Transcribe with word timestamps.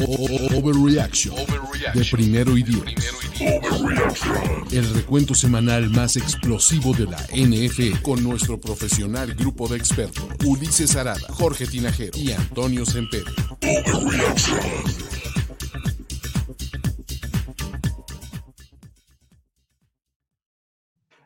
Overreaction 0.00 1.34
de 1.94 2.04
primero 2.12 2.56
y 2.56 2.62
diez. 2.62 2.82
El 4.70 4.94
recuento 4.94 5.34
semanal 5.34 5.90
más 5.90 6.16
explosivo 6.16 6.92
de 6.92 7.06
la 7.06 7.18
NFL 7.34 8.00
con 8.02 8.22
nuestro 8.22 8.60
profesional 8.60 9.34
grupo 9.34 9.66
de 9.66 9.76
expertos 9.76 10.24
Ulises 10.44 10.94
Arada, 10.94 11.26
Jorge 11.30 11.66
Tinajero 11.66 12.16
y 12.16 12.30
Antonio 12.30 12.86
Sempere. 12.86 13.32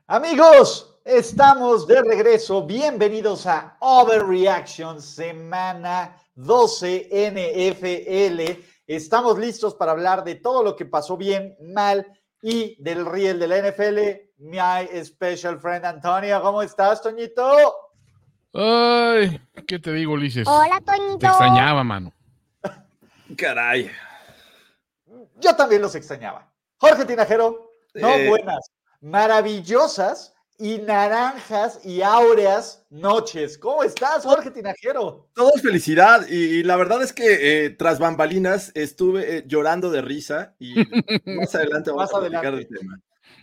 Amigos, 0.07 0.99
estamos 1.05 1.87
de 1.87 2.03
regreso. 2.03 2.67
Bienvenidos 2.67 3.47
a 3.47 3.77
Overreaction, 3.81 5.03
semana 5.03 6.22
12 6.35 7.09
NFL. 7.31 8.63
Estamos 8.87 9.39
listos 9.39 9.75
para 9.75 9.93
hablar 9.93 10.25
de 10.25 10.35
todo 10.37 10.63
lo 10.63 10.77
que 10.77 10.85
pasó 10.87 11.17
bien, 11.17 11.57
mal 11.61 12.07
y 12.43 12.77
del 12.83 13.07
riel 13.07 13.39
de 13.39 13.49
la 13.49 13.59
NFL. 13.59 13.99
My 14.39 15.05
special 15.05 15.59
friend 15.61 15.85
Antonio, 15.85 16.43
¿cómo 16.43 16.63
estás, 16.63 17.01
Toñito? 17.01 17.75
Ay, 18.55 19.41
¿qué 19.67 19.79
te 19.79 19.93
digo, 19.93 20.13
Ulises? 20.15 20.47
Hola, 20.49 20.81
Toñito. 20.85 21.19
Te 21.19 21.27
extrañaba, 21.27 21.85
mano. 21.85 22.13
Caray. 23.37 23.91
Yo 25.41 25.57
también 25.57 25.81
los 25.81 25.95
extrañaba. 25.95 26.53
Jorge 26.79 27.05
Tinajero, 27.05 27.71
no 27.95 28.09
Eh. 28.11 28.29
buenas, 28.29 28.71
maravillosas 29.01 30.35
y 30.59 30.79
naranjas 30.79 31.81
y 31.85 32.03
áureas 32.03 32.85
noches. 32.91 33.59
¿Cómo 33.59 33.83
estás, 33.83 34.25
Jorge 34.25 34.51
Tinajero? 34.51 35.29
Todo 35.35 35.51
es 35.55 35.63
felicidad 35.63 36.27
y, 36.29 36.35
y 36.35 36.63
la 36.63 36.77
verdad 36.77 37.03
es 37.03 37.13
que 37.13 37.65
eh, 37.65 37.71
tras 37.71 37.99
bambalinas 37.99 38.71
estuve 38.75 39.39
eh, 39.39 39.45
llorando 39.47 39.91
de 39.91 40.03
risa 40.03 40.55
y 40.59 40.75
más 41.27 41.55
adelante 41.55 41.91
vamos 41.91 42.13
Más 42.13 42.15
a 42.15 42.21
platicar 42.21 42.47
adelante. 42.47 42.69
del 42.75 42.79
tema. 42.81 43.01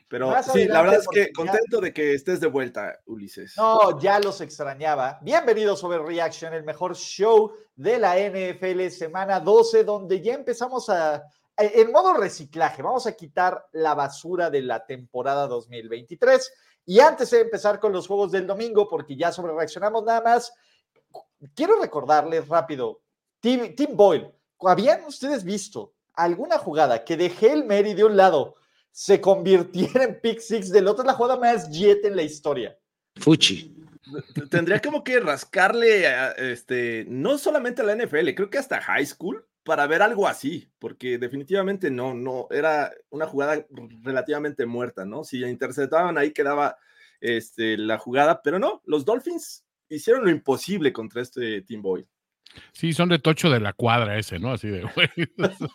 Pero 0.07 0.30
Más 0.30 0.52
sí, 0.52 0.65
la 0.65 0.81
verdad 0.81 0.99
es 1.02 1.07
que 1.07 1.25
ya- 1.25 1.33
contento 1.35 1.81
de 1.81 1.93
que 1.93 2.13
estés 2.15 2.39
de 2.39 2.47
vuelta, 2.47 2.97
Ulises. 3.05 3.53
No, 3.57 3.99
ya 3.99 4.19
los 4.19 4.41
extrañaba. 4.41 5.19
Bienvenidos 5.21 5.83
a 5.83 5.87
Overreaction, 5.87 6.53
el 6.53 6.63
mejor 6.63 6.95
show 6.95 7.52
de 7.75 7.99
la 7.99 8.15
NFL, 8.17 8.87
semana 8.89 9.39
12, 9.39 9.83
donde 9.83 10.19
ya 10.21 10.33
empezamos 10.33 10.89
a, 10.89 11.23
en 11.57 11.91
modo 11.91 12.13
reciclaje, 12.15 12.81
vamos 12.81 13.05
a 13.05 13.11
quitar 13.11 13.67
la 13.73 13.93
basura 13.93 14.49
de 14.49 14.61
la 14.63 14.83
temporada 14.85 15.45
2023. 15.47 16.53
Y 16.85 16.99
antes 16.99 17.30
de 17.31 17.41
empezar 17.41 17.80
con 17.80 17.94
los 17.94 18.08
juegos 18.08 18.31
del 18.31 18.47
domingo, 18.47 18.88
porque 18.88 19.16
ya 19.16 19.31
sobre 19.31 19.53
reaccionamos 19.53 20.03
nada 20.03 20.22
más, 20.22 20.53
quiero 21.55 21.80
recordarles 21.80 22.47
rápido, 22.47 23.02
Tim, 23.39 23.75
Tim 23.75 23.95
Boyle, 23.95 24.31
¿habían 24.59 25.03
ustedes 25.05 25.44
visto 25.44 25.94
alguna 26.13 26.58
jugada 26.58 27.03
que 27.03 27.16
de 27.16 27.31
Hail 27.41 27.66
Mary 27.66 27.94
de 27.94 28.03
un 28.03 28.17
lado 28.17 28.55
se 28.91 29.21
convirtiera 29.21 30.03
en 30.03 30.20
pick 30.20 30.39
six 30.39 30.71
del 30.71 30.87
otro? 30.87 31.03
Es 31.03 31.08
la 31.08 31.14
jugada 31.14 31.37
más 31.37 31.70
jet 31.70 32.03
en 32.05 32.15
la 32.15 32.23
historia. 32.23 32.77
Fuchi. 33.15 33.76
Tendría 34.49 34.82
como 34.82 35.03
que 35.03 35.20
rascarle, 35.20 36.08
a, 36.08 36.32
este, 36.32 37.05
no 37.08 37.37
solamente 37.37 37.82
a 37.82 37.86
la 37.86 37.95
NFL, 37.95 38.33
creo 38.33 38.49
que 38.49 38.58
hasta 38.58 38.82
high 38.82 39.05
school 39.05 39.45
para 39.69 39.85
ver 39.85 40.02
algo 40.02 40.27
así, 40.27 40.67
porque 40.80 41.19
definitivamente 41.19 41.91
no, 41.91 42.15
no, 42.15 42.47
era 42.49 42.91
una 43.11 43.27
jugada 43.27 43.63
relativamente 44.02 44.65
muerta, 44.65 45.05
¿no? 45.05 45.23
Si 45.23 45.43
interceptaban 45.45 46.17
ahí 46.17 46.31
quedaba 46.33 46.75
este, 47.21 47.77
la 47.77 47.99
jugada, 47.99 48.41
pero 48.41 48.58
no, 48.58 48.81
los 48.85 49.05
Dolphins 49.05 49.63
hicieron 49.87 50.23
lo 50.23 50.31
imposible 50.31 50.91
contra 50.91 51.21
este 51.21 51.61
Team 51.61 51.83
Boy. 51.83 52.03
Sí, 52.71 52.93
son 52.93 53.09
de 53.09 53.19
tocho 53.19 53.52
de 53.52 53.59
la 53.59 53.73
cuadra 53.73 54.17
ese, 54.17 54.39
¿no? 54.39 54.53
Así 54.53 54.69
de, 54.69 54.81
güey. 54.81 55.08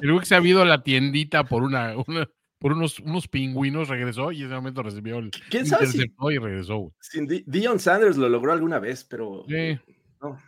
El 0.00 0.10
güey 0.12 0.20
que 0.20 0.26
se 0.26 0.36
ha 0.36 0.40
ido 0.40 0.62
a 0.62 0.66
la 0.66 0.84
tiendita 0.84 1.42
por 1.42 1.64
una, 1.64 1.96
una- 2.06 2.30
por 2.60 2.74
unos, 2.74 3.00
unos 3.00 3.26
pingüinos, 3.26 3.88
regresó 3.88 4.30
y 4.30 4.42
en 4.42 4.46
ese 4.46 4.54
momento 4.54 4.84
recibió 4.84 5.18
el 5.18 5.32
¿Quién 5.50 5.66
sabe 5.66 5.86
si, 5.88 5.96
interceptó 5.96 6.30
y 6.30 6.38
regresó. 6.38 6.94
si 7.00 7.26
Dion 7.44 7.80
Sanders 7.80 8.16
lo 8.16 8.28
logró 8.28 8.52
alguna 8.52 8.78
vez, 8.78 9.02
pero 9.02 9.44
Sí. 9.48 9.76
no. 10.20 10.38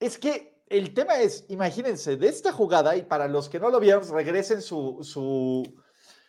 Es 0.00 0.16
que 0.16 0.53
el 0.68 0.94
tema 0.94 1.18
es, 1.20 1.44
imagínense, 1.48 2.16
de 2.16 2.28
esta 2.28 2.52
jugada, 2.52 2.96
y 2.96 3.02
para 3.02 3.28
los 3.28 3.48
que 3.48 3.60
no 3.60 3.70
lo 3.70 3.80
vieron, 3.80 4.08
regresen 4.10 4.62
su, 4.62 4.98
su- 5.02 5.74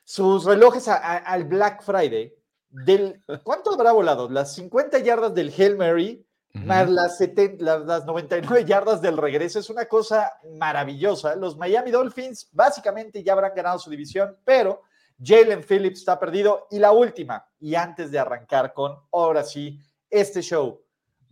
sus 0.03 0.45
relojes 0.45 0.87
a- 0.87 0.95
a- 0.97 1.17
al 1.17 1.45
Black 1.45 1.81
Friday. 1.83 2.33
Del, 2.69 3.23
¿Cuánto 3.43 3.73
habrá 3.73 3.91
volado? 3.93 4.29
Las 4.29 4.53
50 4.55 4.99
yardas 4.99 5.33
del 5.33 5.53
Hail 5.57 5.77
Mary, 5.77 6.25
más 6.53 6.89
las, 6.89 7.17
70 7.17 7.63
las, 7.63 7.85
las 7.85 8.05
99 8.05 8.63
yardas 8.65 9.01
del 9.01 9.17
regreso. 9.17 9.59
Es 9.59 9.69
una 9.69 9.85
cosa 9.85 10.31
maravillosa. 10.57 11.35
Los 11.35 11.57
Miami 11.57 11.91
Dolphins 11.91 12.49
básicamente 12.51 13.23
ya 13.23 13.33
habrán 13.33 13.53
ganado 13.55 13.77
su 13.79 13.89
división, 13.89 14.37
pero 14.45 14.81
Jalen 15.21 15.63
Phillips 15.63 15.99
está 15.99 16.17
perdido. 16.19 16.67
Y 16.71 16.79
la 16.79 16.91
última, 16.93 17.45
y 17.59 17.75
antes 17.75 18.09
de 18.11 18.19
arrancar 18.19 18.73
con, 18.73 18.95
ahora 19.11 19.43
sí, 19.43 19.79
este 20.09 20.41
show. 20.41 20.81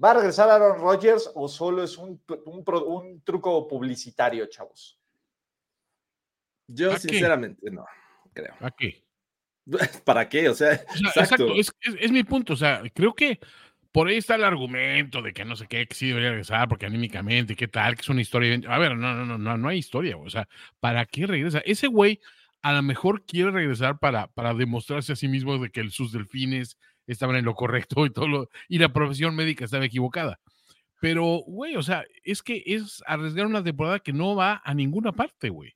¿Va 0.04 0.12
a 0.12 0.14
regresar 0.16 0.50
Aaron 0.50 0.80
Rodgers 0.80 1.32
o 1.36 1.48
solo 1.48 1.84
es 1.84 1.98
un, 1.98 2.22
un 2.46 3.22
truco 3.24 3.68
publicitario, 3.68 4.46
chavos? 4.48 5.00
Yo 6.68 6.92
¿A 6.92 6.96
qué? 6.96 7.00
sinceramente 7.00 7.70
no 7.72 7.86
creo. 8.34 8.54
¿A 8.60 8.72
qué? 8.72 9.04
¿Para 10.06 10.28
qué? 10.28 10.50
O 10.50 10.54
sea, 10.54 10.72
O 10.90 10.98
sea, 10.98 11.10
exacto. 11.10 11.22
exacto, 11.22 11.54
es, 11.56 11.72
es- 11.82 11.96
es 12.02 12.12
mi 12.12 12.24
punto. 12.24 12.54
O 12.54 12.58
sea, 12.58 12.82
creo 12.94 13.14
que 13.14 13.40
por 13.92 14.08
ahí 14.08 14.18
está 14.18 14.36
el 14.36 14.44
argumento 14.44 15.22
de 15.22 15.34
que 15.34 15.46
no 15.46 15.56
sé 15.56 15.68
qué, 15.68 15.86
que 15.88 15.96
sí 15.96 16.08
debería 16.08 16.30
regresar, 16.32 16.68
porque 16.68 16.86
anímicamente, 16.88 17.56
qué 17.56 17.68
tal, 17.68 17.96
que 17.96 18.02
es 18.02 18.10
una 18.10 18.22
historia. 18.22 18.60
A 18.68 18.80
ver, 18.80 18.98
no, 18.98 19.14
no, 19.14 19.26
no, 19.26 19.38
no, 19.38 19.58
no 19.58 19.68
hay 19.70 19.78
historia. 19.78 20.18
O 20.18 20.30
sea, 20.30 20.48
¿para 20.80 21.06
qué 21.06 21.28
regresa? 21.28 21.60
Ese 21.60 21.88
güey 21.88 22.20
a 22.62 22.74
lo 22.74 22.82
mejor 22.82 23.24
quiere 23.26 23.52
regresar 23.52 24.00
para, 24.00 24.28
para 24.28 24.54
demostrarse 24.54 25.14
a 25.14 25.16
sí 25.16 25.28
mismo 25.28 25.58
de 25.58 25.70
que 25.70 25.82
el- 25.82 25.92
sus 25.92 26.12
delfines 26.12 26.78
estaban 27.08 27.36
en 27.36 27.46
lo 27.46 27.56
correcto 27.56 28.06
y 28.06 28.10
todo 28.12 28.28
lo, 28.28 28.50
y 28.68 28.80
la 28.80 28.92
profesión 28.92 29.36
médica 29.36 29.66
estaba 29.66 29.86
equivocada. 29.86 30.40
Pero, 31.02 31.42
güey, 31.46 31.76
o 31.76 31.84
sea, 31.84 32.06
es 32.24 32.42
que 32.42 32.64
es 32.66 33.04
arriesgar 33.06 33.46
una 33.46 33.64
temporada 33.64 34.00
que 34.00 34.14
no 34.14 34.36
va 34.36 34.62
a 34.64 34.74
ninguna 34.74 35.12
parte, 35.12 35.50
güey. 35.50 35.74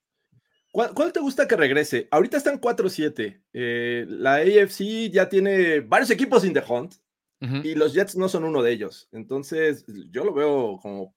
¿Cuál, 0.72 0.94
cuál 0.94 1.12
te 1.12 1.20
gusta 1.20 1.48
que 1.48 1.58
regrese? 1.58 2.08
Ahorita 2.12 2.38
están 2.38 2.62
4-7. 2.62 3.42
Eh, 3.52 4.06
la 4.08 4.36
AFC 4.36 5.10
ya 5.12 5.28
tiene 5.28 5.82
varios 5.82 6.12
equipos 6.12 6.46
in 6.46 6.54
the 6.54 6.64
hunt 6.66 6.94
Ujú. 7.42 7.56
y 7.58 7.76
los 7.76 7.94
Jets 7.94 8.16
no 8.16 8.30
son 8.30 8.46
uno 8.46 8.62
de 8.62 8.72
ellos. 8.72 9.10
Entonces, 9.12 9.86
yo 10.12 10.24
lo 10.24 10.34
veo 10.34 10.80
como. 10.82 11.14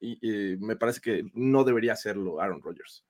Y, 0.00 0.18
y 0.20 0.56
me 0.58 0.76
parece 0.76 1.00
que 1.00 1.24
no 1.34 1.64
debería 1.64 1.92
hacerlo 1.92 2.40
Aaron 2.40 2.62
Rodgers. 2.62 3.04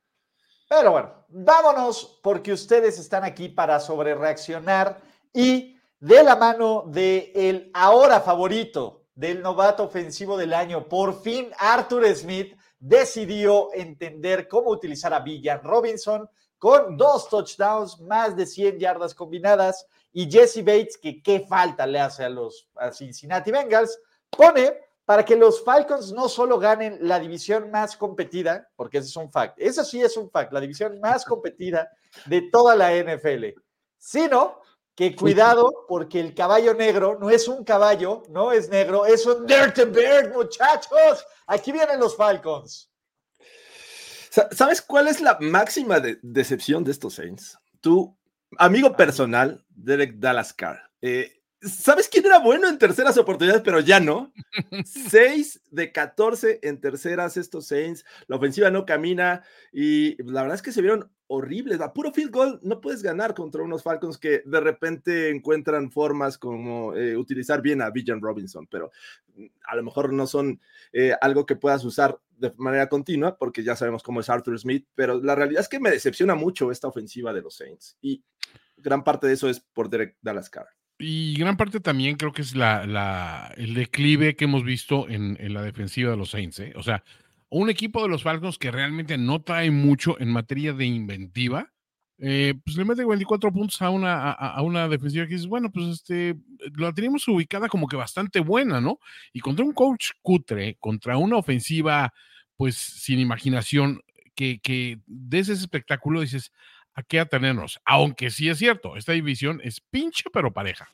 Pero 0.69 0.91
bueno, 0.91 1.27
vámonos 1.29 2.21
porque 2.23 2.53
ustedes 2.53 2.99
están 2.99 3.25
aquí 3.25 3.49
para 3.49 3.79
sobrereaccionar 3.79 5.01
y 5.33 5.76
de 6.01 6.23
la 6.23 6.37
mano 6.37 6.85
de 6.87 7.33
el 7.35 7.71
ahora 7.75 8.21
favorito 8.21 9.05
del 9.15 9.43
novato 9.43 9.85
ofensivo 9.85 10.37
del 10.37 10.53
año, 10.53 10.89
por 10.89 11.23
fin 11.23 11.51
Arthur 11.59 12.07
Smith 12.15 12.57
decidió 12.79 13.71
entender 13.73 14.47
cómo 14.47 14.71
utilizar 14.71 15.15
a 15.15 15.21
Villan 15.21 15.63
Robinson 15.63 16.29
con 16.59 16.97
dos 16.97 17.29
touchdowns, 17.29 18.01
más 18.01 18.37
de 18.37 18.47
100 18.47 18.79
yardas 18.79 19.15
combinadas 19.15 19.87
y 20.13 20.31
Jesse 20.31 20.65
Bates, 20.65 20.99
que 20.99 21.23
qué 21.23 21.41
falta 21.41 21.87
le 21.87 22.01
hace 22.01 22.25
a 22.25 22.29
los 22.29 22.69
a 22.77 22.93
Cincinnati 22.93 23.51
Bengals, 23.51 23.99
pone 24.31 24.81
para 25.05 25.25
que 25.25 25.37
los 25.37 25.63
Falcons 25.63 26.13
no 26.13 26.29
solo 26.29 26.59
ganen 26.59 26.99
la 27.01 27.19
división 27.21 27.71
más 27.71 27.97
competida, 27.97 28.69
porque 28.75 28.99
ese 28.99 29.09
es 29.09 29.17
un 29.17 29.31
fact, 29.31 29.55
eso 29.59 29.85
sí 29.85 30.03
es 30.03 30.17
un 30.17 30.31
fact, 30.31 30.53
la 30.53 30.61
división 30.61 31.01
más 31.01 31.25
competida 31.25 31.91
de 32.27 32.43
toda 32.51 32.75
la 32.75 32.93
NFL, 32.93 33.45
sino 33.99 34.61
que 34.97 35.15
cuidado 35.15 35.85
porque 35.87 36.19
el 36.19 36.35
caballo 36.35 36.75
negro 36.75 37.19
no 37.21 37.31
es 37.31 37.47
un 37.49 37.63
caballo, 37.65 38.23
no 38.31 38.51
es 38.51 38.69
negro, 38.71 39.05
es 39.07 39.25
un 39.27 39.47
Dirty 39.47 39.85
Bird, 39.85 40.33
muchachos. 40.33 41.25
Aquí 41.47 41.71
vienen 41.71 42.01
los 42.01 42.17
Falcons. 42.17 42.91
Sa- 44.31 44.49
¿Sabes 44.53 44.81
cuál 44.83 45.09
es 45.09 45.21
la 45.21 45.37
máxima 45.41 46.01
de- 46.01 46.19
decepción 46.23 46.83
de 46.83 46.93
estos 46.93 47.15
Saints? 47.15 47.59
Tu 47.81 48.17
amigo 48.59 48.97
personal, 48.97 49.65
Derek 49.69 50.15
Dallas 50.17 50.53
Carr. 50.55 50.81
Eh, 51.03 51.33
¿Sabes 51.61 52.09
quién 52.09 52.25
era 52.27 52.39
bueno 52.39 52.69
en 52.69 52.79
terceras 52.79 53.17
oportunidades, 53.19 53.63
pero 53.63 53.81
ya 53.81 53.99
no? 54.01 54.33
6 54.85 55.61
de 55.71 55.93
14 55.93 56.61
en 56.63 56.81
terceras 56.81 57.37
estos 57.37 57.67
Saints. 57.67 58.05
La 58.29 58.37
ofensiva 58.37 58.71
no 58.71 58.87
camina 58.87 59.43
y 59.73 60.23
la 60.23 60.43
verdad 60.43 60.57
es 60.57 60.63
que 60.63 60.73
se 60.73 60.81
vieron 60.83 61.11
horribles. 61.29 61.81
A 61.81 61.93
puro 61.93 62.13
field 62.13 62.31
goal 62.31 62.61
no 62.63 62.81
puedes 62.81 63.03
ganar 63.03 63.35
contra 63.35 63.63
unos 63.63 63.83
Falcons 63.83 64.19
que 64.19 64.43
de 64.45 64.61
repente 64.61 65.31
encuentran 65.31 65.91
formas 65.91 66.39
como 66.39 66.95
eh, 66.95 67.17
utilizar 67.17 67.63
bien 67.63 67.83
a 67.83 67.91
Villan 67.91 68.21
Robinson, 68.21 68.67
pero 68.67 68.91
mm, 69.35 69.47
a 69.65 69.77
lo 69.77 69.83
mejor 69.83 70.13
no 70.13 70.27
son 70.27 70.61
eh, 70.93 71.15
algo 71.21 71.47
que 71.47 71.57
puedas 71.57 71.85
usar 71.85 72.19
de 72.39 72.53
manera 72.57 72.89
continua 72.89 73.37
porque 73.37 73.63
ya 73.63 73.77
sabemos 73.77 74.03
cómo 74.03 74.21
es 74.21 74.29
Arthur 74.29 74.59
Smith, 74.59 74.87
pero 74.95 75.21
la 75.21 75.35
realidad 75.35 75.63
es 75.63 75.69
que 75.69 75.81
me 75.81 75.91
decepciona 75.91 76.35
mucho 76.35 76.71
esta 76.71 76.89
ofensiva 76.89 77.33
de 77.33 77.43
los 77.43 77.57
Saints 77.57 77.97
y 78.01 78.23
gran 78.77 79.03
parte 79.03 79.27
de 79.27 79.35
eso 79.35 79.49
es 79.49 79.61
por 79.61 79.89
Derek 79.89 80.17
Dallas 80.21 80.51
Carr. 80.51 80.69
Y 80.99 81.37
gran 81.39 81.59
parte 81.59 81.81
también 81.81 82.17
creo 82.17 82.33
que 82.33 82.41
es 82.41 82.55
la, 82.55 83.53
el 83.57 83.75
declive 83.75 84.35
que 84.35 84.45
hemos 84.45 84.65
visto 84.65 85.09
en, 85.09 85.37
en 85.41 85.53
la 85.53 85.63
defensiva 85.63 86.11
de 86.11 86.17
los 86.17 86.31
Saints. 86.31 86.59
¿eh? 86.61 86.73
O 86.75 86.83
sea, 86.83 87.05
un 87.49 87.71
equipo 87.71 88.03
de 88.03 88.09
los 88.09 88.23
Falcons 88.23 88.59
que 88.59 88.71
realmente 88.71 89.19
no 89.19 89.43
trae 89.43 89.71
mucho 89.71 90.19
en 90.21 90.31
materia 90.31 90.73
de 90.73 90.87
inventiva, 90.87 91.73
eh, 92.19 92.55
pues 92.65 92.77
le 92.77 92.85
mete 92.85 93.05
24 93.05 93.53
puntos 93.53 93.81
a 93.83 93.91
una, 93.91 94.31
a, 94.33 94.63
una 94.63 94.89
defensiva 94.89 95.27
que 95.27 95.35
dices, 95.35 95.47
bueno, 95.47 95.71
pues 95.71 95.87
este, 95.89 96.37
la 96.77 96.93
teníamos 96.93 97.29
ubicada 97.29 97.69
como 97.69 97.87
que 97.87 97.97
bastante 97.97 98.41
buena, 98.41 98.81
¿no? 98.81 98.99
Y 99.33 99.41
contra 99.41 99.65
un 99.65 99.73
coach 99.73 100.13
cutre, 100.23 100.77
contra 100.81 101.19
una 101.19 101.37
ofensiva, 101.37 102.13
pues 102.57 102.77
sin 102.77 103.19
imaginación, 103.19 104.01
que, 104.35 104.61
que 104.61 105.01
des 105.07 105.49
ese 105.49 105.63
espectáculo, 105.63 106.23
dices, 106.23 106.53
¿a 106.95 107.03
qué 107.03 107.21
atenernos? 107.21 107.81
Aunque 107.85 108.31
sí 108.31 108.49
es 108.49 108.59
cierto, 108.59 108.97
esta 108.97 109.13
división 109.13 109.61
es 109.63 109.81
pinche 109.81 110.25
pero 110.33 110.53
pareja. 110.53 110.89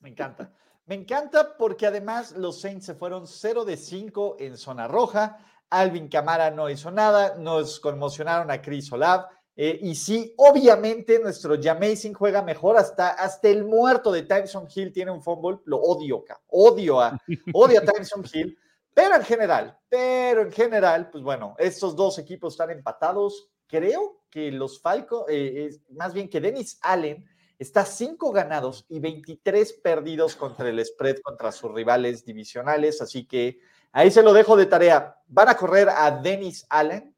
Me 0.00 0.10
encanta. 0.10 0.52
Me 0.86 0.96
encanta 0.96 1.56
porque 1.56 1.86
además 1.86 2.32
los 2.32 2.60
Saints 2.60 2.86
se 2.86 2.94
fueron 2.94 3.26
0 3.26 3.64
de 3.64 3.76
5 3.76 4.36
en 4.40 4.56
zona 4.56 4.88
roja. 4.88 5.38
Alvin 5.70 6.08
Camara 6.08 6.50
no 6.50 6.68
hizo 6.68 6.90
nada, 6.90 7.36
nos 7.38 7.80
conmocionaron 7.80 8.50
a 8.50 8.60
Chris 8.60 8.92
Olav. 8.92 9.26
Eh, 9.54 9.78
y 9.82 9.94
sí, 9.94 10.34
obviamente 10.36 11.18
nuestro 11.18 11.60
Jamazing 11.60 12.14
juega 12.14 12.42
mejor, 12.42 12.76
hasta, 12.78 13.10
hasta 13.10 13.48
el 13.48 13.64
muerto 13.64 14.10
de 14.10 14.22
Tyson 14.22 14.66
Hill 14.74 14.92
tiene 14.92 15.10
un 15.10 15.22
fumble, 15.22 15.58
lo 15.66 15.78
odio, 15.78 16.24
odio 16.48 17.00
a, 17.00 17.18
odio 17.54 17.80
a 17.80 17.84
Tyson 17.84 18.24
Hill, 18.32 18.58
pero 18.94 19.14
en 19.14 19.22
general, 19.22 19.78
pero 19.88 20.42
en 20.42 20.52
general, 20.52 21.10
pues 21.10 21.22
bueno, 21.22 21.54
estos 21.58 21.94
dos 21.94 22.18
equipos 22.18 22.54
están 22.54 22.70
empatados. 22.70 23.50
Creo 23.66 24.22
que 24.30 24.50
los 24.50 24.80
Falcons, 24.80 25.26
eh, 25.28 25.70
más 25.90 26.14
bien 26.14 26.28
que 26.28 26.40
Dennis 26.40 26.78
Allen 26.82 27.24
está 27.58 27.84
5 27.84 28.32
ganados 28.32 28.84
y 28.88 29.00
23 29.00 29.72
perdidos 29.74 30.36
contra 30.36 30.68
el 30.68 30.84
spread 30.84 31.16
contra 31.22 31.52
sus 31.52 31.72
rivales 31.72 32.24
divisionales, 32.24 33.00
así 33.00 33.24
que 33.24 33.60
ahí 33.92 34.10
se 34.10 34.22
lo 34.22 34.32
dejo 34.32 34.56
de 34.56 34.66
tarea. 34.66 35.16
¿Van 35.28 35.48
a 35.48 35.56
correr 35.56 35.88
a 35.88 36.10
Dennis 36.10 36.66
Allen? 36.68 37.14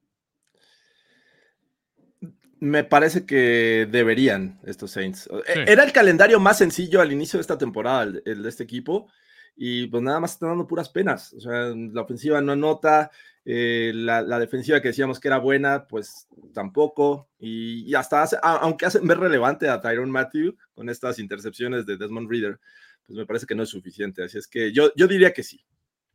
Me 2.61 2.85
parece 2.85 3.27
que 3.27 3.87
deberían 3.91 4.61
estos 4.65 4.93
Saints. 4.93 5.23
Sí. 5.23 5.61
Era 5.67 5.85
el 5.85 5.93
calendario 5.93 6.41
más 6.41 6.59
sencillo 6.59 7.01
al 7.01 7.13
inicio 7.13 7.37
de 7.37 7.43
esta 7.43 7.59
temporada, 7.59 8.05
el, 8.05 8.23
el 8.25 8.43
de 8.43 8.49
este 8.49 8.65
equipo, 8.65 9.09
y 9.57 9.87
pues 9.89 10.03
nada 10.03 10.21
más 10.21 10.33
están 10.33 10.51
dando 10.51 10.67
puras 10.67 10.89
penas. 10.89 11.33
O 11.35 11.41
sea, 11.41 11.73
la 11.75 12.03
ofensiva 12.03 12.41
no 12.41 12.53
anota, 12.53 13.11
eh, 13.45 13.93
la, 13.95 14.39
defensiva 14.39 14.81
que 14.81 14.89
decíamos 14.89 15.21
que 15.21 15.29
era 15.29 15.39
buena, 15.39 15.87
pues 15.87 16.27
tampoco. 16.53 17.29
Y, 17.39 17.85
y 17.85 17.95
hasta 17.95 18.23
hace, 18.23 18.37
aunque 18.43 18.87
hacen 18.87 19.07
ver 19.07 19.19
relevante 19.19 19.69
a 19.69 19.81
Tyron 19.81 20.11
Matthew 20.11 20.57
con 20.75 20.89
estas 20.89 21.19
intercepciones 21.19 21.87
de 21.87 21.97
Desmond 21.97 22.31
Reader, 22.31 22.59
pues 23.07 23.19
me 23.19 23.27
parece 23.27 23.47
que 23.47 23.55
no 23.55 23.63
es 23.63 23.69
suficiente. 23.69 24.25
Así 24.25 24.39
es 24.39 24.49
que 24.49 24.73
yo, 24.73 24.91
yo 24.97 25.07
diría 25.07 25.33
que 25.33 25.43
sí. 25.43 25.65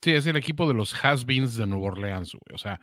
Sí, 0.01 0.11
es 0.11 0.25
el 0.25 0.37
equipo 0.37 0.67
de 0.67 0.73
los 0.73 0.93
has-beens 0.93 1.55
de 1.55 1.67
Nueva 1.67 1.87
Orleans, 1.87 2.31
güey. 2.31 2.55
O 2.55 2.57
sea, 2.57 2.79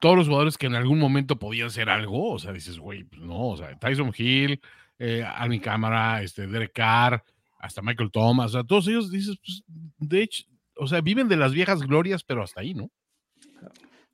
todos 0.00 0.16
los 0.16 0.26
jugadores 0.26 0.58
que 0.58 0.66
en 0.66 0.74
algún 0.74 0.98
momento 0.98 1.38
podían 1.38 1.70
ser 1.70 1.88
algo, 1.88 2.32
o 2.32 2.38
sea, 2.38 2.52
dices, 2.52 2.78
güey, 2.78 3.04
pues 3.04 3.22
no, 3.22 3.50
o 3.50 3.56
sea, 3.56 3.78
Tyson 3.78 4.12
Hill, 4.16 4.60
eh, 4.98 5.22
Alvin 5.22 5.60
Cámara, 5.60 6.22
este, 6.22 6.48
Derek 6.48 6.72
Carr, 6.72 7.22
hasta 7.60 7.82
Michael 7.82 8.10
Thomas, 8.10 8.50
o 8.50 8.52
sea, 8.54 8.64
todos 8.64 8.88
ellos 8.88 9.12
dices, 9.12 9.36
pues, 9.44 9.62
de 9.98 10.22
hecho, 10.22 10.42
o 10.74 10.88
sea, 10.88 11.00
viven 11.00 11.28
de 11.28 11.36
las 11.36 11.52
viejas 11.52 11.82
glorias, 11.82 12.24
pero 12.24 12.42
hasta 12.42 12.60
ahí, 12.60 12.74
¿no? 12.74 12.90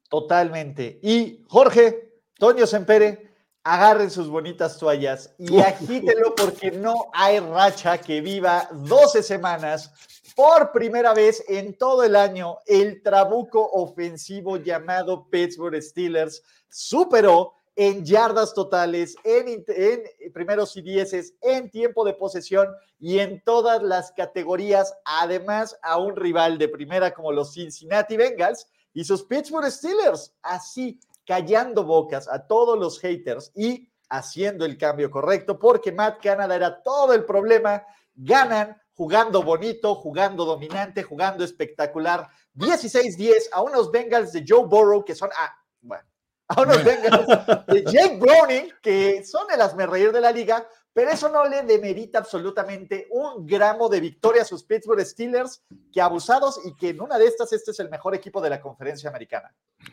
Totalmente. 0.08 0.98
Y 1.02 1.44
Jorge, 1.48 2.20
Toño 2.38 2.66
Sempere, 2.66 3.28
agarren 3.62 4.10
sus 4.10 4.28
bonitas 4.28 4.78
toallas 4.78 5.34
y 5.38 5.60
agítelo 5.60 6.34
porque 6.34 6.70
no 6.70 7.10
hay 7.12 7.38
racha 7.38 7.98
que 7.98 8.20
viva 8.20 8.68
12 8.72 9.22
semanas. 9.22 9.92
Por 10.34 10.72
primera 10.72 11.12
vez 11.12 11.44
en 11.48 11.76
todo 11.76 12.04
el 12.04 12.16
año, 12.16 12.58
el 12.66 13.02
trabuco 13.02 13.68
ofensivo 13.72 14.56
llamado 14.56 15.28
Pittsburgh 15.28 15.82
Steelers 15.82 16.42
superó 16.70 17.54
en 17.76 18.04
yardas 18.04 18.54
totales, 18.54 19.16
en, 19.22 19.64
en 19.68 20.32
primeros 20.32 20.76
y 20.76 20.82
dieces, 20.82 21.34
en 21.42 21.70
tiempo 21.70 22.04
de 22.04 22.14
posesión 22.14 22.68
y 22.98 23.18
en 23.18 23.42
todas 23.44 23.82
las 23.82 24.12
categorías, 24.12 24.94
además 25.04 25.78
a 25.82 25.98
un 25.98 26.16
rival 26.16 26.58
de 26.58 26.68
primera 26.68 27.12
como 27.12 27.32
los 27.32 27.52
Cincinnati 27.52 28.16
Bengals 28.16 28.66
y 28.98 29.04
sus 29.04 29.22
Pittsburgh 29.22 29.70
Steelers, 29.70 30.34
así 30.42 30.98
callando 31.24 31.84
bocas 31.84 32.26
a 32.26 32.44
todos 32.48 32.76
los 32.76 32.98
haters 32.98 33.52
y 33.54 33.88
haciendo 34.10 34.64
el 34.64 34.76
cambio 34.76 35.08
correcto, 35.08 35.56
porque 35.56 35.92
Matt 35.92 36.20
Canada 36.20 36.56
era 36.56 36.82
todo 36.82 37.14
el 37.14 37.24
problema, 37.24 37.84
ganan 38.16 38.76
jugando 38.94 39.44
bonito, 39.44 39.94
jugando 39.94 40.44
dominante, 40.44 41.04
jugando 41.04 41.44
espectacular, 41.44 42.28
16-10 42.56 43.50
a 43.52 43.62
unos 43.62 43.92
Bengals 43.92 44.32
de 44.32 44.44
Joe 44.44 44.66
Burrow 44.66 45.04
que 45.04 45.14
son, 45.14 45.30
ah, 45.38 45.54
bueno, 45.80 46.02
a 46.48 46.60
unos 46.60 46.82
Bengals 46.82 47.26
de 47.68 47.84
Jake 47.84 48.18
Browning 48.18 48.72
que 48.82 49.22
son 49.22 49.46
el 49.54 49.60
asmerreír 49.60 50.10
de 50.10 50.22
la 50.22 50.32
liga, 50.32 50.68
pero 50.98 51.12
eso 51.12 51.28
no 51.28 51.48
le 51.48 51.62
demerita 51.62 52.18
absolutamente 52.18 53.06
un 53.10 53.46
gramo 53.46 53.88
de 53.88 54.00
victoria 54.00 54.42
a 54.42 54.44
sus 54.44 54.64
Pittsburgh 54.64 55.06
Steelers, 55.06 55.62
que 55.92 56.00
abusados 56.00 56.60
y 56.64 56.74
que 56.74 56.88
en 56.88 57.00
una 57.00 57.16
de 57.18 57.26
estas 57.26 57.52
este 57.52 57.70
es 57.70 57.78
el 57.78 57.88
mejor 57.88 58.16
equipo 58.16 58.40
de 58.40 58.50
la 58.50 58.60
conferencia 58.60 59.08
americana. 59.08 59.54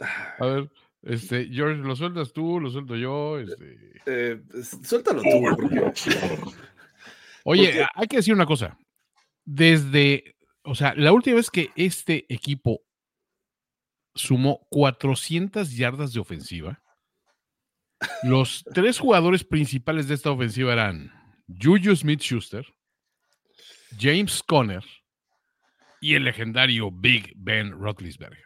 A 0.00 0.44
ver, 0.44 0.68
este, 1.02 1.46
George, 1.52 1.82
¿lo 1.82 1.94
sueltas 1.94 2.32
tú? 2.32 2.58
¿Lo 2.58 2.68
suelto 2.68 2.96
yo? 2.96 3.38
Este... 3.38 4.02
Eh, 4.06 4.42
suéltalo 4.82 5.22
tú, 5.22 5.40
porque... 5.54 5.92
Oye, 7.44 7.66
porque... 7.68 7.86
hay 7.94 8.06
que 8.08 8.16
decir 8.16 8.34
una 8.34 8.46
cosa. 8.46 8.76
Desde, 9.44 10.34
o 10.64 10.74
sea, 10.74 10.94
la 10.96 11.12
última 11.12 11.36
vez 11.36 11.48
que 11.48 11.70
este 11.76 12.26
equipo 12.28 12.80
sumó 14.16 14.66
400 14.70 15.76
yardas 15.76 16.12
de 16.12 16.18
ofensiva, 16.18 16.82
los 18.22 18.64
tres 18.72 18.98
jugadores 18.98 19.44
principales 19.44 20.08
de 20.08 20.14
esta 20.14 20.30
ofensiva 20.30 20.72
eran 20.72 21.12
Juju 21.48 21.96
Smith 21.96 22.20
Schuster, 22.20 22.66
James 23.98 24.42
Conner 24.42 24.84
y 26.00 26.14
el 26.14 26.24
legendario 26.24 26.90
Big 26.90 27.32
Ben 27.36 27.72
Roethlisberger. 27.72 28.44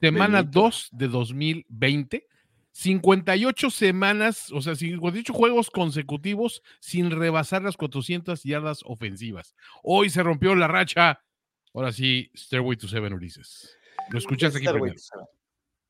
Semana 0.00 0.42
2 0.42 0.88
de 0.92 1.08
2020, 1.08 2.26
58 2.72 3.70
semanas, 3.70 4.50
o 4.50 4.62
sea, 4.62 4.74
58 4.74 5.32
juegos 5.32 5.70
consecutivos 5.70 6.62
sin 6.80 7.10
rebasar 7.10 7.62
las 7.62 7.76
400 7.76 8.42
yardas 8.42 8.80
ofensivas. 8.84 9.54
Hoy 9.82 10.08
se 10.08 10.22
rompió 10.22 10.54
la 10.54 10.68
racha. 10.68 11.20
Ahora 11.74 11.92
sí, 11.92 12.30
Stairway 12.34 12.76
to 12.78 12.88
Seven, 12.88 13.12
Ulises. 13.12 13.76
Lo 14.10 14.18
escuchaste 14.18 14.58
aquí 14.58 14.66
primero. 14.66 14.96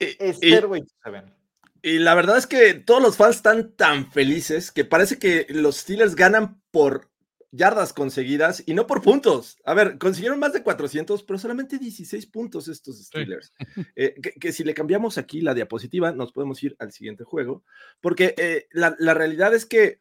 Stairway 0.01 0.81
to 0.81 0.95
Seven. 1.05 1.40
Y 1.83 1.99
la 1.99 2.15
verdad 2.15 2.37
es 2.37 2.47
que 2.47 2.75
todos 2.75 3.03
los 3.03 3.17
fans 3.17 3.37
están 3.37 3.73
tan 3.73 4.11
felices 4.11 4.71
que 4.71 4.85
parece 4.85 5.19
que 5.19 5.47
los 5.49 5.79
Steelers 5.79 6.15
ganan 6.15 6.61
por 6.71 7.11
yardas 7.53 7.93
conseguidas 7.93 8.63
y 8.67 8.75
no 8.75 8.87
por 8.87 9.03
puntos. 9.03 9.59
A 9.65 9.75
ver, 9.75 9.99
consiguieron 9.99 10.39
más 10.39 10.53
de 10.53 10.63
400, 10.63 11.23
pero 11.25 11.39
solamente 11.39 11.79
16 11.79 12.27
puntos 12.27 12.69
estos 12.69 13.05
Steelers. 13.05 13.53
Sí. 13.59 13.67
Eh, 13.97 14.15
que, 14.23 14.33
que, 14.33 14.53
si 14.53 14.65
le 14.65 14.73
cambiamos 14.73 15.19
aquí 15.19 15.41
la 15.41 15.53
diapositiva, 15.55 16.13
nos 16.13 16.33
podemos 16.33 16.63
ir 16.63 16.77
al 16.79 16.93
siguiente 16.93 17.25
juego, 17.25 17.65
porque 18.01 18.35
eh, 18.39 18.67
la, 18.71 18.95
la, 18.99 19.15
realidad 19.15 19.53
es 19.53 19.67
que 19.67 19.99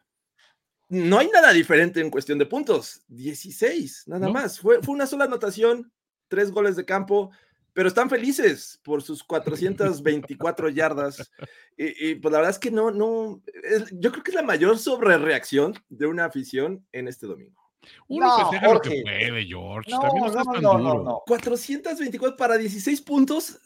no 0.89 1.19
hay 1.19 1.27
nada 1.29 1.51
diferente 1.51 1.99
en 1.99 2.09
cuestión 2.09 2.37
de 2.37 2.45
puntos. 2.45 3.01
16, 3.07 4.03
nada 4.07 4.27
¿No? 4.27 4.33
más. 4.33 4.59
Fue, 4.59 4.81
fue 4.81 4.93
una 4.95 5.07
sola 5.07 5.25
anotación, 5.25 5.91
tres 6.27 6.51
goles 6.51 6.75
de 6.75 6.85
campo 6.85 7.31
pero 7.79 7.87
están 7.87 8.09
felices 8.09 8.77
por 8.83 9.01
sus 9.01 9.23
424 9.23 10.67
yardas. 10.67 11.31
Y, 11.77 12.09
y, 12.09 12.15
pues 12.15 12.29
la 12.29 12.39
verdad 12.39 12.51
es 12.51 12.59
que 12.59 12.71
no, 12.71 12.91
no, 12.91 13.41
es, 13.63 13.85
yo 13.91 14.11
creo 14.11 14.21
que 14.21 14.31
es 14.31 14.35
la 14.35 14.41
mayor 14.41 14.77
sobrereacción 14.77 15.73
de 15.87 16.05
una 16.05 16.25
afición 16.25 16.85
en 16.91 17.07
este 17.07 17.25
domingo. 17.25 17.71
Uno 18.09 18.27
no, 18.27 18.37
festeja 18.37 18.73
lo 18.73 18.81
que 18.81 19.01
puede, 19.01 19.45
George. 19.45 19.89
No, 19.91 20.01
También 20.01 20.25
no, 20.25 20.31
no, 20.33 20.43
tan 20.51 20.61
no, 20.61 20.77
duro. 20.77 21.03
no, 21.05 21.23
424 21.25 22.35
para 22.35 22.57
16 22.57 22.99
puntos. 23.01 23.57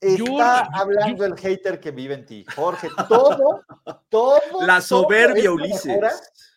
Está 0.00 0.64
yo- 0.64 0.74
hablando 0.74 1.24
el 1.24 1.36
hater 1.38 1.78
que 1.78 1.92
vive 1.92 2.14
en 2.14 2.26
ti, 2.26 2.44
Jorge. 2.56 2.88
Todo, 3.08 3.62
todo. 4.08 4.40
La 4.66 4.78
todo 4.80 5.04
soberbia, 5.04 5.42
esta 5.42 5.52
Ulises. 5.52 5.86
mejora- 5.86 6.12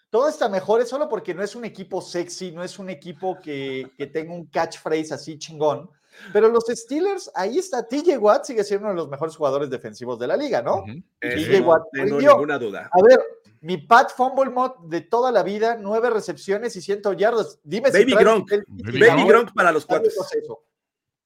todo 0.09 0.29
está 0.29 0.49
mejor 0.49 0.81
es 0.81 0.89
solo 0.89 1.07
porque 1.07 1.35
no 1.35 1.43
es 1.43 1.55
un 1.55 1.63
equipo 1.63 2.01
sexy, 2.01 2.51
no 2.51 2.63
es 2.63 2.79
un 2.79 2.89
equipo 2.89 3.37
que, 3.39 3.91
que 3.95 4.07
tenga 4.07 4.33
un 4.33 4.47
catchphrase 4.47 5.13
así 5.13 5.37
chingón. 5.37 5.91
Pero 6.33 6.49
los 6.49 6.65
Steelers, 6.65 7.31
ahí 7.35 7.57
está. 7.57 7.87
TJ 7.87 8.17
Watt 8.17 8.45
sigue 8.45 8.63
siendo 8.63 8.85
uno 8.85 8.93
de 8.93 9.01
los 9.01 9.09
mejores 9.09 9.35
jugadores 9.35 9.69
defensivos 9.69 10.17
de 10.19 10.27
la 10.27 10.37
liga, 10.37 10.61
¿no? 10.61 10.77
Ujú. 10.77 11.01
Eso 11.19 11.51
TJ 11.51 11.59
no 11.61 11.67
Watt 11.67 11.83
tengo 11.91 12.19
ninguna 12.19 12.57
duda. 12.57 12.89
A 12.91 13.03
ver, 13.03 13.19
mi 13.61 13.77
Pat 13.77 14.11
Fumble 14.15 14.49
Mod 14.49 14.87
de 14.87 15.01
toda 15.01 15.31
la 15.31 15.43
vida, 15.43 15.77
nueve 15.79 16.09
recepciones 16.09 16.75
y 16.75 16.81
100 16.81 17.01
yardas. 17.17 17.59
Dime 17.63 17.89
Baby 17.91 18.13
Gronk. 18.13 18.51
Baby 18.67 19.27
Gronk 19.27 19.53
para 19.53 19.71
los 19.71 19.85
cuates. 19.85 20.15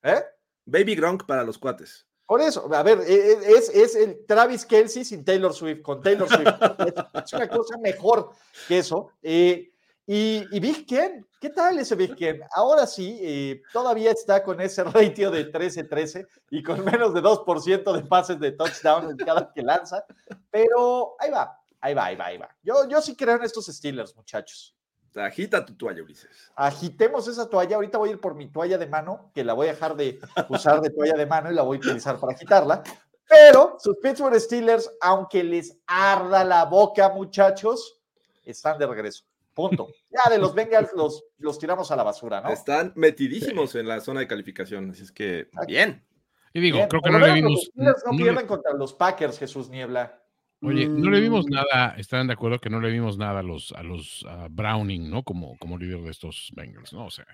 ¿Eh? 0.03 0.24
Baby 0.65 0.96
Gronk 0.96 1.25
para 1.25 1.43
los 1.43 1.58
cuates. 1.58 2.05
Por 2.25 2.41
eso, 2.41 2.72
a 2.72 2.84
ver, 2.84 3.00
e- 3.08 3.31
e- 3.31 3.58
es, 3.58 3.69
es 3.69 3.96
el 3.96 4.24
Travis 4.27 4.63
Kelsey 4.63 5.03
sin 5.03 5.25
Taylor 5.25 5.51
Swift, 5.51 5.81
con 5.81 6.00
Taylor 6.00 6.27
Swift. 6.29 6.48
Es, 6.77 6.93
es 7.25 7.34
una 7.34 7.50
cosa 7.50 7.77
mejor 7.79 8.29
que 8.67 8.77
eso. 8.77 9.12
Eh, 9.24 9.72
y, 10.11 10.47
y 10.49 10.59
Big 10.59 10.87
Ken, 10.87 11.23
¿qué 11.39 11.51
tal 11.51 11.77
ese 11.77 11.93
Big 11.93 12.15
Ken? 12.15 12.41
Ahora 12.55 12.87
sí, 12.87 13.19
eh, 13.21 13.61
todavía 13.71 14.09
está 14.09 14.41
con 14.41 14.59
ese 14.59 14.83
ratio 14.83 15.29
de 15.29 15.51
13-13 15.51 16.27
y 16.49 16.63
con 16.63 16.83
menos 16.83 17.13
de 17.13 17.21
2% 17.21 17.93
de 17.93 18.01
pases 18.07 18.39
de 18.39 18.53
touchdown 18.53 19.11
en 19.11 19.17
cada 19.17 19.53
que 19.53 19.61
lanza. 19.61 20.03
Pero 20.49 21.13
ahí 21.19 21.29
va, 21.29 21.55
ahí 21.79 21.93
va, 21.93 22.05
ahí 22.05 22.15
va, 22.15 22.25
ahí 22.25 22.37
va. 22.39 22.49
Yo, 22.63 22.89
yo 22.89 23.03
sí 23.03 23.15
creo 23.15 23.35
en 23.35 23.43
estos 23.43 23.67
Steelers, 23.67 24.15
muchachos. 24.15 24.75
Agita 25.15 25.63
tu 25.63 25.75
toalla, 25.75 26.01
Ulises. 26.01 26.51
Agitemos 26.55 27.27
esa 27.27 27.47
toalla. 27.47 27.75
Ahorita 27.75 27.99
voy 27.99 28.09
a 28.09 28.11
ir 28.13 28.19
por 28.19 28.33
mi 28.33 28.51
toalla 28.51 28.79
de 28.79 28.87
mano, 28.87 29.29
que 29.35 29.43
la 29.43 29.53
voy 29.53 29.67
a 29.67 29.73
dejar 29.73 29.95
de 29.95 30.19
usar 30.49 30.81
de 30.81 30.89
toalla 30.89 31.17
de 31.17 31.27
mano 31.27 31.51
y 31.51 31.53
la 31.53 31.61
voy 31.61 31.77
a 31.77 31.81
utilizar 31.81 32.19
para 32.19 32.33
agitarla. 32.33 32.81
Pero 33.27 33.77
sus 33.77 33.95
Pittsburgh 33.97 34.39
Steelers, 34.39 34.89
aunque 35.01 35.43
les 35.43 35.77
arda 35.85 36.43
la 36.43 36.65
boca, 36.65 37.09
muchachos, 37.09 38.01
están 38.43 38.79
de 38.79 38.87
regreso. 38.87 39.28
Punto. 39.53 39.88
Ya 40.10 40.29
de 40.29 40.38
los 40.38 40.53
Bengals 40.56 40.91
los, 40.96 41.24
los 41.38 41.60
tiramos 41.60 41.91
a 41.91 41.96
la 41.96 42.03
basura, 42.03 42.41
¿no? 42.41 42.50
Están 42.50 42.94
metidísimos 42.96 43.75
en 43.75 43.88
la 43.88 44.00
zona 44.00 44.22
de 44.22 44.27
calificación, 44.27 44.91
así 44.91 45.03
es 45.03 45.12
que 45.12 45.48
bien. 45.68 46.06
Y 46.53 46.62
digo, 46.62 46.77
Bien, 46.77 46.88
creo 46.89 47.01
que 47.01 47.12
no 47.12 47.20
le 47.20 47.34
vimos. 47.34 47.70
Los 47.75 47.96
no 48.06 48.12
no 48.12 48.18
le- 48.18 48.24
pierden 48.24 48.48
contra 48.48 48.74
los 48.74 48.94
Packers, 48.94 49.38
Jesús 49.38 49.70
Niebla. 49.70 50.22
Oye, 50.62 50.88
no 50.88 51.10
le 51.10 51.22
vimos 51.22 51.46
Mm. 51.46 51.53
nada, 51.53 51.96
están 51.98 52.27
de 52.27 52.34
acuerdo 52.34 52.60
que 52.60 52.70
no 52.70 52.79
le 52.82 52.89
vimos 52.89 53.18
nada 53.18 53.39
a 53.39 53.44
los, 53.44 53.72
a 53.74 53.84
los 53.84 54.25
a 54.27 54.48
Browning, 54.50 55.10
¿no? 55.10 55.24
Como, 55.24 55.58
como 55.58 55.77
líder 55.77 56.01
de 56.01 56.12
estos 56.12 56.51
Bengals, 56.56 56.91
¿no? 56.91 57.06
O 57.06 57.12
sea, 57.12 57.25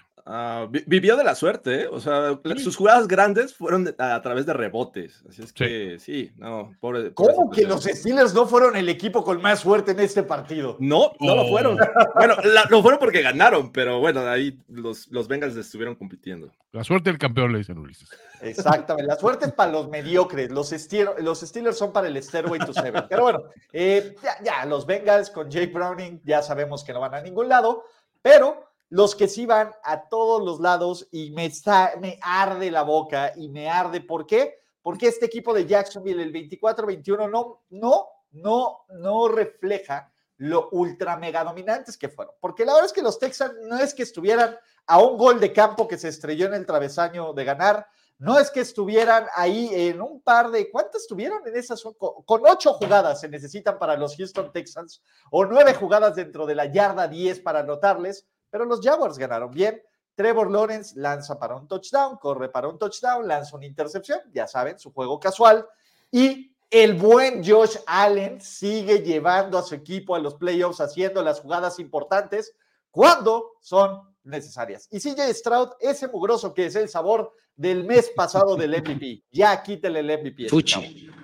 Vi- 0.72 0.84
vivió 0.88 1.16
de 1.18 1.24
la 1.24 1.36
suerte, 1.36 1.84
¿eh? 1.84 1.88
O 1.88 2.00
sea, 2.00 2.40
sus 2.58 2.76
jugadas 2.76 3.08
grandes 3.08 3.54
fueron 3.54 3.94
a, 4.00 4.16
a 4.16 4.22
través 4.24 4.46
de 4.48 4.54
rebotes. 4.54 5.24
Así 5.30 5.44
es 5.44 5.54
que 5.54 5.98
sí, 6.00 6.32
no, 6.38 6.72
pobre. 6.80 7.14
¿Cómo 7.14 7.52
que 7.52 7.64
los 7.68 7.84
Steelers 7.84 8.34
no 8.34 8.48
fueron 8.48 8.76
el 8.76 8.90
equipo 8.90 9.24
con 9.24 9.40
más 9.42 9.60
suerte 9.60 9.92
en 9.92 10.00
este 10.00 10.24
partido? 10.24 10.78
No, 10.80 11.12
no 11.20 11.36
lo 11.36 11.44
Oh. 11.44 11.50
fueron. 11.50 11.78
Bueno, 12.16 12.36
la- 12.44 12.66
lo 12.72 12.82
fueron 12.82 13.00
porque 13.00 13.22
ganaron, 13.22 13.72
pero 13.72 14.00
bueno, 14.00 14.22
ahí 14.28 14.58
los, 14.68 15.08
los 15.10 15.28
Bengals 15.28 15.56
estuvieron 15.58 15.94
compitiendo. 15.96 16.52
la 16.72 16.84
suerte 16.84 17.10
del 17.12 17.20
campeón, 17.20 17.52
le 17.52 17.60
dicen 17.60 17.78
Ulises. 17.78 18.10
Exactamente, 18.42 19.08
la 19.08 19.18
suerte 19.18 19.46
es 19.46 19.52
para 19.54 19.72
los 19.72 19.90
mediocres, 19.90 20.52
los, 20.52 20.72
Steer- 20.74 21.20
los 21.22 21.40
Steelers 21.42 21.78
son 21.78 21.94
para 21.94 22.08
el 22.08 22.22
Stairway 22.22 22.60
to 22.62 22.74
Seven. 22.74 23.06
Pero 23.10 23.22
bueno, 23.24 23.44
eh, 23.72 24.16
ya, 24.24 24.38
ya, 24.44 24.66
los 24.66 24.86
Bengals 24.88 25.30
con 25.30 25.50
Jake 25.52 25.72
Browning 25.72 26.20
ya 26.24 26.42
sabemos 26.42 26.84
que 26.84 26.94
no 26.94 27.00
van 27.00 27.14
a 27.14 27.22
ningún 27.22 27.48
lado, 27.48 27.84
pero 28.22 28.66
los 28.90 29.16
que 29.16 29.28
sí 29.28 29.46
van 29.46 29.72
a 29.84 30.08
todos 30.08 30.44
los 30.44 30.60
lados 30.60 31.08
y 31.12 31.32
me, 31.32 31.46
está, 31.46 31.94
me 32.00 32.20
arde 32.22 32.72
la 32.72 32.84
boca 32.84 33.34
y 33.36 33.50
me 33.50 33.70
arde, 33.70 34.02
¿por 34.02 34.26
qué? 34.26 34.60
Porque 34.82 35.08
este 35.08 35.26
equipo 35.26 35.54
de 35.54 35.66
Jacksonville, 35.66 36.22
el 36.22 36.34
24-21, 36.34 37.30
no, 37.30 37.64
no, 37.70 38.08
no, 38.32 38.86
no 38.90 39.28
refleja 39.28 40.12
lo 40.38 40.70
ultra 40.72 41.18
mega 41.18 41.44
dominantes 41.44 41.98
que 41.98 42.10
fueron. 42.10 42.36
Porque 42.40 42.66
la 42.66 42.74
verdad 42.74 42.88
es 42.88 42.94
que 42.94 43.02
los 43.02 43.18
Texans 43.20 43.54
no 43.64 43.78
es 43.80 43.94
que 43.94 44.04
estuvieran 44.04 44.58
a 44.86 45.00
un 45.00 45.18
gol 45.18 45.40
de 45.40 45.54
campo 45.54 45.88
que 45.88 45.98
se 45.98 46.10
estrelló 46.10 46.48
en 46.48 46.54
el 46.54 46.66
travesaño 46.66 47.34
de 47.34 47.46
ganar, 47.46 47.88
no 48.18 48.40
es 48.40 48.50
que 48.50 48.62
estuvieran 48.62 49.28
ahí 49.36 49.70
en 49.74 50.02
un 50.02 50.22
par 50.22 50.50
de, 50.50 50.70
¿cuántas 50.72 51.02
estuvieron 51.02 51.46
en 51.48 51.56
esas? 51.56 51.84
Con, 51.98 52.42
ocho 52.48 52.74
jugadas 52.74 53.20
se 53.20 53.28
necesitan 53.28 53.78
para 53.78 53.98
los 53.98 54.16
Houston 54.16 54.54
Texans 54.54 55.02
o 55.32 55.46
nueve 55.46 55.74
jugadas 55.74 56.16
dentro 56.16 56.46
de 56.46 56.56
la 56.56 56.66
yarda 56.66 57.08
10 57.08 57.42
para 57.42 57.60
anotarles, 57.60 58.26
pero 58.56 58.64
los 58.64 58.80
Jaguars 58.80 59.18
ganaron 59.18 59.52
bien. 59.52 59.84
Trevor 60.16 60.50
Lawrence 60.50 60.98
lanza 60.98 61.38
para 61.38 61.58
un 61.58 61.68
touchdown, 61.68 62.16
corre 62.16 62.48
para 62.48 62.70
un 62.70 62.80
touchdown, 62.80 63.28
lanza 63.28 63.58
una 63.58 63.66
intercepción, 63.66 64.18
ya 64.32 64.48
saben, 64.48 64.80
su 64.80 64.94
juego 64.94 65.20
casual. 65.20 65.68
Y 66.10 66.56
el 66.70 66.94
buen 66.94 67.44
Josh 67.46 67.76
Allen 67.86 68.40
sigue 68.40 69.00
llevando 69.00 69.58
a 69.58 69.62
su 69.62 69.76
equipo 69.76 70.16
a 70.16 70.20
los 70.20 70.36
playoffs, 70.36 70.80
haciendo 70.80 71.22
las 71.22 71.42
jugadas 71.42 71.80
importantes 71.80 72.56
cuando 72.92 73.58
son 73.60 74.04
necesarias. 74.24 74.88
Y 74.90 75.02
CJ 75.02 75.34
Stroud, 75.34 75.72
ese 75.82 76.08
mugroso 76.08 76.54
que 76.54 76.68
es 76.68 76.78
el 76.78 76.88
sabor 76.88 77.34
del 77.58 77.84
mes 77.84 78.10
pasado 78.16 78.56
del 78.56 78.72
MVP. 78.82 79.26
Ya 79.34 79.62
quítele 79.62 80.00
el 80.00 80.18
MVP. 80.22 80.48
Fuchi. 80.48 81.10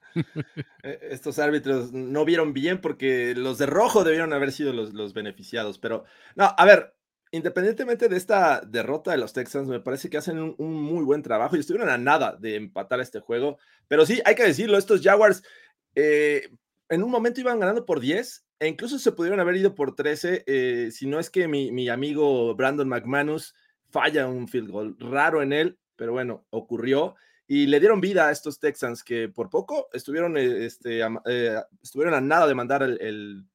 Eh, 0.84 1.00
Estos 1.12 1.40
árbitros 1.40 1.94
no 1.94 2.26
vieron 2.26 2.52
bien 2.52 2.82
porque 2.82 3.34
los 3.34 3.58
de 3.58 3.66
rojo 3.66 4.04
debieron 4.04 4.34
haber 4.34 4.52
sido 4.52 4.74
los, 4.74 4.94
los 4.94 5.14
beneficiados. 5.14 5.80
Pero, 5.80 6.04
no, 6.36 6.54
a 6.58 6.66
ver, 6.66 6.94
independientemente 7.32 8.10
de 8.10 8.18
esta 8.18 8.62
derrota 8.62 9.12
de 9.12 9.18
los 9.18 9.34
Texans, 9.34 9.68
me 9.68 9.80
parece 9.80 10.10
que 10.10 10.18
hacen 10.18 10.56
un, 10.58 10.74
muy 10.74 11.04
buen 11.04 11.22
trabajo 11.22 11.56
y 11.56 11.60
estuvieron 11.60 11.90
a 11.90 11.98
nada 11.98 12.36
de 12.40 12.56
empatar 12.56 13.00
este 13.00 13.20
juego. 13.20 13.58
Pero 13.88 14.06
sí, 14.06 14.22
hay 14.26 14.36
que 14.36 14.44
decirlo, 14.44 14.78
estos 14.78 15.02
Jaguars 15.02 15.42
eh, 15.96 16.50
en 16.90 17.04
un 17.04 17.10
momento 17.10 17.40
iban 17.40 17.60
ganando 17.60 17.86
por 17.86 18.00
10 18.00 18.46
e 18.60 18.68
incluso 18.68 19.00
se 19.00 19.14
pudieron 19.14 19.40
haber 19.40 19.56
ido 19.56 19.74
por 19.74 19.96
13 19.96 20.44
eh, 20.46 20.90
si 20.92 21.08
no 21.08 21.20
es 21.20 21.30
que 21.30 21.48
mi, 21.48 21.72
mi 21.72 21.90
amigo 21.90 22.54
Brandon 22.56 22.88
McManus 22.88 23.56
falla 23.90 24.28
un 24.28 24.48
field 24.48 24.70
goal 24.70 24.96
raro 25.00 25.42
en 25.42 25.54
él, 25.54 25.80
pero 25.96 26.12
bueno, 26.12 26.46
ocurrió 26.50 27.16
y 27.48 27.68
le 27.68 27.80
dieron 27.80 28.00
vida 28.02 28.28
a 28.28 28.32
estos 28.32 28.60
Texans 28.60 29.04
que 29.04 29.30
por 29.30 29.50
poco 29.50 29.90
estuvieron, 29.94 30.38
eh, 30.38 30.66
este, 30.66 31.04
a, 31.04 31.10
estuvieron 31.82 32.14
a 32.14 32.22
nada 32.22 32.48
de 32.48 32.56
mandar 32.56 32.84
el, 32.84 33.02
el, 33.02 33.46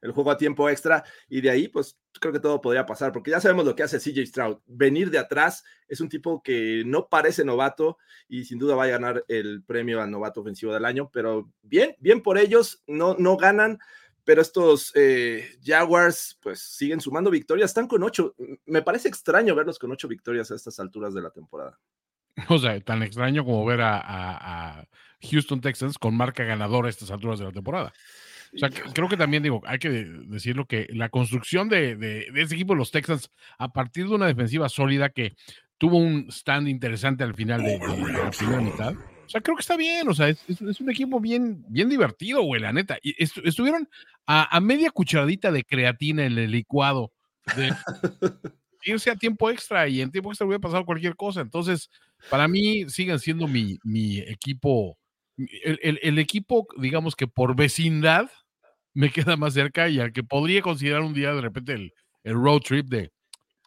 el, 0.00 0.12
juego 0.12 0.30
a 0.30 0.38
tiempo 0.38 0.68
extra 0.70 1.04
y 1.28 1.40
de 1.40 1.50
ahí 1.50 1.68
pues 1.68 1.98
creo 2.20 2.32
que 2.32 2.40
todo 2.40 2.60
podría 2.60 2.86
pasar 2.86 3.12
porque 3.12 3.30
ya 3.30 3.40
sabemos 3.40 3.64
lo 3.64 3.74
que 3.74 3.82
hace 3.82 3.98
CJ 3.98 4.26
Stroud, 4.26 4.58
venir 4.66 5.10
de 5.10 5.18
atrás 5.18 5.64
es 5.88 6.00
un 6.00 6.08
tipo 6.08 6.42
que 6.42 6.82
no 6.86 7.08
parece 7.08 7.44
novato 7.44 7.98
y 8.28 8.44
sin 8.44 8.58
duda 8.58 8.74
va 8.74 8.84
a 8.84 8.88
ganar 8.88 9.24
el 9.28 9.62
premio 9.62 10.00
a 10.00 10.06
novato 10.06 10.40
ofensivo 10.40 10.72
del 10.72 10.84
año, 10.84 11.10
pero 11.12 11.50
bien, 11.62 11.96
bien 11.98 12.22
por 12.22 12.38
ellos, 12.38 12.82
no, 12.86 13.14
no 13.18 13.36
ganan, 13.36 13.78
pero 14.24 14.40
estos 14.42 14.92
eh, 14.94 15.58
Jaguars 15.64 16.38
pues 16.40 16.60
siguen 16.60 17.00
sumando 17.00 17.30
victorias, 17.30 17.70
están 17.70 17.88
con 17.88 18.02
ocho, 18.02 18.34
me 18.66 18.82
parece 18.82 19.08
extraño 19.08 19.54
verlos 19.54 19.78
con 19.78 19.90
ocho 19.92 20.08
victorias 20.08 20.50
a 20.50 20.54
estas 20.54 20.78
alturas 20.80 21.14
de 21.14 21.22
la 21.22 21.30
temporada. 21.30 21.78
O 22.48 22.58
sea, 22.58 22.80
tan 22.80 23.02
extraño 23.02 23.44
como 23.44 23.64
ver 23.66 23.82
a, 23.82 24.00
a 24.02 24.84
Houston 25.30 25.60
Texans 25.60 25.98
con 25.98 26.16
marca 26.16 26.44
ganadora 26.44 26.86
a 26.86 26.90
estas 26.90 27.10
alturas 27.10 27.38
de 27.38 27.44
la 27.44 27.52
temporada. 27.52 27.92
O 28.54 28.58
sea, 28.58 28.68
creo 28.70 29.08
que 29.08 29.16
también 29.16 29.42
digo, 29.42 29.62
hay 29.64 29.78
que 29.78 29.88
decirlo 29.88 30.66
que 30.66 30.86
la 30.90 31.08
construcción 31.08 31.68
de, 31.68 31.96
de, 31.96 32.30
de 32.30 32.42
este 32.42 32.54
equipo, 32.54 32.74
los 32.74 32.90
Texans, 32.90 33.30
a 33.58 33.72
partir 33.72 34.08
de 34.08 34.14
una 34.14 34.26
defensiva 34.26 34.68
sólida 34.68 35.08
que 35.08 35.34
tuvo 35.78 35.96
un 35.96 36.28
stand 36.30 36.68
interesante 36.68 37.24
al 37.24 37.34
final 37.34 37.62
de, 37.62 37.78
de 37.78 38.12
la 38.12 38.30
primera 38.30 38.60
mitad. 38.60 38.94
O 38.94 39.28
sea, 39.28 39.40
creo 39.40 39.56
que 39.56 39.62
está 39.62 39.76
bien, 39.76 40.06
o 40.08 40.14
sea, 40.14 40.28
es, 40.28 40.44
es, 40.48 40.60
es 40.60 40.80
un 40.80 40.90
equipo 40.90 41.18
bien, 41.18 41.64
bien 41.68 41.88
divertido, 41.88 42.42
güey, 42.42 42.60
la 42.60 42.72
neta. 42.72 42.98
Y 43.02 43.20
est 43.22 43.38
estuvieron 43.38 43.88
a, 44.26 44.54
a, 44.54 44.60
media 44.60 44.90
cucharadita 44.90 45.50
de 45.50 45.64
creatina 45.64 46.26
en 46.26 46.36
el 46.38 46.50
licuado 46.50 47.12
de 47.56 47.72
irse 48.84 49.10
a 49.10 49.16
tiempo 49.16 49.50
extra 49.50 49.88
y 49.88 50.00
en 50.00 50.10
tiempo 50.10 50.30
extra 50.30 50.46
hubiera 50.46 50.60
pasado 50.60 50.84
cualquier 50.84 51.16
cosa. 51.16 51.40
Entonces, 51.40 51.90
para 52.30 52.46
mí 52.48 52.88
siguen 52.88 53.18
siendo 53.18 53.48
mi, 53.48 53.78
mi 53.84 54.18
equipo, 54.18 54.98
el, 55.36 55.80
el, 55.82 56.00
el, 56.02 56.18
equipo, 56.18 56.66
digamos 56.78 57.16
que 57.16 57.26
por 57.26 57.56
vecindad, 57.56 58.30
me 58.94 59.10
queda 59.10 59.36
más 59.36 59.54
cerca 59.54 59.88
y 59.88 60.00
al 60.00 60.12
que 60.12 60.22
podría 60.22 60.62
considerar 60.62 61.02
un 61.02 61.14
día 61.14 61.32
de 61.34 61.40
repente 61.40 61.72
el, 61.74 61.92
road 62.24 62.60
trip 62.60 62.88
de 62.88 63.12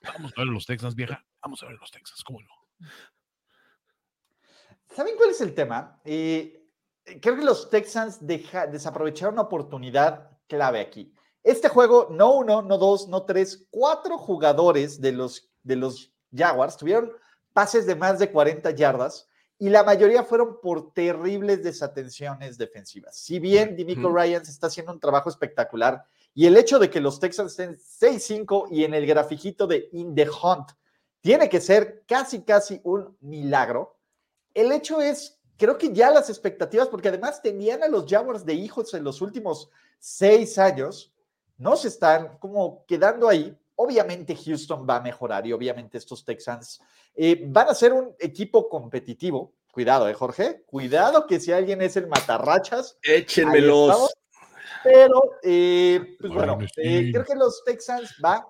vamos 0.03 0.34
a 0.36 0.41
ver 0.41 0.48
los 0.48 0.65
Texans, 0.65 0.96
vieja, 0.96 1.24
vamos 1.41 1.62
a 1.63 1.67
ver 1.67 1.75
los 1.75 1.91
Texans, 1.91 2.24
¿cómo 2.24 2.39
no? 2.41 2.88
¿Saben 4.96 5.15
cuál 5.17 5.32
es 5.32 5.41
el 5.41 5.53
tema? 5.53 6.00
Eh, 6.05 6.70
creo 7.22 7.36
que 7.36 7.44
los 7.44 7.70
Texans 7.70 8.25
deja, 8.25 8.67
desaprovecharon 8.67 9.34
una 9.34 9.41
oportunidad 9.44 10.32
clave 10.48 10.79
aquí. 10.79 11.13
Este 11.44 11.70
juego, 11.70 12.08
no 12.12 12.34
uno, 12.34 12.62
no 12.62 12.77
dos, 12.77 13.08
no 13.08 13.24
tres, 13.24 13.67
cuatro 13.70 14.17
jugadores 14.17 15.01
de 15.01 15.12
los, 15.12 15.51
de 15.63 15.75
los 15.75 16.13
Jaguars 16.34 16.77
tuvieron 16.77 17.12
pases 17.53 17.86
de 17.86 17.96
más 17.96 18.20
de 18.20 18.32
40 18.32 18.72
yardas 18.72 19.27
y 19.57 19.69
la 19.69 19.83
mayoría 19.83 20.24
fueron 20.24 20.59
por 20.62 20.93
terribles 20.93 21.63
desatenciones 21.63 22.57
defensivas. 22.57 23.15
Si 23.17 23.39
bien 23.39 23.75
Dimico. 23.75 24.09
Ryans 24.09 24.50
está 24.50 24.67
haciendo 24.67 24.91
un 24.91 25.00
trabajo 25.00 25.29
espectacular 25.29 26.05
y 26.33 26.45
el 26.45 26.57
hecho 26.57 26.79
de 26.79 26.89
que 26.89 27.00
los 27.00 27.19
Texans 27.19 27.51
estén 27.51 27.77
6-5 27.77 28.67
y 28.71 28.83
en 28.83 28.93
el 28.93 29.05
grafiquito 29.05 29.67
de 29.67 29.89
In 29.93 30.13
the 30.13 30.27
Hunt 30.29 30.71
tiene 31.21 31.50
que 31.50 31.62
ser 31.62 32.03
casi, 32.05 32.43
casi 32.43 32.81
un 32.83 33.17
milagro, 33.21 33.97
el 34.53 34.71
hecho 34.71 35.01
es 35.01 35.39
creo 35.57 35.77
que 35.77 35.93
ya 35.93 36.12
las 36.12 36.29
expectativas, 36.29 36.88
porque 36.88 37.09
además 37.09 37.41
tenían 37.41 37.83
a 37.83 37.88
los 37.88 38.05
Jaguars 38.07 38.45
de 38.45 38.53
hijos 38.53 38.93
en 38.93 39.03
los 39.03 39.21
últimos 39.21 39.69
seis 40.00 40.57
años, 40.57 41.13
no 41.57 41.75
se 41.75 41.88
están 41.88 42.38
como 42.39 42.85
quedando 42.85 43.29
ahí. 43.29 43.57
Obviamente 43.75 44.36
Houston 44.36 44.86
va 44.89 44.98
a 44.98 45.01
mejorar 45.01 45.46
y 45.46 45.53
obviamente 45.53 45.98
estos 45.98 46.24
Texans 46.24 46.82
eh, 47.13 47.44
van 47.48 47.70
a 47.70 47.75
ser 47.75 47.94
un 47.94 48.15
equipo 48.20 48.70
competitivo. 48.70 49.53
Cuidado, 49.72 50.08
¿eh, 50.08 50.13
Jorge? 50.13 50.63
Cuidado 50.65 51.27
que 51.27 51.39
si 51.39 51.51
alguien 51.51 51.82
es 51.82 51.98
el 51.98 52.08
matarrachas. 52.08 52.98
Échenmelos. 53.03 54.13
Pero, 54.86 55.32
eh, 55.41 56.15
pues 56.20 56.32
bueno, 56.32 56.58
eh, 56.77 57.10
creo 57.12 57.25
que 57.25 57.36
los 57.36 57.63
Texans 57.65 58.15
va. 58.24 58.48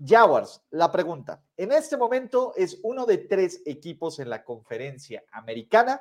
Jaguars, 0.00 0.62
la 0.70 0.92
pregunta. 0.92 1.42
En 1.56 1.72
este 1.72 1.96
momento 1.96 2.52
es 2.56 2.78
uno 2.84 3.06
de 3.06 3.18
tres 3.18 3.62
equipos 3.66 4.20
en 4.20 4.30
la 4.30 4.44
conferencia 4.44 5.24
americana 5.32 6.00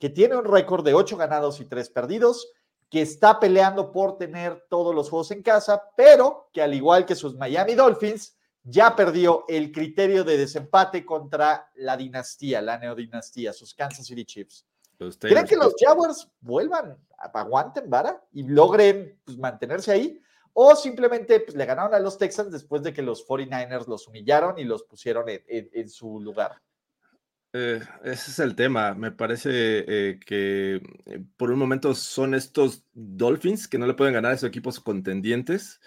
que 0.00 0.10
tiene 0.10 0.36
un 0.36 0.44
récord 0.44 0.84
de 0.84 0.94
ocho 0.94 1.16
ganados 1.16 1.60
y 1.60 1.66
tres 1.66 1.88
perdidos, 1.88 2.50
que 2.90 3.02
está 3.02 3.40
peleando 3.40 3.90
por 3.90 4.16
tener 4.16 4.64
todos 4.68 4.94
los 4.94 5.10
juegos 5.10 5.30
en 5.32 5.42
casa, 5.42 5.82
pero 5.96 6.48
que 6.52 6.62
al 6.62 6.74
igual 6.74 7.04
que 7.04 7.14
sus 7.14 7.34
Miami 7.34 7.74
Dolphins, 7.74 8.36
ya 8.68 8.96
perdió 8.96 9.44
el 9.48 9.70
criterio 9.70 10.24
de 10.24 10.36
desempate 10.36 11.04
contra 11.04 11.70
la 11.76 11.96
dinastía, 11.96 12.60
la 12.60 12.78
neodinastía, 12.78 13.52
sus 13.52 13.74
Kansas 13.74 14.06
City 14.06 14.24
Chiefs. 14.24 14.66
¿Creen 15.20 15.46
que 15.46 15.56
los 15.56 15.74
Jaguars 15.78 16.28
vuelvan, 16.40 16.96
aguanten 17.18 17.88
vara 17.88 18.22
y 18.32 18.42
logren 18.44 19.20
pues, 19.24 19.38
mantenerse 19.38 19.92
ahí? 19.92 20.20
¿O 20.52 20.74
simplemente 20.74 21.40
pues, 21.40 21.54
le 21.54 21.66
ganaron 21.66 21.94
a 21.94 21.98
los 21.98 22.18
Texans 22.18 22.50
después 22.50 22.82
de 22.82 22.92
que 22.92 23.02
los 23.02 23.26
49ers 23.26 23.86
los 23.86 24.08
humillaron 24.08 24.58
y 24.58 24.64
los 24.64 24.84
pusieron 24.84 25.26
en, 25.28 25.88
su 25.88 26.18
lugar? 26.20 26.62
Eh, 27.52 27.80
ese 28.04 28.30
es 28.30 28.38
el 28.38 28.54
tema. 28.54 28.94
Me 28.94 29.12
parece 29.12 29.50
eh, 29.52 30.20
que 30.24 30.76
eh, 31.06 31.24
por 31.36 31.50
un 31.50 31.58
momento 31.58 31.94
son 31.94 32.34
estos 32.34 32.84
Dolphins 32.92 33.68
que 33.68 33.78
no 33.78 33.86
le 33.86 33.94
pueden 33.94 34.14
ganar 34.14 34.32
a 34.32 34.34
esos 34.34 34.48
equipos 34.48 34.80
contendientes. 34.80 35.80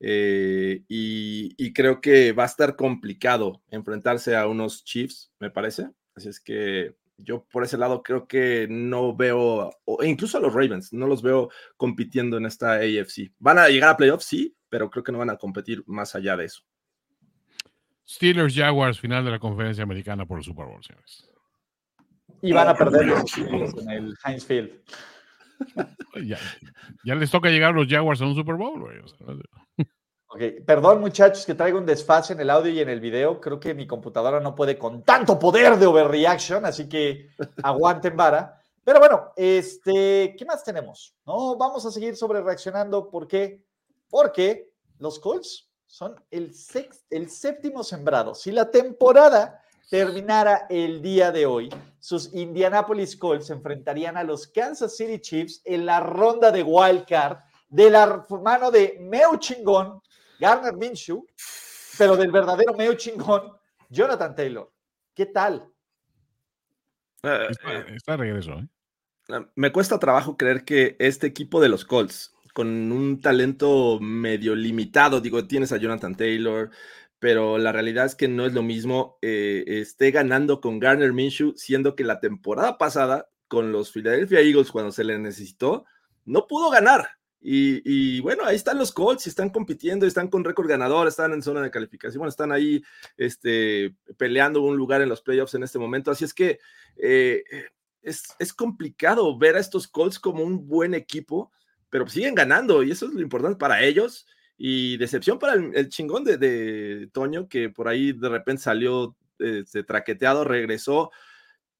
y, 0.00 1.72
creo 1.72 2.00
que 2.00 2.32
va 2.32 2.44
a 2.44 2.46
estar 2.46 2.76
complicado 2.76 3.62
enfrentarse 3.70 4.36
a 4.36 4.46
unos 4.46 4.84
Chiefs, 4.84 5.32
me 5.40 5.50
parece. 5.50 5.88
Así 6.14 6.28
es 6.28 6.40
que 6.40 6.94
yo 7.18 7.44
por 7.50 7.64
ese 7.64 7.76
lado 7.78 8.02
creo 8.02 8.26
que 8.28 8.66
no 8.70 9.14
veo, 9.16 9.70
o 9.84 10.04
incluso 10.04 10.38
a 10.38 10.40
los 10.40 10.54
Ravens, 10.54 10.92
no 10.92 11.06
los 11.06 11.22
veo 11.22 11.50
compitiendo 11.76 12.36
en 12.36 12.46
esta 12.46 12.74
AFC. 12.74 13.32
Van 13.38 13.58
a 13.58 13.68
llegar 13.68 13.90
a 13.90 13.96
playoffs, 13.96 14.24
sí, 14.24 14.56
pero 14.68 14.90
creo 14.90 15.04
que 15.04 15.12
no 15.12 15.18
van 15.18 15.30
a 15.30 15.36
competir 15.36 15.82
más 15.86 16.14
allá 16.14 16.36
de 16.36 16.46
eso. 16.46 16.62
Steelers 18.08 18.54
Jaguars, 18.54 18.98
final 18.98 19.24
de 19.24 19.32
la 19.32 19.38
conferencia 19.38 19.84
americana 19.84 20.24
por 20.24 20.38
el 20.38 20.44
Super 20.44 20.66
Bowl, 20.66 20.82
señores. 20.82 21.28
Y 22.40 22.52
van 22.52 22.68
a 22.68 22.74
perder 22.74 23.06
los 23.06 23.36
en 23.36 23.90
el 23.90 24.14
Heinz 24.24 24.44
Field. 24.44 24.80
Ya, 27.04 27.14
les 27.14 27.30
toca 27.30 27.50
llegar 27.50 27.74
los 27.74 27.86
Jaguars 27.88 28.20
a 28.22 28.26
un 28.26 28.34
Super 28.34 28.54
Bowl, 28.54 28.80
güey. 28.80 28.98
Ok, 30.28 30.64
perdón 30.64 31.00
muchachos 31.00 31.44
que 31.44 31.54
traigo 31.54 31.78
un 31.78 31.86
desfase 31.86 32.32
en 32.32 32.40
el 32.40 32.50
audio 32.50 32.70
y 32.70 32.80
en 32.80 32.88
el 32.88 33.00
video. 33.00 33.40
Creo 33.40 33.58
que 33.58 33.74
mi 33.74 33.86
computadora 33.86 34.40
no 34.40 34.54
puede 34.54 34.78
con 34.78 35.02
tanto 35.02 35.38
poder 35.38 35.76
de 35.76 35.86
overreaction, 35.86 36.64
así 36.64 36.88
que 36.88 37.30
aguanten 37.62 38.16
vara. 38.16 38.60
Pero 38.84 39.00
bueno, 39.00 39.32
este, 39.36 40.34
¿qué 40.38 40.44
más 40.46 40.64
tenemos? 40.64 41.14
No, 41.26 41.56
vamos 41.56 41.84
a 41.84 41.90
seguir 41.90 42.16
sobre 42.16 42.40
reaccionando. 42.40 43.10
¿Por 43.10 43.26
qué? 43.26 43.62
Porque 44.08 44.70
los 44.98 45.18
Colts 45.18 45.67
son 45.88 46.14
el, 46.30 46.54
el 47.10 47.30
séptimo 47.30 47.82
sembrado. 47.82 48.34
Si 48.34 48.52
la 48.52 48.70
temporada 48.70 49.60
terminara 49.90 50.66
el 50.68 51.02
día 51.02 51.32
de 51.32 51.46
hoy, 51.46 51.70
sus 51.98 52.32
Indianapolis 52.34 53.16
Colts 53.16 53.46
se 53.46 53.54
enfrentarían 53.54 54.16
a 54.16 54.22
los 54.22 54.46
Kansas 54.46 54.96
City 54.96 55.18
Chiefs 55.18 55.62
en 55.64 55.86
la 55.86 55.98
ronda 55.98 56.52
de 56.52 56.62
wild 56.62 57.06
card 57.06 57.38
de 57.68 57.90
la 57.90 58.24
mano 58.42 58.70
de 58.70 58.98
Meu 59.00 59.36
Chingón, 59.38 60.00
Garner 60.38 60.74
Minshew, 60.74 61.26
pero 61.98 62.16
del 62.16 62.30
verdadero 62.30 62.74
medio 62.74 62.94
chingón, 62.94 63.52
Jonathan 63.88 64.34
Taylor. 64.34 64.72
¿Qué 65.14 65.26
tal? 65.26 65.68
Eh, 67.24 67.48
está, 67.96 68.12
de 68.12 68.16
regreso. 68.16 68.52
¿eh? 68.52 68.68
Me 69.56 69.72
cuesta 69.72 69.98
trabajo 69.98 70.36
creer 70.36 70.64
que 70.64 70.96
este 71.00 71.26
equipo 71.26 71.60
de 71.60 71.68
los 71.68 71.84
Colts, 71.84 72.32
con 72.58 72.90
un 72.90 73.20
talento 73.20 74.00
medio 74.00 74.56
limitado, 74.56 75.20
digo, 75.20 75.46
tienes 75.46 75.70
a 75.70 75.76
Jonathan 75.76 76.16
Taylor, 76.16 76.70
pero 77.20 77.56
la 77.56 77.70
realidad 77.70 78.06
es 78.06 78.16
que 78.16 78.26
no 78.26 78.46
es 78.46 78.52
lo 78.52 78.64
mismo, 78.64 79.16
eh, 79.22 79.62
esté 79.64 80.10
ganando 80.10 80.60
con 80.60 80.80
Garner 80.80 81.12
Minshew, 81.12 81.52
siendo 81.54 81.94
que 81.94 82.02
la 82.02 82.18
temporada 82.18 82.76
pasada, 82.76 83.28
con 83.46 83.70
los 83.70 83.92
Philadelphia 83.92 84.40
Eagles, 84.40 84.72
cuando 84.72 84.90
se 84.90 85.04
le 85.04 85.20
necesitó, 85.20 85.84
no 86.24 86.48
pudo 86.48 86.68
ganar. 86.68 87.06
Y, 87.40 88.18
bueno, 88.22 88.44
ahí 88.44 88.56
están 88.56 88.76
los 88.76 88.90
Colts, 88.90 89.28
están 89.28 89.50
compitiendo, 89.50 90.04
están 90.04 90.26
con 90.26 90.42
récord 90.42 90.66
ganador, 90.68 91.06
están 91.06 91.32
en 91.34 91.42
zona 91.42 91.62
de 91.62 91.70
calificación, 91.70 92.18
bueno, 92.18 92.30
están 92.30 92.50
ahí 92.50 92.82
este, 93.16 93.94
peleando 94.16 94.62
un 94.62 94.76
lugar 94.76 95.00
en 95.00 95.08
los 95.08 95.22
playoffs 95.22 95.54
en 95.54 95.62
este 95.62 95.78
momento. 95.78 96.10
Así 96.10 96.24
es 96.24 96.34
que 96.34 96.58
eh, 96.96 97.44
es, 98.02 98.52
complicado 98.52 99.36
ver 99.38 99.56
a 99.56 99.60
estos 99.60 99.88
Colts 99.88 100.18
como 100.18 100.42
un 100.42 100.66
buen 100.66 100.94
equipo, 100.94 101.52
pero 101.90 102.08
siguen 102.08 102.34
ganando 102.34 102.82
y 102.82 102.90
eso 102.90 103.06
es 103.06 103.14
lo 103.14 103.20
importante 103.20 103.58
para 103.58 103.82
ellos. 103.82 104.26
Y 104.56 104.96
decepción 104.96 105.38
para 105.38 105.54
el, 105.54 105.88
chingón 105.88 106.24
de, 106.24 107.08
Toño, 107.12 107.48
que 107.48 107.70
por 107.70 107.88
ahí 107.88 108.12
de 108.12 108.28
repente 108.28 108.62
salió 108.62 109.16
este, 109.38 109.84
traqueteado, 109.84 110.44
regresó 110.44 111.10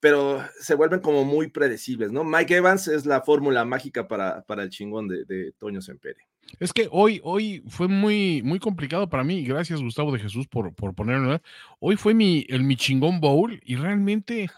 pero 0.01 0.45
se 0.61 0.75
vuelven 0.75 1.01
como 1.01 1.25
muy 1.25 1.49
predecibles, 1.49 2.13
¿no? 2.13 2.25
Mike 2.25 2.57
Evans 2.57 2.89
es 2.89 3.05
la 3.05 3.23
fórmula 3.23 3.65
mágica 3.65 4.07
para, 4.07 4.43
para 4.43 4.63
el 4.63 4.71
chingón 4.71 5.09
de, 5.09 5.53
Toño 5.59 5.81
Sempere. 5.83 6.29
Es 6.61 6.73
que 6.73 6.89
hoy, 6.91 7.21
hoy 7.25 7.63
fue 7.69 7.89
muy, 7.89 8.43
muy 8.43 8.59
complicado 8.59 9.09
para 9.09 9.25
mí. 9.25 9.45
Gracias, 9.45 9.83
Gustavo 9.83 10.13
de 10.13 10.21
Jesús, 10.21 10.47
por, 10.47 10.73
por 10.75 10.95
ponerlo. 10.95 11.41
Hoy 11.81 11.97
fue 11.97 12.15
mi, 12.15 12.47
el 12.49 12.63
mi 12.63 12.77
chingón 12.77 13.21
bowl 13.21 13.61
y 13.65 13.77
realmente 13.77 14.49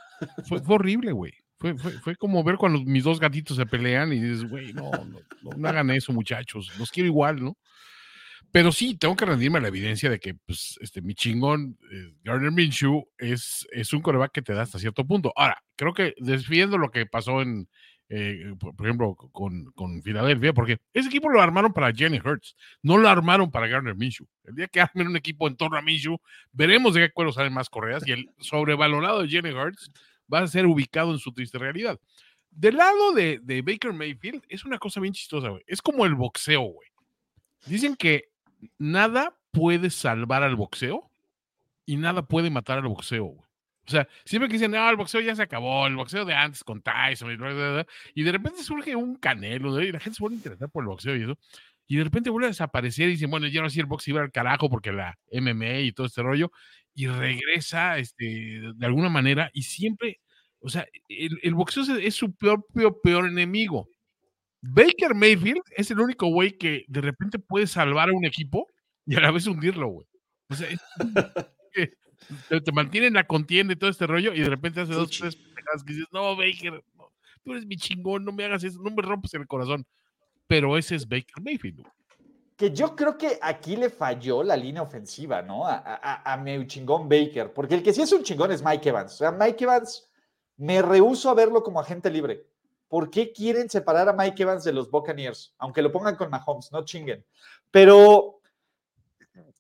fue, 0.47 0.61
horrible, 0.69 1.13
güey. 1.13 1.33
Fue, 1.61 1.77
fue, 1.77 2.17
como 2.17 2.43
ver 2.43 2.57
cuando 2.57 2.81
mis 2.81 3.05
dos 3.05 3.21
gatitos 3.21 3.59
se 3.59 3.67
pelean 3.67 4.15
y 4.15 4.19
dices, 4.19 4.49
güey, 4.49 4.73
no, 4.73 4.91
no, 4.91 5.21
no, 5.57 5.69
hagan 5.69 5.91
eso, 5.91 6.11
muchachos. 6.11 6.73
Los 6.79 6.91
quiero 6.91 7.07
igual, 7.07 7.43
¿no? 7.43 7.59
Pero 8.51 8.73
sí, 8.73 8.97
tengo 8.97 9.15
que 9.15 9.27
rendirme 9.27 9.59
a 9.59 9.61
la 9.61 9.69
evidencia 9.69 10.09
de 10.09 10.19
que 10.19 10.35
pues, 10.35 10.79
este, 10.81 11.03
mi 11.03 11.15
chingón, 11.15 11.77
eh, 11.93 12.15
Gardner 12.25 12.51
Minshew, 12.51 13.07
es, 13.19 13.67
es 13.73 13.93
un 13.93 14.01
coreback 14.01 14.33
que 14.33 14.43
te 14.43 14.55
da 14.55 14.63
hasta 14.63 14.79
cierto 14.79 15.07
punto. 15.07 15.35
Ahora, 15.37 15.63
creo 15.77 15.93
que 15.93 16.15
desviendo 16.17 16.79
lo 16.79 16.91
que 16.91 17.05
pasó 17.05 17.43
en, 17.43 17.69
eh, 18.09 18.55
por, 18.59 18.87
ejemplo, 18.87 19.15
con, 19.15 19.67
con, 19.73 20.03
Filadelfia, 20.03 20.55
porque 20.55 20.79
ese 20.95 21.09
equipo 21.09 21.29
lo 21.29 21.43
armaron 21.43 21.75
para 21.75 21.93
Jenny 21.93 22.19
Hurts, 22.19 22.57
no 22.83 22.97
lo 22.97 23.09
armaron 23.09 23.51
para 23.51 23.69
Gardner 23.69 23.95
Minshew. 23.95 24.27
El 24.45 24.55
día 24.57 24.67
que 24.67 24.81
armen 24.81 25.09
un 25.09 25.17
equipo 25.17 25.47
en 25.47 25.57
torno 25.57 25.77
a 25.77 25.83
Minshew, 25.83 26.17
veremos 26.53 26.95
de 26.95 27.03
qué 27.03 27.13
cuero 27.13 27.33
salen 27.33 27.53
más 27.53 27.69
correas 27.69 28.03
y 28.07 28.13
el 28.13 28.31
sobrevalorado 28.39 29.23
de 29.23 29.29
Jenny 29.29 29.51
Hurts 29.51 29.93
va 30.33 30.41
a 30.41 30.47
ser 30.47 30.67
ubicado 30.67 31.13
en 31.13 31.19
su 31.19 31.33
triste 31.33 31.59
realidad. 31.59 31.99
Del 32.51 32.77
lado 32.77 33.13
de, 33.13 33.39
de 33.43 33.63
Baker 33.63 33.93
Mayfield, 33.93 34.43
es 34.49 34.65
una 34.65 34.79
cosa 34.79 35.01
bien 35.01 35.15
chistosa, 35.15 35.49
güey. 35.49 35.63
Es 35.67 35.81
como 35.81 36.05
el 36.05 36.15
boxeo, 36.15 36.63
güey. 36.63 36.89
Dicen 37.67 37.97
que 37.97 38.31
nada 38.79 39.37
puede 39.53 39.91
salvar 39.91 40.43
al 40.43 40.57
boxeo 40.57 41.11
y 41.87 41.97
nada 41.97 42.23
puede 42.23 42.51
matar 42.51 42.79
al 42.79 42.89
boxeo, 42.89 43.27
O 43.27 43.47
sea, 43.87 44.07
siempre 44.25 44.49
que 44.49 44.55
dicen, 44.55 44.71
no, 44.71 44.89
el 44.89 44.97
boxeo 44.97 45.21
ya 45.21 45.35
se 45.35 45.43
acabó, 45.43 45.87
el 45.87 45.97
boxeo 45.97 46.25
de 46.25 46.35
antes 46.35 46.63
con 46.63 46.83
Tyson, 46.83 47.33
y 48.15 48.23
de 48.23 48.33
repente 48.33 48.63
surge 48.63 48.95
un 48.95 49.17
canelo, 49.17 49.81
y 49.81 49.91
la 49.91 49.99
gente 49.99 50.17
se 50.17 50.23
vuelve 50.23 50.37
a 50.37 50.39
interesar 50.39 50.71
por 50.71 50.85
el 50.85 50.89
boxeo 50.89 51.17
y 51.17 51.23
eso, 51.25 51.39
y 51.89 51.97
de 51.97 52.05
repente 52.05 52.31
vuelve 52.31 52.47
a 52.47 52.51
desaparecer 52.51 53.09
y 53.09 53.13
dicen, 53.13 53.29
bueno, 53.29 53.49
ya 53.49 53.63
no 53.63 53.69
sé 53.69 53.81
el 53.81 53.87
boxeo 53.87 54.15
iba 54.15 54.23
al 54.23 54.31
carajo 54.31 54.71
porque 54.71 54.93
la 54.93 55.19
MMA 55.33 55.81
y 55.81 55.93
todo 55.93 56.07
este 56.07 56.23
rollo, 56.23 56.53
y 56.95 57.07
regresa 57.07 57.99
este, 57.99 58.61
de 58.75 58.87
alguna 58.87 59.09
manera, 59.09 59.51
y 59.53 59.63
siempre, 59.63 60.21
o 60.61 60.69
sea, 60.69 60.87
el, 61.09 61.55
boxeo 61.55 61.85
es, 61.99 62.15
su 62.15 62.35
propio 62.35 63.01
peor 63.01 63.27
enemigo. 63.27 63.89
Baker 64.63 65.15
Mayfield 65.15 65.63
es 65.77 65.91
el 65.91 66.01
único 66.01 66.27
güey 66.27 66.59
que 66.59 66.85
de 66.89 67.01
repente 67.01 67.39
puede 67.39 67.67
salvar 67.67 68.11
a 68.11 68.13
un 68.13 68.27
equipo 68.27 68.67
y 69.07 69.17
a 69.17 69.21
la 69.21 69.31
vez 69.31 69.47
hundirlo, 69.47 69.89
güey. 69.89 70.07
O 70.49 70.55
sea, 70.55 70.69
te, 72.49 72.73
mantiene 72.73 73.07
en 73.07 73.15
la 73.15 73.27
contienda 73.27 73.73
y 73.73 73.77
todo 73.77 73.89
este 73.89 74.07
rollo 74.07 74.35
y 74.35 74.41
de 74.41 74.51
repente 74.51 74.81
hace 74.81 74.93
dos, 74.93 75.11
tres 75.11 75.37
pendejadas 75.37 75.85
que 75.85 75.93
dices, 75.95 76.09
no, 76.13 76.37
Baker, 76.37 76.85
tú 77.43 77.53
eres 77.53 77.67
mi 77.67 77.77
chingón, 77.77 78.25
no 78.25 78.33
me 78.33 78.45
hagas 78.45 78.65
eso, 78.65 78.81
no 78.83 78.91
me 78.91 79.03
rompes 79.03 79.33
el 79.35 79.47
corazón. 79.47 79.87
Pero 80.47 80.77
ese 80.77 80.97
es 80.97 81.09
Baker 81.09 81.43
Mayfield. 81.43 81.87
Que 82.61 82.73
yo 82.73 82.95
creo 82.95 83.17
que 83.17 83.39
aquí 83.41 83.75
le 83.75 83.89
falló 83.89 84.43
la 84.43 84.55
línea 84.55 84.83
ofensiva, 84.83 85.41
¿no? 85.41 85.63
A, 85.67 86.37
mi 86.45 86.67
chingón 86.67 87.09
Baker, 87.09 87.55
porque 87.55 87.77
el 87.77 87.83
que 87.83 87.95
sí 87.95 88.03
es 88.03 88.13
un 88.13 88.23
chingón 88.23 88.53
es 88.53 88.63
Mike 88.63 88.91
Evans. 88.91 89.15
O 89.15 89.17
sea, 89.17 89.33
Mike 89.33 89.65
Evans, 89.65 90.07
me 90.59 90.83
rehuso 90.83 91.31
a 91.31 91.35
verlo 91.35 91.63
como 91.63 91.81
agente 91.81 92.11
libre. 92.11 92.45
¿por 92.91 93.09
qué 93.09 93.33
quieren 93.33 93.71
separar 93.71 94.09
a 94.09 94.13
Mike 94.13 94.43
Evans 94.43 94.65
de 94.65 94.73
los 94.73 94.91
Buccaneers? 94.91 95.55
Aunque 95.59 95.81
lo 95.81 95.93
pongan 95.93 96.17
con 96.17 96.29
Mahomes, 96.29 96.73
no 96.73 96.85
chinguen. 96.85 97.25
Pero 97.71 98.41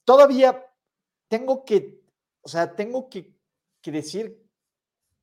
todavía 0.04 0.66
tengo 1.28 1.64
que, 1.64 2.02
o 2.42 2.48
sea, 2.48 2.74
tengo 2.74 3.08
que, 3.08 3.32
decir 3.84 4.44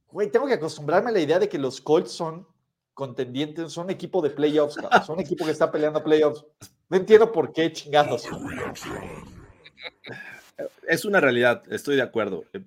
Güey, 0.09 0.31
tengo 0.31 0.47
que 0.47 0.53
acostumbrarme 0.53 1.09
a 1.09 1.13
la 1.13 1.19
idea 1.19 1.37
de 1.37 1.49
que 1.49 1.59
los 1.59 1.81
Colts 1.81 2.11
son 2.11 2.47
contendientes, 2.93 3.73
son 3.73 3.89
equipo 3.89 4.21
de 4.21 4.29
playoffs, 4.29 4.77
son 5.05 5.19
equipo 5.19 5.43
que 5.43 5.51
está 5.51 5.69
peleando 5.69 6.01
playoffs. 6.01 6.45
No 6.89 6.97
entiendo 6.97 7.32
por 7.32 7.52
qué 7.54 7.71
chingados. 7.71 8.26
Es 10.88 11.06
una 11.06 11.19
realidad, 11.19 11.63
estoy 11.71 11.95
de 11.95 12.02
acuerdo. 12.02 12.45
eh, 12.54 12.62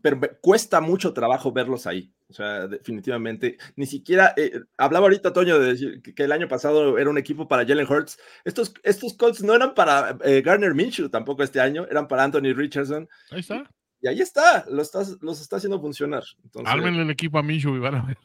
Pero 0.00 0.18
cuesta 0.40 0.80
mucho 0.80 1.12
trabajo 1.12 1.52
verlos 1.52 1.86
ahí. 1.86 2.10
O 2.28 2.32
sea, 2.32 2.66
definitivamente. 2.66 3.58
Ni 3.76 3.86
siquiera. 3.86 4.32
eh, 4.36 4.60
hablaba 4.78 5.06
ahorita, 5.06 5.32
Toño, 5.32 5.58
de 5.58 5.66
decir 5.72 6.02
que, 6.02 6.14
que 6.14 6.22
el 6.24 6.32
año 6.32 6.48
pasado 6.48 6.98
era 6.98 7.10
un 7.10 7.18
equipo 7.18 7.46
para 7.46 7.66
Jalen 7.66 7.86
Hurts. 7.90 8.18
Estos, 8.44 8.72
estos 8.82 9.14
Colts 9.14 9.42
no 9.42 9.54
eran 9.54 9.74
para 9.74 10.16
eh, 10.24 10.40
Garner 10.40 10.74
Minshew 10.74 11.08
tampoco 11.10 11.42
este 11.42 11.60
año, 11.60 11.86
eran 11.90 12.08
para 12.08 12.24
Anthony 12.24 12.54
Richardson. 12.54 13.08
Ahí 13.30 13.40
está. 13.40 13.70
Y 14.00 14.08
ahí 14.08 14.20
está, 14.20 14.64
los, 14.68 14.86
estás- 14.88 15.18
los 15.22 15.40
está 15.40 15.56
haciendo 15.56 15.80
funcionar. 15.80 16.22
Entonces, 16.42 16.72
Ármenle 16.72 17.02
el 17.02 17.10
equipo 17.10 17.38
a 17.38 17.42
Minshew 17.42 17.76
y 17.76 17.78
van 17.78 17.94
a 17.96 18.02
ver. 18.06 18.18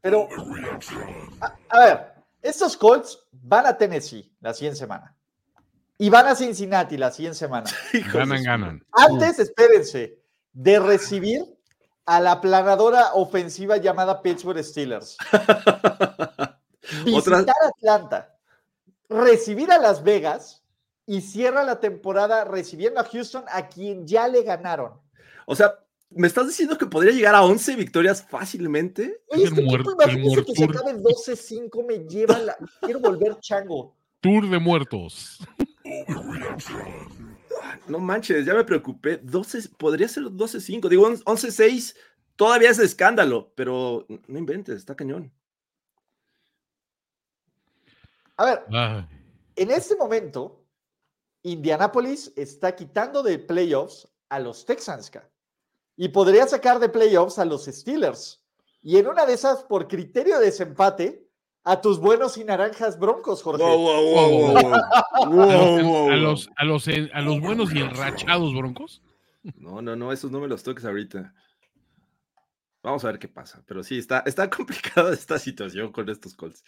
Pero, 0.00 0.28
a, 1.40 1.56
a 1.70 1.78
ver, 1.84 2.00
estos 2.42 2.76
Colts 2.76 3.25
van 3.48 3.66
a 3.66 3.76
Tennessee 3.76 4.30
la 4.40 4.52
siguiente 4.52 4.78
semana. 4.78 5.14
Y 5.98 6.10
van 6.10 6.26
a 6.26 6.34
Cincinnati 6.34 6.96
la 6.96 7.10
siguiente 7.10 7.38
semana. 7.38 7.70
Ganan, 8.12 8.42
ganan. 8.42 8.84
Antes, 8.92 9.38
espérense, 9.38 10.18
de 10.52 10.78
recibir 10.78 11.42
a 12.04 12.20
la 12.20 12.40
planadora 12.40 13.14
ofensiva 13.14 13.78
llamada 13.78 14.20
Pittsburgh 14.20 14.62
Steelers. 14.62 15.16
Visitar 17.04 17.42
Otra- 17.42 17.54
Atlanta, 17.76 18.34
recibir 19.08 19.72
a 19.72 19.78
Las 19.78 20.02
Vegas 20.04 20.62
y 21.06 21.20
cierra 21.20 21.64
la 21.64 21.80
temporada 21.80 22.44
recibiendo 22.44 23.00
a 23.00 23.04
Houston, 23.04 23.44
a 23.48 23.68
quien 23.68 24.06
ya 24.06 24.28
le 24.28 24.42
ganaron. 24.42 25.00
O 25.46 25.54
sea, 25.56 25.74
¿me 26.10 26.26
estás 26.26 26.46
diciendo 26.48 26.78
que 26.78 26.86
podría 26.86 27.12
llegar 27.12 27.34
a 27.34 27.42
11 27.44 27.76
victorias 27.76 28.26
fácilmente? 28.28 29.22
Oye, 29.28 29.44
Es 29.44 29.48
este 29.50 29.60
el 29.62 29.66
equipo, 29.74 29.90
muer- 29.90 30.04
el 30.04 30.10
imagínense 30.18 30.44
que 30.44 30.54
se 30.54 30.64
acabe 30.64 30.94
12-5, 30.94 31.86
me 31.86 31.98
lleva 32.08 32.38
la... 32.38 32.56
Quiero 32.80 33.00
volver 33.00 33.38
chango. 33.40 33.96
Tour 34.20 34.48
de 34.48 34.58
muertos. 34.58 35.38
No 37.88 37.98
manches, 38.00 38.44
ya 38.44 38.54
me 38.54 38.64
preocupé. 38.64 39.18
12, 39.18 39.68
podría 39.78 40.08
ser 40.08 40.24
12-5. 40.24 40.88
Digo, 40.88 41.08
11-6 41.08 41.94
todavía 42.34 42.70
es 42.70 42.78
escándalo, 42.78 43.52
pero 43.54 44.06
no 44.26 44.38
inventes, 44.38 44.76
está 44.76 44.94
cañón. 44.96 45.32
A 48.36 48.44
ver, 48.44 48.64
Ay, 48.70 49.06
en 49.56 49.70
este 49.70 49.96
momento, 49.96 50.62
Indianapolis 51.42 52.32
está 52.36 52.74
quitando 52.76 53.22
de 53.22 53.38
playoffs 53.38 54.08
a 54.28 54.40
los 54.40 54.64
Texans. 54.66 55.10
ca. 55.10 55.28
Y 55.96 56.08
podría 56.08 56.46
sacar 56.46 56.78
de 56.78 56.88
playoffs 56.88 57.38
a 57.38 57.44
los 57.44 57.64
Steelers. 57.64 58.42
Y 58.82 58.98
en 58.98 59.08
una 59.08 59.26
de 59.26 59.34
esas, 59.34 59.62
por 59.64 59.88
criterio 59.88 60.38
de 60.38 60.46
desempate, 60.46 61.26
a 61.64 61.80
tus 61.80 61.98
buenos 61.98 62.36
y 62.36 62.44
naranjas 62.44 62.96
broncos, 62.96 63.42
Jorge. 63.42 63.62
Wow, 63.62 63.76
wow, 63.76 64.04
wow, 64.12 64.52
wow, 65.26 65.82
wow. 65.82 66.10
a, 66.10 66.64
los, 66.64 67.40
buenos 67.40 67.74
y 67.74 67.80
enrachados 67.80 68.54
broncos. 68.54 69.02
No, 69.56 69.82
no, 69.82 69.96
no, 69.96 70.12
esos 70.12 70.30
no 70.30 70.38
me 70.38 70.46
los 70.46 70.62
toques 70.62 70.84
ahorita. 70.84 71.34
Vamos 72.84 73.04
a 73.04 73.08
ver 73.08 73.18
qué 73.18 73.26
pasa. 73.26 73.64
Pero 73.66 73.82
sí, 73.82 73.98
está, 73.98 74.20
está 74.26 74.48
complicada 74.56 75.12
esta 75.12 75.40
situación 75.40 75.90
con 75.90 76.08
estos 76.08 76.36
Colts. 76.36 76.62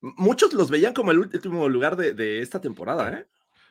Muchos 0.00 0.52
los 0.52 0.70
veían 0.70 0.94
como 0.94 1.10
el 1.10 1.18
último 1.18 1.68
lugar 1.68 1.96
de, 1.96 2.14
de 2.14 2.42
esta 2.42 2.60
temporada, 2.60 3.10
¿eh? 3.10 3.26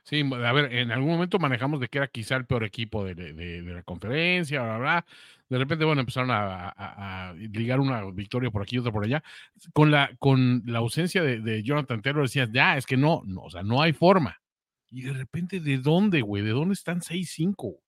Sí, 0.09 0.23
a 0.33 0.51
ver, 0.53 0.73
en 0.73 0.91
algún 0.91 1.11
momento 1.11 1.37
manejamos 1.37 1.79
de 1.79 1.87
que 1.87 1.99
era 1.99 2.07
quizá 2.07 2.35
el 2.35 2.47
peor 2.47 2.63
equipo 2.63 3.05
de, 3.05 3.13
de- 3.13 3.33
de- 3.33 3.61
de 3.61 3.73
la 3.75 3.83
conferencia, 3.83 4.63
bla, 4.63 4.77
bla, 4.77 4.79
bla. 4.79 5.05
De 5.49 5.57
repente, 5.59 5.85
bueno, 5.85 6.01
empezaron 6.01 6.31
a, 6.31 6.69
a- 6.69 7.29
a 7.29 7.33
ligar 7.33 7.79
una 7.79 8.03
victoria 8.11 8.49
por 8.49 8.63
aquí 8.63 8.77
y 8.77 8.79
otra 8.79 8.91
por 8.91 9.03
allá. 9.03 9.23
Con 9.71 9.91
la, 9.91 10.09
con 10.17 10.63
la 10.65 10.79
ausencia 10.79 11.21
de, 11.21 11.41
de 11.41 11.61
Jonathan 11.61 12.01
Taylor 12.01 12.23
decías, 12.23 12.49
ya, 12.51 12.75
es 12.75 12.87
que 12.87 12.97
no, 12.97 13.21
no, 13.25 13.43
o 13.43 13.49
sea, 13.51 13.61
no 13.61 13.83
hay 13.83 13.93
forma. 13.93 14.41
Y 14.89 15.03
de 15.03 15.13
repente, 15.13 15.59
¿de 15.59 15.77
dónde, 15.77 16.21
güey? 16.21 16.41
¿De 16.43 16.49
dónde 16.49 16.73
están 16.73 17.01
6-5? 17.01 17.79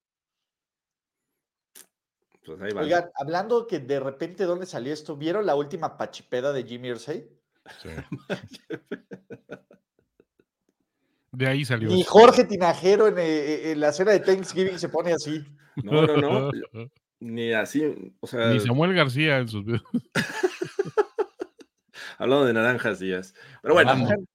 Pues 2.45 2.61
ahí 2.61 2.71
va. 2.71 2.81
Oigan, 2.81 3.05
hablando 3.15 3.65
que 3.65 3.79
de 3.79 3.99
repente, 3.99 4.43
¿dónde 4.43 4.67
salió 4.67 4.93
esto? 4.93 5.17
¿Vieron 5.17 5.47
la 5.47 5.55
última 5.55 5.97
pachipeda 5.97 6.53
de 6.53 6.65
Jimmy 6.65 6.89
Irsay? 6.89 7.27
De 11.31 11.47
ahí 11.47 11.63
salió. 11.63 11.89
Ni 11.89 12.01
eso. 12.01 12.11
Jorge 12.11 12.43
Tinajero 12.43 13.07
en, 13.07 13.17
eh, 13.17 13.71
en 13.71 13.79
la 13.79 13.93
cena 13.93 14.11
de 14.11 14.19
Thanksgiving 14.19 14.77
se 14.77 14.89
pone 14.89 15.13
así. 15.13 15.43
No, 15.83 16.05
no, 16.05 16.17
no. 16.17 16.51
Ni 17.19 17.53
así, 17.53 18.15
o 18.19 18.25
sea, 18.25 18.47
Ni 18.47 18.59
Samuel 18.59 18.95
García 18.95 19.37
en 19.37 19.47
sus 19.47 19.63
videos. 19.63 19.83
hablando 22.17 22.45
de 22.45 22.53
naranjas 22.53 22.99
días. 22.99 23.35
Pero 23.61 23.75
bueno, 23.75 23.91
Hablando. 23.91 24.25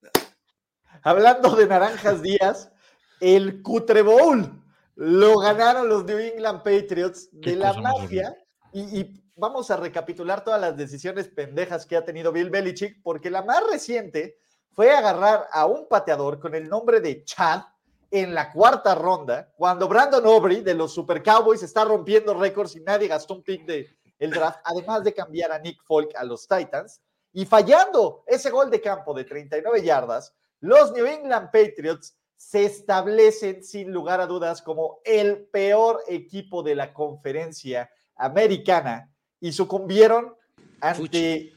Hablando 1.06 1.54
de 1.54 1.68
Naranjas 1.68 2.20
Díaz, 2.20 2.72
el 3.20 3.62
Cutre 3.62 4.02
Bowl 4.02 4.60
lo 4.96 5.38
ganaron 5.38 5.88
los 5.88 6.04
New 6.04 6.18
England 6.18 6.64
Patriots 6.64 7.28
de 7.30 7.54
la 7.54 7.74
mafia. 7.74 8.36
Y, 8.72 9.00
y 9.00 9.22
vamos 9.36 9.70
a 9.70 9.76
recapitular 9.76 10.42
todas 10.42 10.60
las 10.60 10.76
decisiones 10.76 11.28
pendejas 11.28 11.86
que 11.86 11.96
ha 11.96 12.04
tenido 12.04 12.32
Bill 12.32 12.50
Belichick, 12.50 13.00
porque 13.04 13.30
la 13.30 13.42
más 13.42 13.62
reciente 13.70 14.38
fue 14.76 14.92
agarrar 14.92 15.48
a 15.50 15.64
un 15.64 15.88
pateador 15.88 16.38
con 16.38 16.54
el 16.54 16.68
nombre 16.68 17.00
de 17.00 17.24
Chad 17.24 17.62
en 18.10 18.34
la 18.34 18.52
cuarta 18.52 18.94
ronda, 18.94 19.50
cuando 19.56 19.88
Brandon 19.88 20.24
Aubrey 20.26 20.60
de 20.60 20.74
los 20.74 20.92
Super 20.92 21.22
Cowboys 21.22 21.62
está 21.62 21.84
rompiendo 21.84 22.34
récords 22.34 22.76
y 22.76 22.80
nadie 22.80 23.08
gastó 23.08 23.34
un 23.34 23.42
pick 23.42 23.64
de 23.64 23.88
el 24.18 24.30
draft, 24.30 24.60
además 24.64 25.02
de 25.02 25.14
cambiar 25.14 25.50
a 25.50 25.58
Nick 25.58 25.82
Folk 25.82 26.14
a 26.14 26.24
los 26.24 26.46
Titans 26.46 27.00
y 27.32 27.46
fallando 27.46 28.22
ese 28.26 28.50
gol 28.50 28.70
de 28.70 28.80
campo 28.80 29.12
de 29.14 29.24
39 29.24 29.82
yardas, 29.82 30.34
los 30.60 30.92
New 30.92 31.06
England 31.06 31.50
Patriots 31.50 32.14
se 32.36 32.66
establecen 32.66 33.64
sin 33.64 33.90
lugar 33.90 34.20
a 34.20 34.26
dudas 34.26 34.60
como 34.60 35.00
el 35.04 35.46
peor 35.46 36.02
equipo 36.06 36.62
de 36.62 36.74
la 36.74 36.92
conferencia 36.92 37.90
americana 38.14 39.10
y 39.40 39.52
sucumbieron 39.52 40.34
ante, 40.80 41.54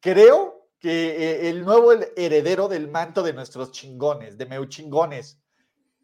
creo 0.00 0.49
que 0.80 1.10
eh, 1.10 1.50
el 1.50 1.64
nuevo 1.64 1.92
heredero 2.16 2.66
del 2.66 2.88
manto 2.88 3.22
de 3.22 3.34
nuestros 3.34 3.70
chingones, 3.70 4.38
de 4.38 4.46
Meuchingones, 4.46 5.38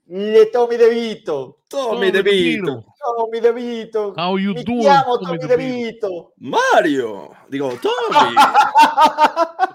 Le 0.09 0.47
Tommy 0.47 0.77
DeVito. 0.77 1.63
Tommy 1.69 2.13
DeVito. 2.13 2.85
Tommy 2.99 3.41
DeVito. 3.41 4.15
How 4.17 4.39
you 4.39 4.55
Mi 4.55 4.63
doing, 4.63 4.83
Tommy 4.85 5.39
Tommy 5.39 5.39
DeVito? 5.49 6.33
Mario. 6.37 7.31
Digo, 7.49 7.73
Tommy. 7.81 8.35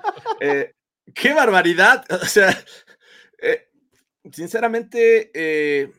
Eh, 0.43 0.73
qué 1.13 1.33
barbaridad. 1.33 2.03
O 2.21 2.25
sea, 2.25 2.49
eh, 3.41 3.67
sinceramente, 4.31 5.29
eh, 5.33 5.91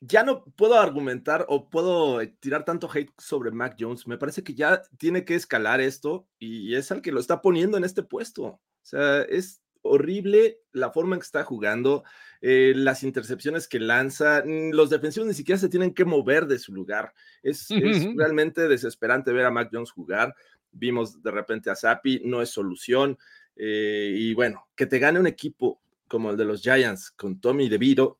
ya 0.00 0.22
no 0.22 0.44
puedo 0.44 0.78
argumentar 0.78 1.46
o 1.48 1.68
puedo 1.68 2.20
eh, 2.20 2.34
tirar 2.40 2.64
tanto 2.64 2.88
hate 2.92 3.12
sobre 3.18 3.50
Mac 3.50 3.76
Jones. 3.78 4.06
Me 4.06 4.18
parece 4.18 4.42
que 4.42 4.54
ya 4.54 4.82
tiene 4.98 5.24
que 5.24 5.34
escalar 5.34 5.80
esto 5.80 6.28
y 6.38 6.74
es 6.74 6.90
el 6.90 7.02
que 7.02 7.12
lo 7.12 7.20
está 7.20 7.40
poniendo 7.40 7.76
en 7.76 7.84
este 7.84 8.02
puesto. 8.02 8.44
O 8.44 8.60
sea, 8.82 9.22
es 9.22 9.62
horrible 9.82 10.60
la 10.72 10.90
forma 10.90 11.14
en 11.14 11.20
que 11.20 11.26
está 11.26 11.44
jugando, 11.44 12.04
eh, 12.40 12.72
las 12.76 13.02
intercepciones 13.04 13.68
que 13.68 13.78
lanza, 13.78 14.42
mm, 14.44 14.72
los 14.72 14.90
defensivos 14.90 15.28
ni 15.28 15.34
siquiera 15.34 15.58
se 15.58 15.68
tienen 15.68 15.94
que 15.94 16.04
mover 16.04 16.46
de 16.46 16.58
su 16.58 16.74
lugar. 16.74 17.12
Es, 17.42 17.68
realmente 18.16 18.68
desesperante 18.68 19.32
ver 19.32 19.46
a 19.46 19.50
Mac 19.50 19.70
Jones 19.72 19.90
jugar. 19.90 20.34
Vimos 20.72 21.22
de 21.22 21.30
repente 21.30 21.70
a 21.70 21.76
Zappi, 21.76 22.20
no 22.24 22.42
es 22.42 22.50
solución. 22.50 23.18
eh, 23.58 24.12
y 24.14 24.34
bueno, 24.34 24.68
que 24.76 24.84
te 24.84 24.98
gane 24.98 25.18
un 25.18 25.26
equipo 25.26 25.80
como 26.08 26.30
el 26.30 26.36
de 26.36 26.44
los 26.44 26.60
Giants 26.60 27.10
con 27.12 27.40
Tommy 27.40 27.70
DeVito 27.70 28.18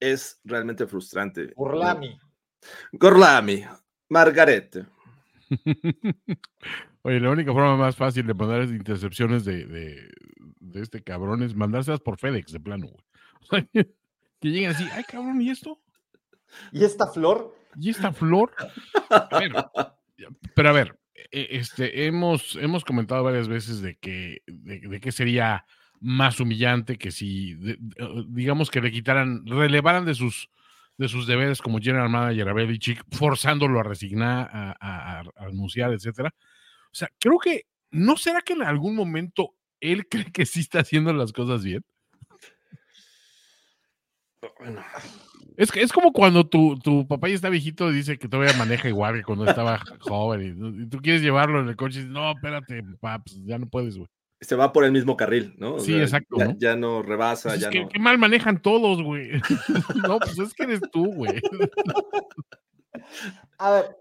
es 0.00 0.40
realmente 0.44 0.86
frustrante. 0.86 1.52
Urlami. 1.56 2.18
Gorlami, 2.92 3.64
Margaret. 4.08 4.86
Oye, 7.02 7.20
la 7.20 7.30
única 7.30 7.52
forma 7.52 7.76
más 7.76 7.96
fácil 7.96 8.26
de 8.26 8.34
mandar 8.34 8.62
intercepciones 8.64 9.44
de, 9.44 9.64
de, 9.64 10.10
de 10.60 10.82
este 10.82 11.02
cabrón 11.02 11.42
es 11.42 11.54
mandárselas 11.54 12.00
por 12.00 12.18
FedEx 12.18 12.52
de 12.52 12.60
plano, 12.60 12.88
güey. 13.50 13.68
Que 14.40 14.50
lleguen 14.50 14.70
así, 14.70 14.86
ay 14.92 15.02
cabrón, 15.02 15.40
¿y 15.42 15.50
esto? 15.50 15.80
¿Y 16.70 16.84
esta 16.84 17.08
flor? 17.08 17.56
¿Y 17.76 17.90
esta 17.90 18.12
flor? 18.12 18.52
A 19.10 19.36
ver, 19.36 19.52
pero 20.54 20.68
a 20.68 20.72
ver, 20.72 20.96
e- 21.32 21.48
este, 21.50 22.06
hemos, 22.06 22.54
hemos 22.54 22.84
comentado 22.84 23.24
varias 23.24 23.48
veces 23.48 23.80
de 23.80 23.96
que, 23.96 24.42
de, 24.46 24.78
de 24.78 25.00
que 25.00 25.10
sería 25.10 25.66
más 26.00 26.40
humillante 26.40 26.96
que 26.98 27.10
si, 27.10 27.54
de- 27.54 27.76
de- 27.80 28.24
digamos 28.28 28.70
que 28.70 28.80
le 28.80 28.90
quitaran, 28.92 29.46
relevaran 29.46 30.04
de 30.04 30.14
sus, 30.14 30.48
de 30.96 31.08
sus 31.08 31.26
deberes 31.26 31.60
como 31.62 31.78
general 31.80 32.08
manager 32.10 32.48
a 32.48 32.52
Belichick, 32.52 33.04
forzándolo 33.12 33.80
a 33.80 33.84
resignar, 33.84 34.50
a, 34.52 34.76
a- 34.80 35.20
a 35.20 35.44
anunciar, 35.46 35.92
etcétera. 35.92 36.34
O 36.92 36.94
sea, 36.94 37.08
creo 37.20 37.38
que, 37.38 37.66
¿no 37.90 38.16
será 38.16 38.40
que 38.40 38.54
en 38.54 38.62
algún 38.62 38.94
momento 38.96 39.54
él 39.80 40.06
cree 40.10 40.32
que 40.32 40.46
sí 40.46 40.60
está 40.60 40.80
haciendo 40.80 41.12
las 41.12 41.32
cosas 41.32 41.62
bien? 41.64 41.84
Bueno, 44.60 44.80
Es, 45.56 45.70
es 45.74 45.92
como 45.92 46.12
cuando 46.12 46.46
tu, 46.46 46.78
tu 46.78 47.06
papá 47.08 47.28
ya 47.28 47.34
está 47.34 47.48
viejito 47.48 47.90
y 47.90 47.94
dice 47.94 48.18
que 48.18 48.28
todavía 48.28 48.56
maneja 48.56 48.88
igual 48.88 49.14
que 49.16 49.24
cuando 49.24 49.44
estaba 49.46 49.80
joven 50.00 50.76
y, 50.78 50.82
y 50.84 50.86
tú 50.88 50.98
quieres 51.00 51.22
llevarlo 51.22 51.60
en 51.60 51.68
el 51.68 51.76
coche 51.76 51.96
y 51.98 52.02
dices, 52.02 52.12
no, 52.12 52.30
espérate, 52.30 52.82
papá, 53.00 53.22
pues 53.24 53.40
ya 53.44 53.58
no 53.58 53.66
puedes, 53.66 53.96
güey. 53.96 54.08
Se 54.40 54.54
va 54.54 54.72
por 54.72 54.84
el 54.84 54.92
mismo 54.92 55.16
carril, 55.16 55.54
¿no? 55.58 55.74
O 55.74 55.80
Sí, 55.80 55.92
sea, 55.94 56.02
exacto, 56.02 56.36
Ya 56.38 56.44
¿no? 56.46 56.54
ya 56.58 56.76
no 56.76 57.02
rebasa, 57.02 57.48
Pues 57.50 57.56
es 57.56 57.60
ya 57.62 57.70
que, 57.70 57.80
no. 57.82 57.88
qué 57.88 57.98
mal 57.98 58.18
manejan 58.18 58.62
todos, 58.62 59.02
güey. 59.02 59.30
no, 60.08 60.18
pues 60.20 60.38
es 60.38 60.54
que 60.54 60.62
eres 60.64 60.80
tú, 60.92 61.12
güey. 61.12 61.40
A 63.58 63.70
ver, 63.72 63.96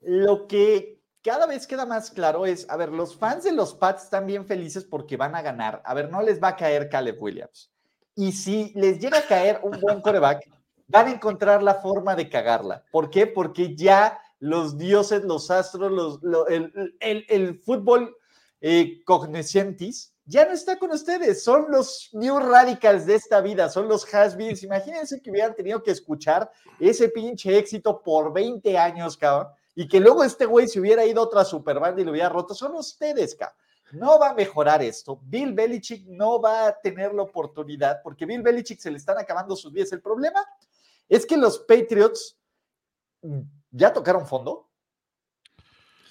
lo 0.00 0.46
que 0.46 1.00
cada 1.22 1.46
vez 1.46 1.66
queda 1.66 1.86
más 1.86 2.10
claro 2.10 2.46
es, 2.46 2.68
a 2.70 2.76
ver, 2.76 2.90
los 2.90 3.16
fans 3.16 3.44
de 3.44 3.52
los 3.52 3.74
Pats 3.74 4.04
están 4.04 4.26
bien 4.26 4.46
felices 4.46 4.84
porque 4.84 5.16
van 5.16 5.34
a 5.34 5.42
ganar. 5.42 5.82
A 5.84 5.94
ver, 5.94 6.10
no 6.10 6.22
les 6.22 6.42
va 6.42 6.48
a 6.48 6.56
caer 6.56 6.88
Caleb 6.88 7.16
Williams. 7.20 7.70
Y 8.14 8.32
si 8.32 8.72
les 8.74 8.98
llega 8.98 9.18
a 9.18 9.26
caer 9.26 9.60
un 9.62 9.78
buen 9.80 10.00
coreback, 10.00 10.42
van 10.88 11.06
a 11.06 11.10
encontrar 11.12 11.62
la 11.62 11.74
forma 11.74 12.16
de 12.16 12.28
cagarla. 12.28 12.82
¿Por 12.90 13.10
qué? 13.10 13.26
Porque 13.26 13.76
ya 13.76 14.18
los 14.40 14.76
dioses, 14.78 15.22
los 15.24 15.50
astros, 15.50 15.92
los, 15.92 16.22
lo- 16.22 16.46
el, 16.48 16.72
el- 17.00 17.26
el 17.28 17.58
fútbol 17.60 18.16
eh, 18.60 19.02
cognoscentis 19.04 20.12
ya 20.28 20.44
no 20.44 20.52
está 20.52 20.78
con 20.78 20.90
ustedes. 20.92 21.42
Son 21.42 21.66
los 21.70 22.10
new 22.12 22.38
radicals 22.38 23.06
de 23.06 23.14
esta 23.14 23.40
vida, 23.40 23.70
son 23.70 23.88
los 23.88 24.04
has-beens. 24.12 24.62
Imagínense 24.62 25.22
que 25.22 25.30
hubieran 25.30 25.54
tenido 25.54 25.82
que 25.82 25.90
escuchar 25.90 26.50
ese 26.78 27.08
pinche 27.08 27.56
éxito 27.56 28.02
por 28.02 28.32
20 28.32 28.76
años, 28.76 29.16
cabrón, 29.16 29.48
y 29.74 29.88
que 29.88 30.00
luego 30.00 30.22
este 30.22 30.44
güey 30.44 30.68
se 30.68 30.80
hubiera 30.80 31.06
ido 31.06 31.22
a 31.22 31.24
otra 31.24 31.44
superbanda 31.46 32.02
y 32.02 32.04
lo 32.04 32.10
hubiera 32.10 32.28
roto, 32.28 32.54
son 32.54 32.74
ustedes, 32.74 33.34
cabrón. 33.34 33.56
No 33.92 34.18
va 34.18 34.30
a 34.30 34.34
mejorar 34.34 34.82
esto. 34.82 35.18
Bill 35.22 35.54
Belichick 35.54 36.06
no 36.08 36.38
va 36.42 36.66
a 36.66 36.78
tener 36.78 37.14
la 37.14 37.22
oportunidad 37.22 38.02
porque 38.02 38.26
Bill 38.26 38.42
Belichick 38.42 38.80
se 38.80 38.90
le 38.90 38.98
están 38.98 39.16
acabando 39.16 39.56
sus 39.56 39.72
días. 39.72 39.90
El 39.92 40.02
problema 40.02 40.44
es 41.08 41.24
que 41.24 41.38
los 41.38 41.60
Patriots 41.60 42.38
ya 43.70 43.90
tocaron 43.94 44.26
fondo. 44.26 44.67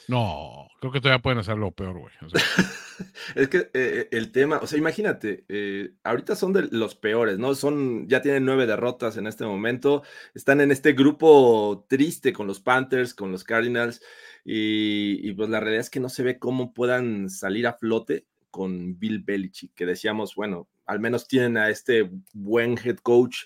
No, 0.07 0.69
creo 0.79 0.91
que 0.91 1.01
todavía 1.01 1.21
pueden 1.21 1.39
hacerlo 1.39 1.71
peor, 1.71 1.99
güey. 1.99 2.13
Es 3.35 3.49
que 3.49 3.69
eh, 3.73 4.07
el 4.11 4.31
tema, 4.31 4.57
o 4.59 4.65
sea, 4.65 4.79
imagínate, 4.79 5.45
eh, 5.49 5.91
ahorita 6.03 6.35
son 6.35 6.51
de 6.53 6.67
los 6.71 6.95
peores, 6.95 7.37
¿no? 7.37 7.53
Son, 7.53 8.07
ya 8.07 8.23
tienen 8.23 8.45
nueve 8.45 8.65
derrotas 8.65 9.17
en 9.17 9.27
este 9.27 9.45
momento, 9.45 10.01
están 10.33 10.61
en 10.61 10.71
este 10.71 10.93
grupo 10.93 11.85
triste 11.87 12.33
con 12.33 12.47
los 12.47 12.59
Panthers, 12.59 13.13
con 13.13 13.31
los 13.31 13.43
Cardinals, 13.43 14.01
y, 14.43 15.19
y 15.21 15.33
pues 15.33 15.49
la 15.49 15.59
realidad 15.59 15.81
es 15.81 15.89
que 15.91 15.99
no 15.99 16.09
se 16.09 16.23
ve 16.23 16.39
cómo 16.39 16.73
puedan 16.73 17.29
salir 17.29 17.67
a 17.67 17.73
flote 17.73 18.25
con 18.49 18.97
Bill 18.97 19.19
Belichick, 19.19 19.75
que 19.75 19.85
decíamos, 19.85 20.33
bueno, 20.33 20.67
al 20.87 20.99
menos 20.99 21.27
tienen 21.27 21.57
a 21.57 21.69
este 21.69 22.09
buen 22.33 22.79
head 22.83 22.97
coach, 22.97 23.43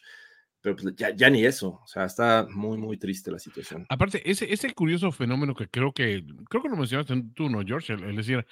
pero 0.62 0.76
pues 0.76 0.96
ya, 0.96 1.10
ya 1.16 1.30
ni 1.30 1.44
eso, 1.46 1.82
o 1.84 1.88
sea, 1.88 2.06
está 2.06 2.46
muy, 2.50 2.78
muy 2.78 2.98
triste 2.98 3.32
la 3.32 3.40
situación. 3.40 3.86
aparte, 3.90 4.22
ese, 4.30 4.52
ese 4.54 4.74
curioso 4.74 5.12
fenómeno 5.12 5.56
que 5.56 5.68
creo 5.68 5.92
que, 5.92 6.24
creo 6.50 6.62
que 6.64 6.70
lo 6.70 6.76
mencionaste 6.78 7.22
tú, 7.36 7.50
¿no, 7.50 7.62
George? 7.66 7.94
El, 7.94 8.04
el 8.04 8.16
decir, 8.16 8.46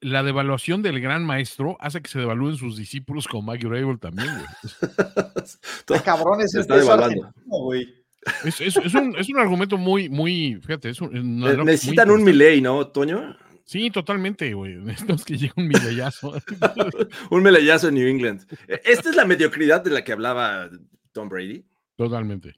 la 0.00 0.22
devaluación 0.22 0.82
del 0.82 1.00
gran 1.00 1.24
maestro 1.24 1.76
hace 1.80 2.00
que 2.02 2.10
se 2.10 2.18
devalúen 2.18 2.56
sus 2.56 2.76
discípulos 2.76 3.28
como 3.28 3.42
Maggie 3.42 3.68
Rabel 3.68 3.98
también, 3.98 4.28
güey. 4.34 4.46
Ah, 5.94 6.02
cabrones, 6.04 6.50
Se 6.52 6.58
es 6.58 6.62
está 6.62 6.76
devaluando. 6.76 7.32
güey. 7.46 8.02
Es, 8.44 8.60
es- 8.60 8.76
es 8.76 8.94
un, 8.94 9.16
es 9.16 9.28
un 9.28 9.38
argumento 9.38 9.76
muy, 9.76 10.08
muy, 10.08 10.56
fíjate, 10.60 10.90
es 10.90 11.00
un, 11.00 11.16
un 11.16 11.40
Ne- 11.40 11.46
analog 11.46 11.64
muy 11.64 11.72
Necesitan 11.72 12.10
un. 12.10 12.24
Milley, 12.24 12.60
¿no, 12.60 12.86
Toño? 12.88 13.36
Sí, 13.72 13.90
totalmente, 13.90 14.52
güey. 14.52 14.74
Necesitamos 14.76 15.24
que 15.24 15.38
llegue 15.38 15.52
un 15.56 15.66
mileyazo. 15.68 16.34
un 17.30 17.42
melellazo 17.42 17.88
en 17.88 17.94
New 17.94 18.06
England. 18.06 18.46
E- 18.68 18.80
Esta 18.84 19.08
es 19.10 19.16
la 19.16 19.24
mediocridad 19.24 19.82
de 19.82 19.90
la 19.90 20.04
que 20.04 20.12
hablaba 20.12 20.68
Tom 21.12 21.28
Brady. 21.28 21.64
totalmente. 21.96 22.54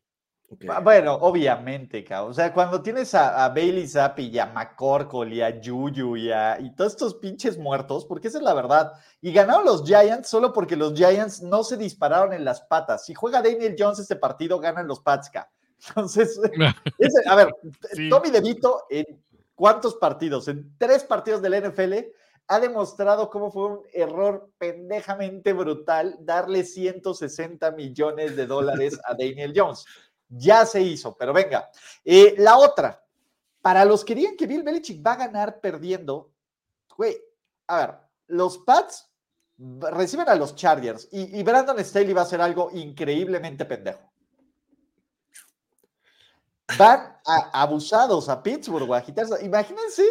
Bueno, 0.84 1.14
obviamente, 1.14 2.04
cabrón. 2.04 2.30
O 2.30 2.34
sea, 2.34 2.52
cuando 2.52 2.80
tienes 2.80 3.12
a, 3.14 3.44
a 3.44 3.48
Bailey 3.48 3.88
Zappi 3.88 4.24
y 4.28 4.38
a 4.38 4.46
McCorkle 4.46 5.34
y 5.34 5.40
a 5.40 5.60
Juju 5.64 6.16
y 6.16 6.30
a 6.30 6.60
y 6.60 6.72
todos 6.76 6.92
estos 6.92 7.14
pinches 7.16 7.58
muertos, 7.58 8.04
porque 8.06 8.28
esa 8.28 8.38
es 8.38 8.44
la 8.44 8.54
verdad. 8.54 8.92
Y 9.20 9.32
ganaron 9.32 9.64
los 9.64 9.84
Giants 9.84 10.28
solo 10.28 10.52
porque 10.52 10.76
los 10.76 10.94
Giants 10.94 11.42
no 11.42 11.64
se 11.64 11.76
dispararon 11.76 12.32
en 12.32 12.44
las 12.44 12.60
patas. 12.60 13.04
Si 13.04 13.14
juega 13.14 13.42
Daniel 13.42 13.74
Jones 13.76 13.98
este 13.98 14.14
partido, 14.16 14.60
ganan 14.60 14.86
los 14.86 15.00
Pats. 15.00 15.28
Entonces, 15.88 16.38
ese- 16.98 17.28
a 17.28 17.34
ver, 17.34 17.48
Sí. 17.92 18.08
Tommy 18.08 18.30
DeVito 18.30 18.82
en 18.90 19.04
cuántos 19.54 19.96
partidos, 19.96 20.48
en 20.48 20.76
tres 20.78 21.04
partidos 21.04 21.42
del 21.42 21.70
NFL, 21.70 21.94
ha 22.46 22.60
demostrado 22.60 23.30
cómo 23.30 23.50
fue 23.50 23.66
un 23.66 23.80
error 23.92 24.50
pendejamente 24.58 25.52
brutal 25.52 26.16
darle 26.20 26.64
160 26.64 27.70
millones 27.72 28.36
de 28.36 28.46
dólares 28.46 28.98
a 29.04 29.12
Daniel 29.12 29.52
Jones. 29.54 29.84
Ya 30.28 30.66
se 30.66 30.82
hizo, 30.82 31.16
pero 31.16 31.32
venga. 31.32 31.70
Eh, 32.04 32.34
la 32.38 32.58
otra, 32.58 33.02
para 33.62 33.84
los 33.84 34.04
que 34.04 34.14
digan 34.14 34.36
que 34.36 34.46
Bill 34.46 34.62
Belichick 34.62 35.04
va 35.04 35.12
a 35.12 35.16
ganar 35.16 35.60
perdiendo, 35.60 36.32
güey, 36.96 37.16
a 37.66 37.78
ver, 37.78 37.94
los 38.26 38.58
Pats 38.58 39.10
reciben 39.56 40.28
a 40.28 40.34
los 40.34 40.54
Chargers 40.54 41.08
y, 41.12 41.38
y 41.38 41.42
Brandon 41.42 41.82
Staley 41.82 42.12
va 42.12 42.22
a 42.22 42.24
hacer 42.24 42.40
algo 42.40 42.70
increíblemente 42.72 43.64
pendejo. 43.64 44.13
Van 46.78 47.16
a- 47.26 47.62
abusados 47.62 48.28
a 48.28 48.42
Pittsburgh 48.42 48.92
a 48.94 48.98
agitarse. 48.98 49.44
Imagínense 49.44 50.02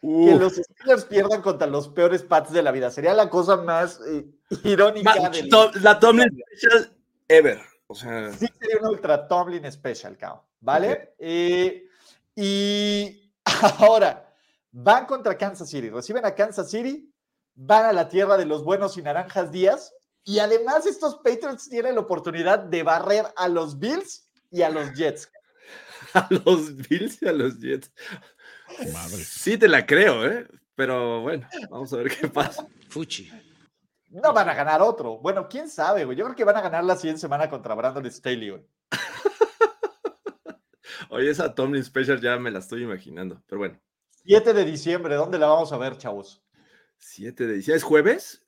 que 0.00 0.34
los 0.34 0.54
Steelers 0.56 1.04
pierdan 1.04 1.40
contra 1.42 1.66
los 1.66 1.88
peores 1.88 2.22
Pats 2.22 2.52
de 2.52 2.62
la 2.62 2.70
vida. 2.72 2.90
Sería 2.90 3.14
la 3.14 3.30
cosa 3.30 3.56
más 3.56 4.00
eh, 4.06 4.26
irónica 4.64 5.14
Ma- 5.20 5.28
del 5.30 5.48
to- 5.48 5.70
la 5.80 5.98
Tomlin 5.98 6.28
Special 6.56 6.92
ever. 7.28 7.60
O 7.86 7.94
sea, 7.94 8.32
Sí, 8.32 8.46
sería 8.58 8.78
un 8.80 8.88
Ultra 8.88 9.26
Tomlin 9.28 9.70
Special, 9.70 10.16
cao, 10.16 10.44
¿vale? 10.60 10.92
Ok. 10.92 10.98
Eh, 11.18 11.84
y 12.34 13.32
ahora, 13.78 14.34
van 14.70 15.06
contra 15.06 15.36
Kansas 15.36 15.68
City, 15.68 15.90
reciben 15.90 16.24
a 16.24 16.34
Kansas 16.34 16.70
City, 16.70 17.12
van 17.54 17.84
a 17.86 17.92
la 17.92 18.08
tierra 18.08 18.36
de 18.36 18.46
los 18.46 18.64
buenos 18.64 18.96
y 18.96 19.02
naranjas 19.02 19.50
días, 19.52 19.94
y 20.24 20.38
además 20.38 20.86
estos 20.86 21.16
Patriots 21.16 21.68
tienen 21.68 21.94
la 21.96 22.00
oportunidad 22.00 22.58
de 22.60 22.82
barrer 22.82 23.26
a 23.36 23.48
los 23.48 23.78
Bills 23.78 24.28
y 24.50 24.62
a 24.62 24.70
los 24.70 24.92
Jets. 24.94 25.30
a 26.14 26.28
los 26.30 26.76
Bills 26.76 27.22
y 27.22 27.28
a 27.28 27.32
los 27.32 27.58
Jets. 27.58 27.90
Madre. 28.92 29.24
Sí 29.24 29.58
te 29.58 29.68
la 29.68 29.86
creo, 29.86 30.26
¿eh? 30.26 30.46
Pero 30.74 31.20
bueno, 31.20 31.46
vamos 31.70 31.92
a 31.92 31.96
ver 31.96 32.16
qué 32.16 32.28
pasa. 32.28 32.66
Fuchi. 32.88 33.30
No 34.10 34.32
van 34.32 34.48
a 34.48 34.54
ganar 34.54 34.82
otro. 34.82 35.18
Bueno, 35.18 35.48
quién 35.48 35.68
sabe, 35.68 36.04
güey. 36.04 36.16
Yo 36.16 36.24
creo 36.24 36.36
que 36.36 36.44
van 36.44 36.56
a 36.56 36.62
ganar 36.62 36.84
la 36.84 36.96
siguiente 36.96 37.20
semana 37.20 37.48
contra 37.48 37.74
Brandon 37.74 38.10
Staley, 38.10 38.50
güey. 38.50 38.66
Oye, 41.10 41.30
esa 41.30 41.54
Tomlin 41.54 41.84
Special 41.84 42.20
ya 42.20 42.38
me 42.38 42.50
la 42.50 42.58
estoy 42.58 42.82
imaginando. 42.82 43.42
Pero 43.46 43.58
bueno, 43.58 43.80
7 44.24 44.52
de 44.52 44.64
diciembre, 44.64 45.14
¿dónde 45.14 45.38
la 45.38 45.46
vamos 45.46 45.72
a 45.72 45.78
ver, 45.78 45.98
chavos? 45.98 46.42
7 46.98 47.46
de 47.46 47.54
diciembre. 47.54 47.78
¿Es 47.78 47.82
jueves? 47.82 48.46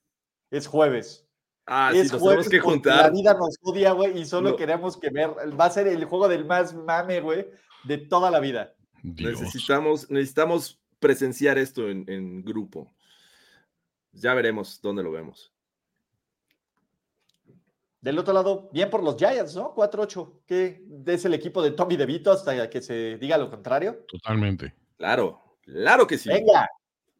Es 0.50 0.66
jueves. 0.66 1.23
Ah, 1.66 1.90
sí, 1.92 2.00
es 2.00 2.12
nos 2.12 2.20
jueves 2.20 2.48
tenemos 2.48 2.50
que 2.50 2.72
porque 2.74 2.88
La 2.88 2.94
juntar. 3.04 3.12
vida 3.12 3.34
nos 3.34 3.56
odia, 3.62 3.92
güey, 3.92 4.18
y 4.18 4.26
solo 4.26 4.50
No. 4.50 4.56
queremos 4.56 4.96
que 4.98 5.10
ver. 5.10 5.30
Va 5.58 5.64
a 5.66 5.70
ser 5.70 5.86
el 5.88 6.04
juego 6.04 6.28
del 6.28 6.44
más 6.44 6.74
mame, 6.74 7.20
güey, 7.20 7.46
de 7.84 7.98
toda 7.98 8.30
la 8.30 8.40
vida. 8.40 8.74
Dios. 9.02 9.40
Necesitamos, 9.40 10.10
necesitamos 10.10 10.80
presenciar 10.98 11.56
esto 11.58 11.88
en, 11.88 12.04
en 12.08 12.44
grupo. 12.44 12.92
Ya 14.12 14.34
veremos 14.34 14.80
dónde 14.82 15.02
lo 15.02 15.10
vemos. 15.12 15.52
Del 18.00 18.18
otro 18.18 18.34
lado, 18.34 18.68
bien 18.72 18.90
por 18.90 19.02
los 19.02 19.16
Giants, 19.16 19.56
¿no? 19.56 19.74
4-8, 19.74 20.40
que 20.46 20.84
es 21.06 21.24
el 21.24 21.32
equipo 21.32 21.62
de 21.62 21.70
Tommy 21.70 21.96
DeVito 21.96 22.30
hasta 22.30 22.68
que 22.68 22.82
se 22.82 23.16
diga 23.16 23.38
lo 23.38 23.50
contrario. 23.50 24.04
Totalmente. 24.06 24.74
Claro, 24.98 25.56
claro 25.62 26.06
que 26.06 26.18
sí. 26.18 26.28
Venga, 26.28 26.68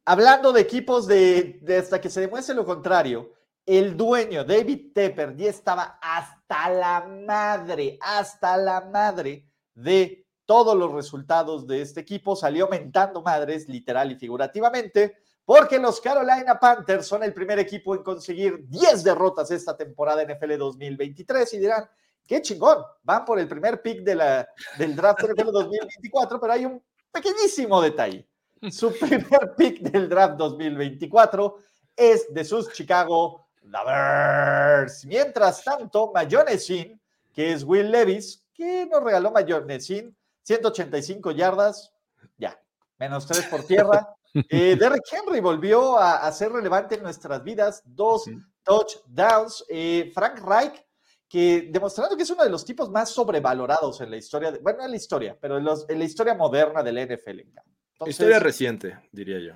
hablando 0.05 0.53
de 0.53 0.61
equipos 0.61 1.07
de, 1.07 1.59
de 1.63 1.79
hasta 1.79 2.01
que 2.03 2.11
se 2.11 2.21
demuestre 2.21 2.55
lo 2.55 2.67
contrario, 2.67 3.33
el 3.67 3.97
dueño, 3.97 4.45
David 4.45 4.93
Tepper, 4.93 5.37
ya 5.37 5.49
estaba 5.51 5.99
hasta 6.01 6.69
la 6.71 7.07
madre, 7.27 7.99
hasta 8.01 8.57
la 8.57 8.83
madre 8.83 9.49
de 9.75 10.27
todos 10.45 10.77
los 10.77 10.93
resultados 10.93 11.67
de 11.67 11.81
este 11.81 12.01
equipo. 12.01 12.37
Salió 12.37 12.69
mentando 12.69 13.23
madres, 13.23 13.69
literal 13.69 14.13
y 14.13 14.17
figurativamente, 14.17 15.17
porque 15.45 15.79
los 15.79 16.01
Carolina 16.01 16.59
Panthers 16.61 17.07
son 17.07 17.23
el 17.23 17.33
primer 17.33 17.59
equipo 17.59 17.95
en 17.95 18.03
conseguir 18.03 18.69
10 18.69 19.05
derrotas 19.05 19.51
esta 19.51 19.77
temporada 19.77 20.25
NFL 20.25 20.59
2023 20.59 21.55
y 21.55 21.59
dirán, 21.59 21.89
qué 22.27 22.43
chingón, 22.43 22.79
van 23.03 23.25
por 23.25 23.39
el 23.39 23.49
primer 23.49 23.81
pick 23.81 24.03
del 24.03 24.97
draft 24.97 25.23
NFL 25.23 25.53
2024, 25.53 26.41
pero 26.41 26.53
hay 26.53 26.67
un 26.67 26.83
pequeñísimo 27.11 27.81
detalle. 27.81 28.27
Su 28.71 28.93
primer 28.99 29.55
pick 29.57 29.81
del 29.81 30.09
draft 30.09 30.37
2024 30.37 31.59
es 31.97 32.33
de 32.33 32.45
sus 32.45 32.73
Chicago 32.73 33.44
Bears. 33.65 35.05
Mientras 35.07 35.63
tanto, 35.65 36.13
Mayonesin, 36.13 37.01
que 37.33 37.53
es 37.53 37.63
Will 37.65 37.91
Levis, 37.91 38.45
que 38.55 38.87
nos 38.87 39.03
regaló 39.03 39.31
Mayonesin, 39.33 40.17
185 40.43 41.31
yardas, 41.33 41.93
ya, 42.37 42.59
menos 42.99 43.27
3 43.27 43.47
por 43.47 43.65
tierra. 43.65 44.09
Eh, 44.51 44.75
Derrick 44.77 45.05
Henry 45.13 45.39
volvió 45.39 45.97
a, 45.97 46.17
a 46.27 46.33
ser 46.33 46.51
relevante 46.51 46.97
en 46.97 47.05
nuestras 47.05 47.41
vidas, 47.45 47.81
dos 47.85 48.25
touchdowns. 48.65 49.65
Eh, 49.69 50.11
Frank 50.13 50.41
Reich, 50.45 50.85
que 51.29 51.69
demostrando 51.71 52.17
que 52.17 52.25
es 52.25 52.31
uno 52.31 52.43
de 52.43 52.51
los 52.51 52.65
tipos 52.65 52.91
más 52.91 53.11
sobrevalorados 53.11 54.01
en 54.01 54.11
la 54.11 54.17
historia, 54.17 54.51
de, 54.51 54.59
bueno, 54.59 54.85
en 54.85 54.91
la 54.91 54.97
historia, 54.97 55.39
pero 55.41 55.59
en, 55.59 55.63
los- 55.65 55.89
en 55.89 56.01
la 56.01 56.05
historia 56.05 56.35
moderna 56.35 56.83
del 56.83 56.97
NFL. 56.97 57.39
Entonces, 57.43 58.09
Historia 58.09 58.41
reciente, 58.41 58.99
diría 59.13 59.39
yo. 59.39 59.53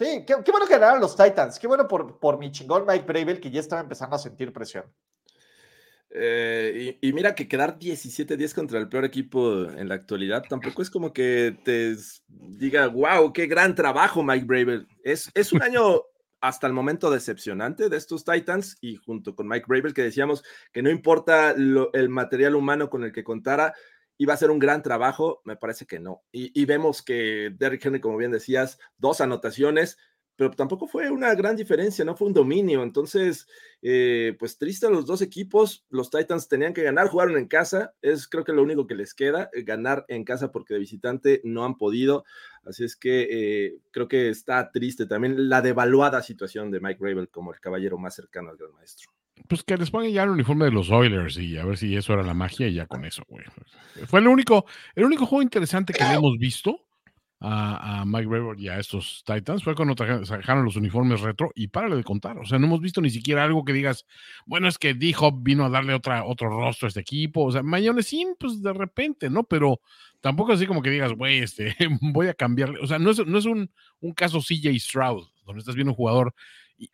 Sí, 0.00 0.24
qué, 0.26 0.34
bueno 0.50 0.66
que 0.66 0.78
ganaron 0.78 0.98
los 0.98 1.14
Titans. 1.14 1.58
Qué 1.58 1.66
bueno 1.66 1.86
por, 1.86 2.18
por 2.18 2.38
mi 2.38 2.50
chingón 2.50 2.86
Mike 2.88 3.04
Bravel, 3.06 3.38
que 3.38 3.50
ya 3.50 3.60
estaba 3.60 3.82
empezando 3.82 4.16
a 4.16 4.18
sentir 4.18 4.50
presión. 4.50 4.86
Eh, 6.08 6.98
y, 7.02 7.12
mira 7.12 7.34
que 7.34 7.46
quedar 7.46 7.78
17-10 7.78 8.54
contra 8.54 8.78
el 8.78 8.88
peor 8.88 9.04
equipo 9.04 9.64
en 9.64 9.90
la 9.90 9.96
actualidad 9.96 10.42
tampoco 10.48 10.80
es 10.80 10.88
como 10.88 11.12
que 11.12 11.54
te 11.64 11.96
diga, 12.26 12.86
wow, 12.86 13.30
qué 13.34 13.46
gran 13.46 13.74
trabajo, 13.74 14.22
Mike 14.22 14.46
Bravel. 14.46 14.88
Es, 15.04 15.30
es 15.34 15.52
un 15.52 15.62
año 15.62 16.00
hasta 16.40 16.66
el 16.66 16.72
momento 16.72 17.10
decepcionante 17.10 17.90
de 17.90 17.98
estos 17.98 18.24
Titans 18.24 18.78
y 18.80 18.96
junto 18.96 19.34
con 19.34 19.48
Mike 19.48 19.66
Bravel 19.68 19.92
que 19.92 20.02
decíamos 20.02 20.42
que 20.72 20.80
no 20.80 20.88
importa 20.88 21.50
el 21.50 22.08
material 22.08 22.54
humano 22.54 22.88
con 22.88 23.04
el 23.04 23.12
que 23.12 23.22
contara, 23.22 23.74
iba 24.20 24.34
a 24.34 24.36
ser 24.36 24.50
un 24.50 24.58
gran 24.58 24.82
trabajo, 24.82 25.40
me 25.46 25.56
parece 25.56 25.86
que 25.86 25.98
no. 25.98 26.22
Y, 26.30 26.66
vemos 26.66 27.00
que 27.00 27.54
Derrick 27.56 27.86
Henry, 27.86 28.02
como 28.02 28.18
bien 28.18 28.30
decías, 28.30 28.78
dos 28.98 29.22
anotaciones, 29.22 29.96
pero 30.36 30.50
tampoco 30.50 30.86
fue 30.86 31.10
una 31.10 31.34
gran 31.34 31.56
diferencia, 31.56 32.04
no 32.04 32.14
fue 32.14 32.28
un 32.28 32.34
dominio. 32.34 32.82
Entonces, 32.82 33.46
eh, 33.80 34.36
pues 34.38 34.58
triste 34.58 34.86
a 34.86 34.90
los 34.90 35.06
dos 35.06 35.22
equipos. 35.22 35.86
Los 35.88 36.10
Titans 36.10 36.48
tenían 36.48 36.74
que 36.74 36.82
ganar, 36.82 37.08
jugaron 37.08 37.38
en 37.38 37.48
casa. 37.48 37.94
Es 38.02 38.28
creo 38.28 38.44
que 38.44 38.52
lo 38.52 38.62
único 38.62 38.86
que 38.86 38.94
les 38.94 39.14
queda, 39.14 39.48
eh, 39.54 39.62
ganar 39.62 40.04
en 40.08 40.24
casa 40.24 40.52
porque 40.52 40.74
de 40.74 40.80
visitante 40.80 41.40
no 41.42 41.64
han 41.64 41.78
podido. 41.78 42.24
Así 42.64 42.84
es 42.84 42.96
que 42.96 43.26
eh, 43.30 43.78
creo 43.90 44.06
que 44.06 44.28
está 44.28 44.70
triste 44.70 45.06
también 45.06 45.48
la 45.48 45.62
devaluada 45.62 46.22
situación 46.22 46.70
de 46.70 46.80
Mike 46.80 47.00
Rabel 47.00 47.30
como 47.30 47.54
el 47.54 47.60
caballero 47.60 47.96
más 47.96 48.16
cercano 48.16 48.50
al 48.50 48.58
gran 48.58 48.72
maestro. 48.74 49.10
Pues 49.48 49.62
que 49.62 49.76
les 49.76 49.90
pongan 49.90 50.10
ya 50.10 50.22
el 50.22 50.30
uniforme 50.30 50.66
de 50.66 50.70
los 50.70 50.90
Oilers 50.90 51.36
y 51.38 51.56
a 51.56 51.64
ver 51.64 51.76
si 51.76 51.96
eso 51.96 52.12
era 52.12 52.22
la 52.22 52.34
magia 52.34 52.68
y 52.68 52.74
ya 52.74 52.86
con 52.86 53.04
eso, 53.04 53.22
güey. 53.28 53.44
Fue 54.06 54.20
el 54.20 54.28
único, 54.28 54.66
el 54.94 55.04
único 55.04 55.26
juego 55.26 55.42
interesante 55.42 55.92
que 55.92 56.04
le 56.04 56.14
hemos 56.14 56.38
visto 56.38 56.86
a, 57.40 58.00
a 58.00 58.04
Mike 58.04 58.26
Brewer 58.26 58.60
y 58.60 58.68
a 58.68 58.78
estos 58.78 59.24
Titans 59.24 59.64
fue 59.64 59.74
cuando 59.74 59.94
sacaron 60.24 60.64
los 60.64 60.76
uniformes 60.76 61.22
retro 61.22 61.50
y 61.54 61.68
párale 61.68 61.96
de 61.96 62.04
contar. 62.04 62.38
O 62.38 62.44
sea, 62.44 62.58
no 62.58 62.66
hemos 62.66 62.80
visto 62.80 63.00
ni 63.00 63.10
siquiera 63.10 63.44
algo 63.44 63.64
que 63.64 63.72
digas, 63.72 64.06
bueno, 64.44 64.68
es 64.68 64.78
que 64.78 64.94
D-Hop 64.94 65.42
vino 65.42 65.64
a 65.64 65.70
darle 65.70 65.94
otra, 65.94 66.24
otro 66.24 66.50
rostro 66.50 66.86
a 66.86 66.88
este 66.88 67.00
equipo. 67.00 67.44
O 67.44 67.52
sea, 67.52 67.62
Mayonesín, 67.62 68.36
pues 68.38 68.62
de 68.62 68.72
repente, 68.72 69.30
¿no? 69.30 69.44
Pero 69.44 69.80
tampoco 70.20 70.52
así 70.52 70.66
como 70.66 70.82
que 70.82 70.90
digas, 70.90 71.12
güey, 71.14 71.38
este, 71.38 71.74
voy 72.00 72.28
a 72.28 72.34
cambiarle. 72.34 72.78
O 72.80 72.86
sea, 72.86 72.98
no 72.98 73.10
es, 73.10 73.26
no 73.26 73.38
es 73.38 73.46
un, 73.46 73.70
un 74.00 74.12
caso 74.12 74.40
CJ 74.40 74.78
Stroud, 74.78 75.26
donde 75.46 75.60
estás 75.60 75.74
viendo 75.74 75.92
un 75.92 75.96
jugador 75.96 76.34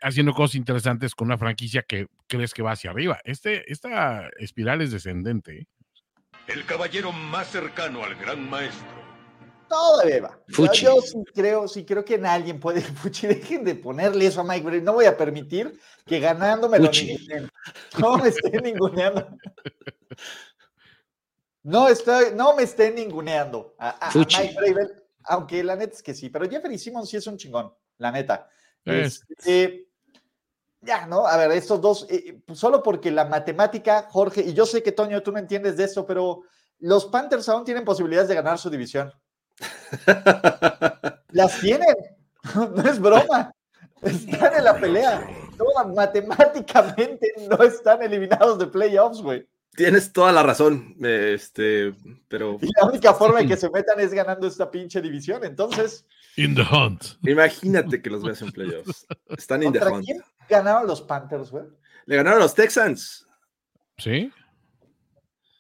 haciendo 0.01 0.33
cosas 0.33 0.57
interesantes 0.57 1.15
con 1.15 1.27
una 1.29 1.39
franquicia 1.39 1.83
que 1.83 2.09
crees 2.27 2.53
que 2.55 2.63
va 2.63 2.73
hacia 2.73 2.91
arriba. 2.91 3.21
Este, 3.25 3.71
esta 3.73 4.29
espiral 4.39 4.81
es 4.83 4.91
descendente. 4.93 5.59
¿eh? 5.61 5.67
El 6.49 6.65
caballero 6.67 7.13
más 7.13 7.49
cercano 7.49 8.05
al 8.05 8.15
gran 8.17 8.49
maestro. 8.49 8.87
Todavía 9.69 10.21
va. 10.23 10.39
Yo- 10.47 10.55
Fuchi. 10.55 10.85
Yo, 10.85 11.01
sí 11.01 11.19
creo, 11.35 11.67
sí 11.67 11.85
creo 11.85 12.05
que 12.05 12.15
en 12.15 12.27
alguien 12.27 12.61
puede. 12.61 12.81
Fuchi, 12.83 13.27
dejen 13.27 13.65
de 13.65 13.75
ponerle 13.75 14.27
eso 14.27 14.41
a 14.41 14.45
Mike 14.45 14.63
Bravel. 14.65 14.85
No 14.85 14.93
voy 14.93 15.07
a 15.07 15.17
permitir 15.17 15.79
que 16.07 16.21
ganándome 16.21 16.79
lo 16.79 16.91
ninguneen. 16.91 17.51
No 17.99 18.17
me 18.19 18.29
estén 18.29 18.63
ninguneando. 18.63 19.27
No, 21.63 21.89
estoy, 21.89 22.27
no 22.35 22.55
me 22.55 22.63
estén 22.63 22.95
ninguneando 22.95 23.75
a, 23.79 23.89
a- 23.91 24.09
a 24.09 24.11
Fuchi. 24.13 24.39
Mike 24.41 24.55
Bravel, 24.57 25.03
aunque 25.25 25.65
la 25.65 25.75
neta 25.75 25.95
es 25.95 26.03
que 26.03 26.15
sí, 26.15 26.29
pero 26.31 26.49
Jeffrey 26.49 26.79
Simmons 26.79 27.09
sí 27.09 27.17
es 27.17 27.27
un 27.27 27.37
chingón, 27.37 27.73
la 27.99 28.13
neta. 28.13 28.49
Es- 28.87 29.25
Este, 29.29 29.87
ya, 30.81 31.07
¿no? 31.07 31.27
A 31.27 31.37
ver, 31.37 31.51
estos 31.53 31.81
dos, 31.81 32.07
eh, 32.09 32.41
pues, 32.47 32.59
solo 32.59 32.83
porque 32.83 33.11
la 33.11 33.25
matemática, 33.27 34.07
Jorge, 34.11 34.43
y 34.43 34.55
yo 34.55 34.65
sé 34.67 34.83
que 34.83 34.93
Toño, 34.93 35.23
tú 35.23 35.33
no 35.33 35.39
entiendes 35.39 35.77
de 35.77 35.85
esto, 35.85 36.07
pero 36.07 36.43
los 36.79 37.07
Panthers 37.07 37.49
aún 37.49 37.65
tienen 37.65 37.85
posibilidades 37.85 38.29
de 38.29 38.35
ganar 38.37 38.59
su 38.59 38.71
división. 38.71 39.13
Las 41.31 41.61
tienen, 41.61 41.95
no 42.55 42.83
es 42.89 43.01
broma. 43.01 43.53
Están 44.03 44.55
en 44.57 44.65
la 44.65 44.79
pelea. 44.79 45.27
No, 45.59 45.65
matemáticamente 45.95 47.33
no 47.49 47.63
están 47.65 48.03
eliminados 48.03 48.59
de 48.59 48.67
playoffs, 48.67 49.23
güey. 49.23 49.49
Tienes 49.75 50.13
toda 50.13 50.33
la 50.33 50.43
razón, 50.43 50.95
eh, 51.03 51.33
este, 51.35 51.95
pero 52.29 52.59
Y 52.61 52.71
la 52.79 52.87
única 52.87 53.13
forma 53.15 53.41
en 53.41 53.49
que 53.49 53.57
se 53.57 53.71
metan 53.71 53.99
es 54.01 54.13
ganando 54.13 54.47
esta 54.47 54.71
pinche 54.71 55.01
división. 55.03 55.45
Entonces, 55.45 56.05
In 56.37 56.55
the 56.55 56.63
hunt. 56.63 57.03
imagínate 57.23 58.03
que 58.03 58.11
los 58.11 58.23
veas 58.23 58.43
en 58.43 58.53
playoffs. 58.53 59.07
Están 59.37 59.63
in 59.63 59.73
the 59.73 59.79
¿contra 59.79 59.97
hunt. 59.97 60.05
quién 60.05 60.23
ganaron 60.49 60.87
los 60.87 61.01
Panthers, 61.03 61.51
güey? 61.51 61.65
Le 62.07 62.17
ganaron 62.17 62.41
a 62.41 62.45
los 62.45 62.55
Texans. 62.55 63.27
¿Sí? 63.99 64.31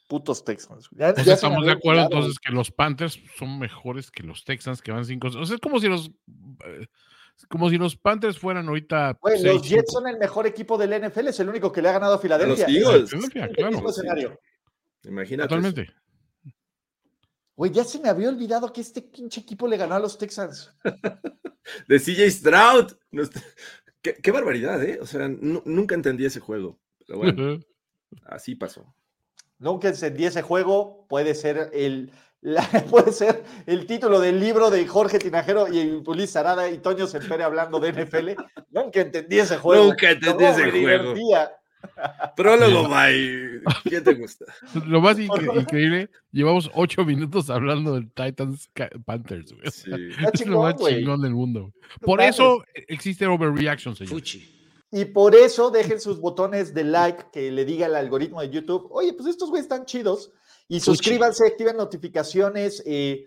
Putos 0.09 0.45
Texans. 0.45 0.89
Ya- 0.93 1.11
estamos 1.11 1.65
de 1.67 1.73
acuerdo 1.73 2.03
entonces 2.03 2.39
que 2.39 2.53
los 2.53 2.71
Panthers 2.71 3.19
son 3.37 3.59
mejores 3.59 4.11
que 4.11 4.23
los 4.23 4.45
Texans 4.45 4.81
que 4.81 4.93
van 4.93 5.05
cinco. 5.05 5.27
O 5.29 5.45
sea, 5.45 5.57
es 5.57 5.61
como 5.61 5.81
si 5.81 5.89
los 5.89 6.11
eh, 6.65 6.87
como 7.49 7.69
si 7.71 7.77
los 7.77 7.97
Panthers 7.97 8.39
fueran 8.39 8.69
ahorita. 8.69 9.19
Güey, 9.21 9.39
seis, 9.41 9.55
los 9.55 9.63
Jets 9.69 9.85
cinco. 9.89 9.93
son 10.01 10.07
el 10.09 10.19
mejor 10.19 10.47
equipo 10.47 10.79
del 10.79 10.93
NFL, 11.03 11.29
es 11.29 11.41
el 11.41 11.49
único 11.49 11.73
que 11.73 11.83
le 11.83 11.89
ha 11.89 11.93
ganado 11.93 12.13
a 12.13 12.15
A 12.15 12.17
los 12.17 12.23
Filadelfia. 12.23 12.67
Eagles. 12.69 13.11
Filadelfia, 13.11 13.45
El 13.47 13.57
claro. 13.57 13.89
escenario. 13.91 14.41
Imagínate. 15.05 15.49
Totalmente. 15.49 15.91
Güey, 17.57 17.73
ya 17.73 17.85
se 17.85 17.99
me 17.99 18.09
había 18.11 18.29
olvidado 18.29 18.71
que 18.73 18.83
este 18.83 19.01
pinche 19.03 19.41
equipo 19.41 19.67
le 19.67 19.77
ganó 19.79 19.95
a 19.95 19.99
los 19.99 20.19
Texans. 20.19 20.73
De 21.89 21.99
CJ 21.99 22.31
Stroud. 22.31 22.93
Qué, 24.03 24.15
qué 24.15 24.31
barbaridad, 24.31 24.83
¿eh? 24.85 24.99
O 25.01 25.07
sea, 25.07 25.27
nu- 25.29 25.63
nunca 25.65 25.95
entendí 25.95 26.25
ese 26.27 26.39
juego. 26.41 26.79
Pero 27.07 27.19
bueno, 27.19 27.61
así 28.27 28.55
pasó. 28.55 28.95
Nunca 29.59 29.89
encendí 29.89 30.27
ese 30.27 30.43
juego. 30.43 31.07
Puede 31.09 31.35
ser 31.35 31.71
el, 31.73 32.13
la- 32.41 32.63
puede 32.91 33.11
ser 33.11 33.43
el 33.67 33.87
título 33.87 34.21
del 34.21 34.39
libro 34.39 34.71
de 34.71 34.87
Jorge 34.87 35.19
Tinajero 35.19 35.67
y 35.73 36.03
Ulises 36.07 36.37
Arada 36.37 36.69
y 36.71 36.79
Toño 36.79 37.07
Sempere 37.07 37.43
hablando 37.43 37.81
de 37.81 37.93
NFL. 37.93 38.31
Nunca 38.71 39.01
entendí 39.01 39.39
ese 39.39 39.57
juego. 39.57 39.87
Nunca 39.87 40.11
entendí 40.11 40.45
No, 40.45 40.51
ese 40.51 40.71
juego. 40.71 40.77
divertía. 40.79 41.56
Prólogo, 42.37 42.89
bye. 42.89 43.61
¿Quién 43.85 44.05
te 44.05 44.15
gusta? 44.15 44.45
Lo 44.87 45.01
más 45.01 45.19
incre- 45.19 45.61
increíble, 45.61 46.11
llevamos 46.31 46.71
ocho 46.75 47.05
minutos 47.05 47.49
hablando 47.51 47.95
del 47.95 48.11
Titans 48.13 48.71
Panthers. 49.05 49.53
güey. 49.53 49.71
Sí. 49.71 49.91
Es 50.33 50.47
lo 50.47 50.63
más 50.63 50.75
güey. 50.75 50.97
chingón 50.99 51.23
del 51.23 51.35
mundo. 51.35 51.61
güey. 51.63 51.73
Por 52.03 52.21
eso 52.21 52.63
existe 52.75 53.27
overreaction, 53.27 53.97
señor. 53.97 54.13
Fuchi. 54.13 54.53
Y 54.93 55.05
por 55.07 55.35
eso 55.35 55.71
dejen 55.71 56.01
sus 56.01 56.21
botones 56.21 56.73
de 56.73 56.85
like 56.85 57.25
que 57.33 57.51
le 57.51 57.65
diga 57.65 57.87
el 57.87 57.97
algoritmo 57.97 58.41
de 58.41 58.51
YouTube, 58.51 58.87
oye, 58.93 59.13
pues 59.15 59.29
estos 59.29 59.51
güeyes 59.51 59.65
están 59.65 59.85
chidos. 59.85 60.33
Y 60.69 60.79
Fuchi. 60.81 60.85
suscríbanse, 60.97 61.47
activen 61.47 61.77
notificaciones, 61.77 62.83
eh, 62.87 63.27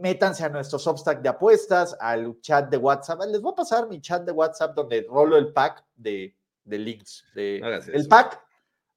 métanse 0.00 0.44
a 0.44 0.48
nuestro 0.48 0.78
Substack 0.78 1.22
de 1.22 1.28
apuestas, 1.28 1.96
al 2.00 2.40
chat 2.40 2.68
de 2.68 2.76
WhatsApp. 2.78 3.20
Les 3.30 3.40
voy 3.40 3.52
a 3.52 3.56
pasar 3.56 3.88
mi 3.88 4.00
chat 4.00 4.24
de 4.24 4.32
WhatsApp 4.32 4.74
donde 4.74 5.06
rolo 5.08 5.36
el 5.36 5.52
pack 5.52 5.84
de, 5.96 6.34
de 6.64 6.78
links. 6.78 7.24
De, 7.34 7.58
No 7.60 7.66
hagas 7.68 7.88
el 7.88 7.96
eso. 7.96 8.08
pack 8.08 8.40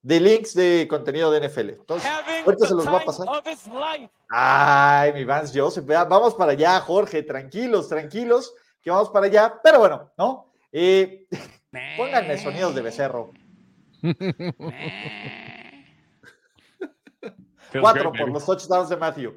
de 0.01 0.19
links 0.19 0.53
de 0.53 0.85
contenido 0.87 1.31
de 1.31 1.47
NFL. 1.47 1.69
Entonces, 1.71 2.11
ahorita 2.45 2.67
se 2.67 2.75
los 2.75 2.85
voy 2.85 3.01
a 3.01 3.05
pasar. 3.05 3.27
Ay, 4.29 5.13
mi 5.13 5.23
Vance 5.25 5.59
Joseph, 5.59 5.85
vamos 5.85 6.35
para 6.35 6.51
allá, 6.51 6.79
Jorge, 6.79 7.23
tranquilos, 7.23 7.89
tranquilos, 7.89 8.53
que 8.81 8.91
vamos 8.91 9.09
para 9.09 9.25
allá. 9.25 9.59
Pero 9.63 9.79
bueno, 9.79 10.11
¿no? 10.17 10.51
Eh, 10.71 11.27
pónganme 11.97 12.37
sonidos 12.37 12.75
de 12.75 12.81
becerro. 12.81 13.31
Cuatro 17.81 18.11
por 18.11 18.29
los 18.29 18.45
touchdowns 18.45 18.89
de 18.89 18.97
Matthew. 18.97 19.33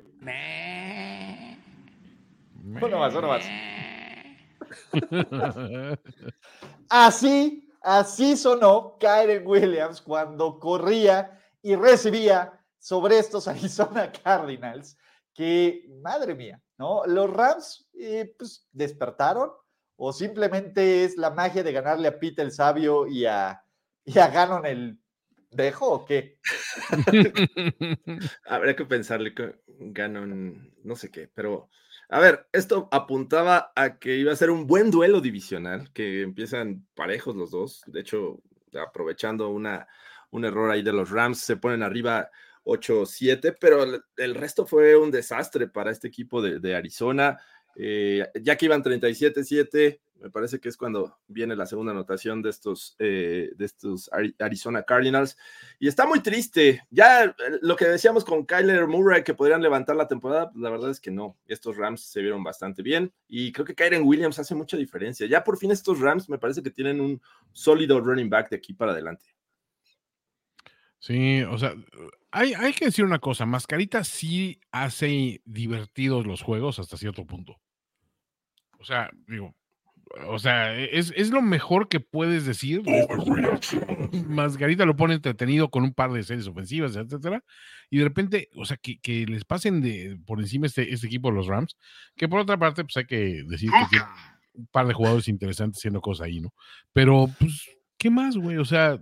Uno 2.63 2.99
más, 2.99 3.15
uno 3.15 3.29
más. 3.29 3.45
Así, 6.91 7.68
así 7.81 8.37
sonó 8.37 8.97
Kyren 8.99 9.47
Williams 9.47 10.01
cuando 10.01 10.59
corría 10.59 11.41
y 11.63 11.75
recibía 11.75 12.59
sobre 12.79 13.19
estos 13.19 13.49
Arizona 13.49 14.13
Cardinals, 14.13 14.97
que, 15.35 15.89
madre 16.03 16.35
mía, 16.35 16.61
¿no? 16.79 17.05
Los 17.07 17.31
Rams, 17.31 17.89
eh, 17.95 18.35
pues, 18.37 18.67
despertaron 18.73 19.51
o 19.97 20.13
simplemente 20.13 21.05
es 21.05 21.17
la 21.17 21.31
magia 21.31 21.63
de 21.63 21.73
ganarle 21.73 22.09
a 22.09 22.19
Pete 22.19 22.43
el 22.43 22.53
Sabio 22.53 23.07
y 23.07 23.27
a, 23.27 23.63
y 24.05 24.19
a 24.19 24.29
Ganon 24.29 24.65
el 24.67 24.99
Dejo 25.51 25.91
o 25.91 26.05
qué? 26.05 26.39
Habría 28.47 28.77
que 28.77 28.85
pensarle 28.85 29.35
que 29.35 29.55
ganan 29.67 30.75
no 30.85 30.95
sé 30.95 31.11
qué, 31.11 31.31
pero 31.35 31.71
a 32.11 32.21
ver, 32.21 32.47
esto 32.53 32.89
apuntaba 32.91 33.73
a 33.77 33.99
que 33.99 34.17
iba 34.17 34.33
a 34.33 34.37
ser 34.37 34.51
un 34.51 34.67
buen 34.67 34.91
duelo 34.91 35.21
divisional, 35.21 35.93
que 35.93 36.23
empiezan 36.23 36.87
parejos 36.95 37.37
los 37.37 37.51
dos. 37.51 37.83
De 37.87 38.01
hecho, 38.01 38.41
aprovechando 38.75 39.51
una, 39.51 39.87
un 40.31 40.45
error 40.45 40.71
ahí 40.71 40.83
de 40.83 40.93
los 40.93 41.11
Rams, 41.11 41.41
se 41.41 41.57
ponen 41.57 41.83
arriba 41.83 42.31
8-7, 42.65 43.57
pero 43.61 43.85
el, 44.17 44.35
resto 44.35 44.67
fue 44.67 44.97
un 44.97 45.11
desastre 45.11 45.69
para 45.69 45.91
este 45.91 46.09
equipo 46.09 46.41
de, 46.41 46.61
de 46.61 46.75
Arizona. 46.75 47.39
Eh, 47.77 48.27
ya 48.43 48.57
que 48.57 48.67
iban 48.67 48.83
37-7, 48.83 50.01
Me 50.21 50.31
parece 50.31 50.59
que 50.61 50.69
es 50.69 50.77
cuando 50.77 51.19
viene 51.29 51.55
la 51.55 51.67
segunda 51.67 51.93
anotación 51.93 52.43
de 52.43 52.51
estos, 52.51 52.97
eh, 52.99 53.51
de 53.55 53.65
estos 53.65 54.11
Ari- 54.11 54.35
Arizona 54.39 54.83
Cardinals. 54.83 55.37
Y 55.79 55.87
está 55.89 56.07
muy 56.07 56.21
triste. 56.21 56.83
Ya 56.91 57.25
eh, 57.25 57.35
lo 57.63 57.77
que 57.77 57.87
decíamos 57.87 58.25
con 58.25 58.45
Kyler 58.45 58.87
Murray, 58.87 59.23
que 59.23 59.35
podrían 59.35 59.63
levantar 59.63 59.97
la 59.97 60.09
temporada, 60.09 60.51
pues 60.51 60.61
la 60.61 60.71
verdad 60.71 60.91
es 60.91 61.01
que 61.01 61.11
no. 61.11 61.37
Estos 61.47 61.77
Rams 61.77 62.03
se 62.03 62.21
vieron 62.21 62.43
bastante 62.43 62.83
bien. 62.83 63.13
Y 63.29 63.53
creo 63.53 63.65
que 63.65 63.75
Kyren 63.75 64.03
Williams 64.03 64.39
hace 64.39 64.55
mucha 64.55 64.77
diferencia. 64.77 65.27
Ya 65.27 65.45
por 65.45 65.57
fin 65.57 65.71
estos 65.71 66.01
Rams 66.01 66.29
me 66.29 66.39
parece 66.39 66.63
que 66.63 66.71
tienen 66.71 67.01
un 67.01 67.23
sólido 67.53 68.01
running 68.01 68.29
back 68.29 68.51
de 68.51 68.57
aquí 68.57 68.75
para 68.75 68.93
adelante. 68.93 69.27
Sí, 70.99 71.43
o 71.45 71.57
sea, 71.59 71.75
hay, 72.33 72.55
hay 72.55 72.73
que 72.73 72.87
decir 72.87 73.05
una 73.05 73.21
cosa, 73.21 73.47
Mascarita 73.47 74.03
sí 74.03 74.61
hace 74.73 75.41
divertidos 75.45 76.27
los 76.27 76.43
juegos 76.43 76.81
hasta 76.81 76.97
cierto 76.97 77.25
punto. 77.25 77.57
O 78.81 78.85
sea, 78.85 79.09
digo, 79.27 79.55
o 80.27 80.39
sea, 80.39 80.75
es, 80.75 81.13
es 81.17 81.31
lo 81.31 81.43
mejor 81.43 81.89
que 81.89 82.01
puedes 82.01 82.47
decir. 82.47 82.83
de 82.83 83.07
juegos. 83.07 83.77
Mascarita 84.27 84.85
lo 84.85 84.97
pone 84.97 85.15
entretenido 85.15 85.71
con 85.71 85.85
un 85.85 85.95
par 85.95 86.13
de 86.13 86.23
series 86.23 86.47
ofensivas, 86.47 86.97
etcétera, 86.97 87.45
y 87.91 87.99
de 87.99 88.05
repente, 88.05 88.49
o 88.55 88.65
sea, 88.65 88.77
que, 88.77 88.99
que 89.01 89.27
les 89.27 89.45
pasen 89.45 89.81
de 89.81 90.19
por 90.27 90.41
encima 90.41 90.67
este, 90.67 90.93
este 90.93 91.07
equipo, 91.07 91.31
los 91.31 91.47
Rams, 91.47 91.77
que 92.17 92.29
por 92.29 92.41
otra 92.41 92.59
parte, 92.59 92.85
pues 92.85 92.97
hay 92.97 93.07
que 93.07 93.43
decir 93.47 93.71
que 93.71 93.87
tiene 93.91 94.05
un 94.55 94.67
par 94.67 94.87
de 94.87 94.95
jugadores 94.95 95.29
interesantes 95.29 95.81
haciendo 95.81 96.01
cosas 96.01 96.27
ahí, 96.27 96.41
¿no? 96.41 96.53
Pero, 96.93 97.31
pues, 97.39 97.69
¿qué 97.97 98.11
más, 98.11 98.37
güey? 98.37 98.59
O 98.59 98.65
sea, 98.65 99.01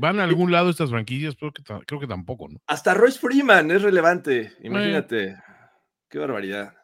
¿van 0.00 0.20
a 0.20 0.24
algún 0.24 0.52
lado 0.52 0.70
estas 0.70 0.90
franquicias? 0.90 1.36
Creo 1.36 1.52
que, 1.52 1.62
creo 1.62 2.00
que 2.00 2.06
tampoco, 2.06 2.48
¿no? 2.48 2.58
Hasta 2.66 2.94
Royce 2.94 3.18
Freeman 3.18 3.70
es 3.70 3.82
relevante. 3.82 4.52
Imagínate. 4.62 5.36
Qué 6.08 6.18
barbaridad. 6.18 6.74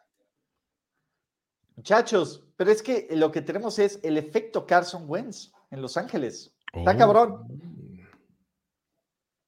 Muchachos, 1.75 2.43
pero 2.55 2.71
es 2.71 2.81
que 2.83 3.07
lo 3.11 3.31
que 3.31 3.41
tenemos 3.41 3.79
es 3.79 3.99
el 4.03 4.17
efecto 4.17 4.65
Carson 4.65 5.05
Wentz 5.07 5.51
en 5.71 5.81
Los 5.81 5.97
Ángeles. 5.97 6.53
Está 6.73 6.91
Oh. 6.93 6.97
cabrón. 6.97 7.47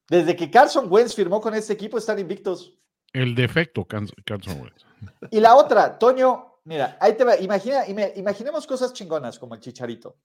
Desde 0.09 0.35
que 0.35 0.51
Carson 0.51 0.87
Wentz 0.91 1.15
firmó 1.15 1.41
con 1.41 1.53
este 1.55 1.73
equipo 1.73 1.97
están 1.97 2.19
invictos. 2.19 2.77
El 3.11 3.33
defecto, 3.33 3.85
Carson 3.85 4.61
Wentz. 4.61 4.85
Y 5.31 5.39
la 5.39 5.55
otra, 5.55 5.97
Toño, 5.97 6.59
mira, 6.65 6.97
ahí 6.99 7.13
te 7.15 7.23
va. 7.23 7.37
Imagina, 7.37 7.87
imaginemos 7.87 8.67
cosas 8.67 8.93
chingonas 8.93 9.39
como 9.39 9.55
el 9.55 9.61
chicharito. 9.61 10.17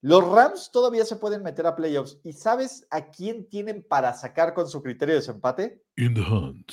Los 0.00 0.26
Rams 0.26 0.70
todavía 0.70 1.04
se 1.04 1.16
pueden 1.16 1.42
meter 1.42 1.66
a 1.66 1.74
playoffs. 1.74 2.18
¿Y 2.24 2.32
sabes 2.32 2.86
a 2.90 3.10
quién 3.10 3.48
tienen 3.48 3.82
para 3.82 4.12
sacar 4.12 4.52
con 4.54 4.68
su 4.68 4.82
criterio 4.82 5.14
de 5.14 5.20
desempate? 5.20 5.82
In 5.96 6.14
the 6.14 6.20
hunt. 6.20 6.72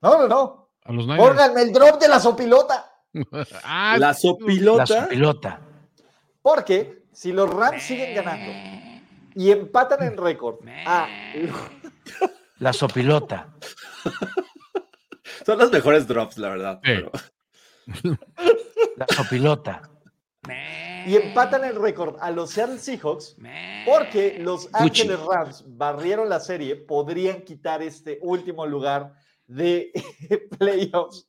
No, 0.00 0.18
no, 0.18 0.28
no. 0.28 0.70
A 0.84 0.92
los 0.92 1.06
Niners. 1.06 1.28
Pónganme 1.28 1.62
el 1.62 1.72
drop 1.72 2.00
de 2.00 2.08
la 2.08 2.20
sopilota. 2.20 2.92
Ah, 3.64 3.96
La 3.98 4.14
sopilota. 4.14 5.08
La. 5.10 5.60
Porque 6.42 7.02
si 7.12 7.32
los 7.32 7.48
Rams 7.50 7.82
siguen 7.82 8.14
ganando 8.14 8.52
y 9.34 9.50
empatan 9.50 10.02
en 10.04 10.16
récord 10.16 10.56
a 10.86 11.08
La 12.58 12.72
sopilota. 12.72 13.54
Son 15.44 15.58
los 15.58 15.70
mejores 15.72 16.06
drops, 16.06 16.38
la 16.38 16.48
verdad. 16.50 16.80
Sí. 16.84 16.90
pero- 16.94 17.12
La 18.96 19.06
sopilota. 19.14 19.82
y 21.06 21.16
empatan 21.16 21.64
el 21.64 21.76
récord 21.80 22.16
a 22.20 22.30
los 22.30 22.50
Seattle 22.50 22.78
Seahawks, 22.78 23.36
porque 23.86 24.38
los 24.40 24.70
Gucci. 24.70 25.02
Ángeles 25.02 25.20
Rams 25.20 25.64
barrieron 25.66 26.28
la 26.28 26.40
serie, 26.40 26.76
podrían 26.76 27.42
quitar 27.42 27.82
este 27.82 28.18
último 28.22 28.66
lugar 28.66 29.12
de 29.46 29.92
playoffs 30.58 31.27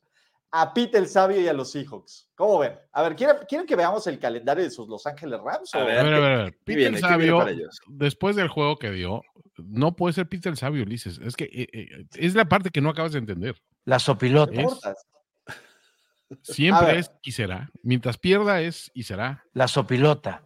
a 0.52 0.74
Pete 0.74 0.98
el 0.98 1.08
Sabio 1.08 1.40
y 1.40 1.48
a 1.48 1.54
los 1.54 1.72
Seahawks. 1.72 2.30
¿Cómo 2.36 2.60
ven? 2.60 2.78
A 2.92 3.04
ver, 3.04 3.16
¿quieren, 3.16 3.38
quieren 3.48 3.68
que 3.68 3.76
veamos 3.76 4.08
el 4.08 4.20
calendario 4.20 4.64
de 4.64 4.72
sus 4.72 4.88
Los 4.88 5.06
Ángeles 5.06 5.40
Rams? 5.40 5.74
A 5.76 5.84
ver. 5.84 6.00
A 6.00 6.04
ver, 6.04 6.14
a 6.14 6.20
ver, 6.20 6.32
a 6.32 6.44
ver. 6.44 6.52
¿Qué 6.54 6.60
Peter 6.66 6.78
viene? 6.78 6.98
el 6.98 7.04
¿Qué 7.04 7.08
viene 7.08 7.28
Sabio, 7.28 7.38
para 7.40 7.52
ellos? 7.52 7.80
después 7.88 8.36
del 8.36 8.48
juego 8.48 8.78
que 8.78 8.92
dio, 8.92 9.22
no 9.58 9.96
puede 9.96 10.14
ser 10.14 10.28
Peter 10.28 10.52
el 10.52 10.58
Sabio, 10.58 10.84
Ulises. 10.84 11.20
Es 11.20 11.36
que 11.36 11.46
eh, 11.46 11.68
eh, 11.72 12.06
es 12.16 12.36
la 12.36 12.46
parte 12.46 12.72
que 12.72 12.82
no 12.82 12.90
acabas 12.90 13.12
de 13.12 13.20
entender. 13.20 13.62
La 13.86 14.00
sopilota. 14.00 14.52
¿Qué 14.52 14.62
importas? 14.62 15.06
A 15.46 16.36
Siempre 16.44 17.00
es 17.00 17.12
y 17.24 17.32
será. 17.32 17.70
Mientras 17.82 18.18
pierda 18.18 18.62
es 18.62 18.92
y 18.94 19.04
será. 19.04 19.44
La 19.54 19.68
sopilota. 19.68 20.44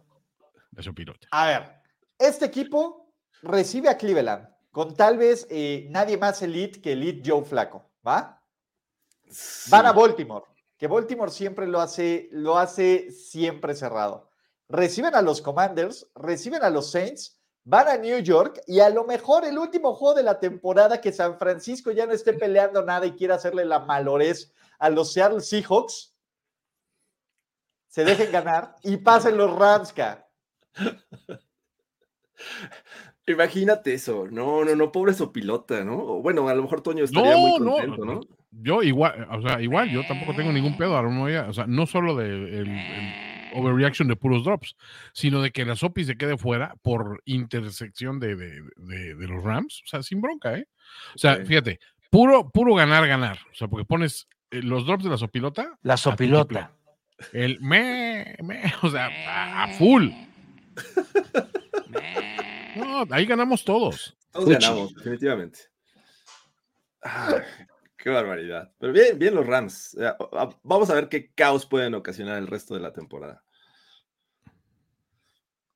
Eso 0.76 0.94
pilota. 0.94 1.28
A 1.30 1.46
ver, 1.46 1.72
este 2.18 2.46
equipo 2.46 3.14
recibe 3.42 3.88
a 3.88 3.96
Cleveland 3.96 4.48
con 4.70 4.94
tal 4.94 5.18
vez 5.18 5.46
eh, 5.50 5.86
nadie 5.90 6.16
más 6.16 6.42
elite 6.42 6.80
que 6.80 6.92
elite 6.92 7.22
Joe 7.30 7.44
Flaco, 7.44 7.90
¿va? 8.06 8.42
Van 9.68 9.86
a 9.86 9.92
Baltimore, 9.92 10.44
que 10.76 10.86
Baltimore 10.86 11.30
siempre 11.30 11.66
lo 11.66 11.80
hace, 11.80 12.28
lo 12.32 12.58
hace 12.58 13.10
siempre 13.10 13.74
cerrado. 13.74 14.30
Reciben 14.68 15.14
a 15.14 15.22
los 15.22 15.42
Commanders, 15.42 16.08
reciben 16.14 16.62
a 16.62 16.70
los 16.70 16.90
Saints, 16.90 17.38
van 17.64 17.88
a 17.88 17.96
New 17.96 18.18
York 18.20 18.60
y 18.66 18.80
a 18.80 18.90
lo 18.90 19.04
mejor 19.04 19.44
el 19.44 19.58
último 19.58 19.94
juego 19.94 20.14
de 20.14 20.22
la 20.22 20.38
temporada 20.38 21.00
que 21.00 21.12
San 21.12 21.38
Francisco 21.38 21.90
ya 21.90 22.06
no 22.06 22.12
esté 22.12 22.34
peleando 22.34 22.84
nada 22.84 23.06
y 23.06 23.12
quiera 23.12 23.36
hacerle 23.36 23.64
la 23.64 23.80
malorez 23.80 24.52
a 24.78 24.90
los 24.90 25.12
Seattle 25.12 25.40
Seahawks, 25.40 26.14
se 27.88 28.04
dejen 28.04 28.32
ganar 28.32 28.74
y 28.82 28.96
pasen 28.96 29.36
los 29.36 29.54
Rams, 29.56 29.92
ca. 29.92 30.28
Imagínate 33.26 33.94
eso. 33.94 34.26
No, 34.30 34.64
no, 34.64 34.74
no, 34.76 34.92
pobre 34.92 35.14
sopilota, 35.14 35.84
¿no? 35.84 36.20
Bueno, 36.20 36.48
a 36.48 36.54
lo 36.54 36.62
mejor 36.62 36.82
Toño 36.82 37.04
estaría 37.04 37.32
No, 37.32 37.38
muy 37.38 37.60
no, 37.60 37.72
contento, 37.72 38.04
¿no? 38.04 38.20
Yo 38.62 38.82
igual, 38.82 39.26
o 39.30 39.42
sea, 39.42 39.60
igual, 39.60 39.90
yo 39.90 40.06
tampoco 40.06 40.34
tengo 40.34 40.52
ningún 40.52 40.76
pedo, 40.76 40.96
ahora 40.96 41.10
no 41.10 41.28
ya- 41.28 41.48
o 41.48 41.52
sea, 41.52 41.66
no 41.66 41.86
solo 41.86 42.14
de 42.16 42.26
el, 42.28 42.68
el 42.68 43.14
overreaction 43.54 44.08
de 44.08 44.16
puros 44.16 44.44
drops, 44.44 44.76
sino 45.12 45.42
de 45.42 45.50
que 45.50 45.64
la 45.64 45.76
Sopi 45.76 46.04
se 46.04 46.16
quede 46.16 46.36
fuera 46.38 46.74
por 46.82 47.20
intersección 47.24 48.20
de, 48.20 48.36
de- 48.36 48.62
de- 48.76 49.14
de 49.16 49.28
los 49.28 49.42
Rams, 49.42 49.82
o 49.84 49.86
sea, 49.86 50.02
sin 50.02 50.20
bronca, 50.20 50.56
¿eh? 50.56 50.66
O 51.14 51.18
sea, 51.18 51.36
fíjate, 51.44 51.80
puro, 52.10 52.50
puro 52.50 52.74
ganar, 52.74 53.06
ganar, 53.06 53.38
o 53.50 53.54
sea, 53.54 53.68
porque 53.68 53.84
pones 53.84 54.28
eh, 54.50 54.62
los 54.62 54.86
drops 54.86 55.04
de 55.04 55.10
la 55.10 55.16
Sopilota, 55.18 55.78
La 55.82 55.94
a 55.94 55.96
sopilota. 55.96 56.72
el 57.32 57.60
me, 57.60 58.36
me, 58.42 58.62
o 58.82 58.90
sea, 58.90 59.10
a, 59.28 59.64
a 59.64 59.68
full. 59.74 60.08
No, 62.76 63.04
ahí 63.10 63.26
ganamos 63.26 63.64
todos. 63.64 64.16
Todos 64.32 64.48
Uchi. 64.48 64.54
ganamos, 64.54 64.94
definitivamente. 64.94 65.58
Ay, 67.02 67.34
qué 68.04 68.10
barbaridad. 68.10 68.70
Pero 68.78 68.92
bien, 68.92 69.18
bien 69.18 69.34
los 69.34 69.46
Rams. 69.46 69.96
Vamos 70.62 70.90
a 70.90 70.94
ver 70.94 71.08
qué 71.08 71.32
caos 71.32 71.64
pueden 71.64 71.94
ocasionar 71.94 72.36
el 72.36 72.46
resto 72.46 72.74
de 72.74 72.80
la 72.80 72.92
temporada. 72.92 73.42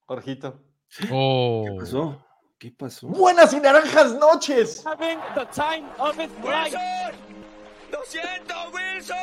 Jorgito. 0.04 0.62
Oh, 1.10 1.64
¿Qué 1.66 1.72
pasó? 1.80 2.26
¿Qué 2.58 2.70
pasó? 2.70 3.08
Buenas 3.08 3.54
y 3.54 3.60
naranjas 3.60 4.12
noches. 4.14 4.84
¡Lo 7.90 8.04
siento, 8.04 8.54
Wilson! 8.74 9.16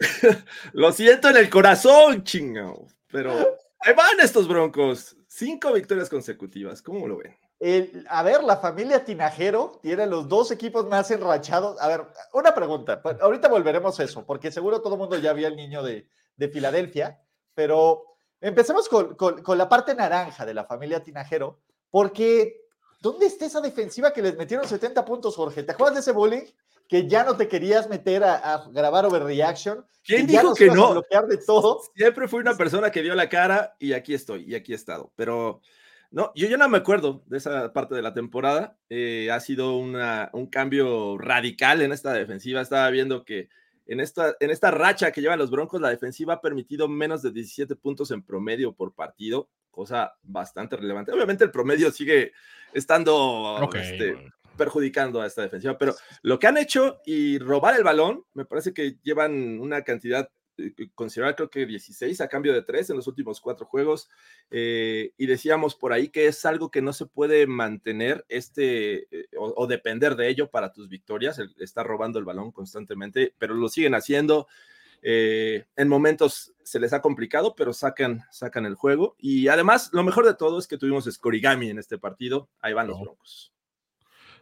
Lo 0.72 0.92
siento 0.92 1.28
en 1.28 1.36
el 1.36 1.48
corazón, 1.48 2.24
chingao. 2.24 2.88
Pero 3.06 3.30
ahí 3.78 3.94
van 3.94 4.18
estos 4.20 4.48
broncos. 4.48 5.16
Cinco 5.28 5.72
victorias 5.72 6.08
consecutivas. 6.08 6.82
¿Cómo 6.82 7.06
lo 7.06 7.18
ven? 7.18 7.36
El- 7.58 8.04
a 8.10 8.22
ver, 8.22 8.44
la 8.44 8.58
familia 8.58 9.04
Tinajero 9.04 9.78
tiene 9.82 10.06
los 10.06 10.28
dos 10.28 10.50
equipos 10.50 10.86
más 10.88 11.10
enrachados. 11.10 11.80
A 11.80 11.88
ver, 11.88 12.02
una 12.34 12.54
pregunta. 12.54 13.00
pues, 13.00 13.16
Ahorita 13.20 13.48
volveremos 13.48 13.98
a 13.98 14.04
eso, 14.04 14.24
porque 14.26 14.52
seguro 14.52 14.82
todo 14.82 14.94
el 14.94 15.00
mundo 15.00 15.16
ya 15.18 15.32
vio 15.32 15.46
al 15.46 15.56
niño 15.56 15.82
de, 15.82 16.06
de 16.36 16.48
Filadelfia, 16.48 17.18
pero 17.54 18.02
empecemos 18.40 18.88
con, 18.88 19.14
con- 19.14 19.42
con 19.42 19.56
la 19.56 19.68
parte 19.68 19.94
naranja 19.94 20.44
de 20.44 20.52
la 20.54 20.64
familia 20.66 21.02
Tinajero, 21.02 21.58
porque 21.90 22.60
¿dónde 23.00 23.24
está 23.26 23.46
esa 23.46 23.62
defensiva 23.62 24.12
que 24.12 24.20
les 24.20 24.36
metieron 24.36 24.68
70 24.68 25.02
puntos, 25.04 25.34
Jorge? 25.34 25.62
¿Te 25.62 25.72
acuerdas 25.72 25.94
de 25.94 26.00
ese 26.00 26.12
bullying? 26.12 26.44
Que 26.88 27.08
ya 27.08 27.24
no 27.24 27.36
te 27.36 27.48
querías 27.48 27.88
meter 27.88 28.22
a, 28.22 28.34
a 28.54 28.68
grabar 28.68 29.06
overreaction. 29.06 29.84
¿Quién 30.04 30.26
dijo 30.26 30.54
que 30.54 30.66
no? 30.66 30.94
de 31.26 31.38
todo. 31.44 31.80
Siempre 31.96 32.28
fui 32.28 32.38
una 32.40 32.54
persona 32.56 32.90
que 32.92 33.02
dio 33.02 33.14
la 33.14 33.28
cara 33.28 33.74
y 33.80 33.92
aquí 33.94 34.12
estoy, 34.14 34.44
y 34.44 34.54
aquí 34.54 34.72
he 34.72 34.76
estado. 34.76 35.10
Pero 35.16 35.62
no, 36.10 36.32
yo 36.34 36.48
ya 36.48 36.56
no 36.56 36.68
me 36.68 36.78
acuerdo 36.78 37.22
de 37.26 37.38
esa 37.38 37.72
parte 37.72 37.94
de 37.94 38.02
la 38.02 38.14
temporada. 38.14 38.76
Eh, 38.88 39.30
ha 39.30 39.40
sido 39.40 39.76
una- 39.76 40.30
un 40.32 40.46
cambio 40.46 41.18
radical 41.18 41.82
en 41.82 41.92
esta 41.92 42.12
defensiva. 42.12 42.60
Estaba 42.60 42.88
viendo 42.90 43.24
que 43.24 43.48
en 43.86 44.00
esta, 44.00 44.34
en 44.40 44.50
esta 44.50 44.70
racha 44.70 45.12
que 45.12 45.20
llevan 45.20 45.38
los 45.38 45.50
Broncos, 45.50 45.80
la 45.80 45.90
defensiva 45.90 46.34
ha 46.34 46.40
permitido 46.40 46.88
menos 46.88 47.22
de 47.22 47.30
17 47.30 47.76
puntos 47.76 48.10
en 48.10 48.22
promedio 48.22 48.72
por 48.72 48.94
partido, 48.94 49.48
cosa 49.70 50.14
bastante 50.22 50.76
relevante. 50.76 51.12
Obviamente 51.12 51.44
el 51.44 51.50
promedio 51.50 51.90
sigue 51.92 52.32
estando 52.72 53.58
este, 53.80 54.32
perjudicando 54.56 55.20
a 55.20 55.26
esta 55.26 55.42
defensiva, 55.42 55.76
pero 55.78 55.94
lo 56.22 56.38
que 56.38 56.46
han 56.46 56.56
hecho 56.56 57.00
y 57.04 57.38
robar 57.38 57.76
el 57.76 57.84
balón, 57.84 58.24
me 58.34 58.44
parece 58.44 58.72
que 58.72 58.96
llevan 59.02 59.60
una 59.60 59.82
cantidad 59.82 60.30
eh, 60.58 60.88
considerable, 60.94 61.36
creo 61.36 61.50
que 61.50 61.66
16 61.66 62.20
a 62.20 62.28
cambio 62.28 62.52
de 62.52 62.62
3 62.62 62.90
en 62.90 62.96
los 62.96 63.06
últimos 63.06 63.40
cuatro 63.40 63.66
juegos, 63.66 64.08
eh, 64.50 65.12
y 65.16 65.26
decíamos 65.26 65.74
por 65.74 65.92
ahí 65.92 66.08
que 66.08 66.26
es 66.26 66.44
algo 66.44 66.70
que 66.70 66.82
no 66.82 66.92
se 66.92 67.06
puede 67.06 67.46
mantener 67.46 68.24
este 68.28 69.08
eh, 69.16 69.28
o, 69.38 69.52
o 69.56 69.66
depender 69.66 70.16
de 70.16 70.28
ello 70.28 70.50
para 70.50 70.72
tus 70.72 70.88
victorias, 70.88 71.38
el 71.38 71.54
estar 71.58 71.86
robando 71.86 72.18
el 72.18 72.24
balón 72.24 72.52
constantemente, 72.52 73.34
pero 73.38 73.54
lo 73.54 73.68
siguen 73.68 73.94
haciendo. 73.94 74.46
eh, 75.02 75.66
en 75.76 75.88
momentos 75.88 76.52
se 76.62 76.80
les 76.80 76.92
ha 76.92 77.00
complicado, 77.00 77.54
pero 77.54 77.72
sacan, 77.72 78.24
sacan 78.30 78.66
el 78.66 78.74
juego. 78.74 79.14
Y 79.18 79.48
además, 79.48 79.90
lo 79.92 80.02
mejor 80.02 80.26
de 80.26 80.34
todo 80.34 80.58
es 80.58 80.66
que 80.66 80.78
tuvimos 80.78 81.04
Scorigami 81.04 81.70
en 81.70 81.78
este 81.78 81.98
partido. 81.98 82.48
Ahí 82.60 82.72
van 82.72 82.88
los. 82.88 83.00
Broncos. 83.00 83.52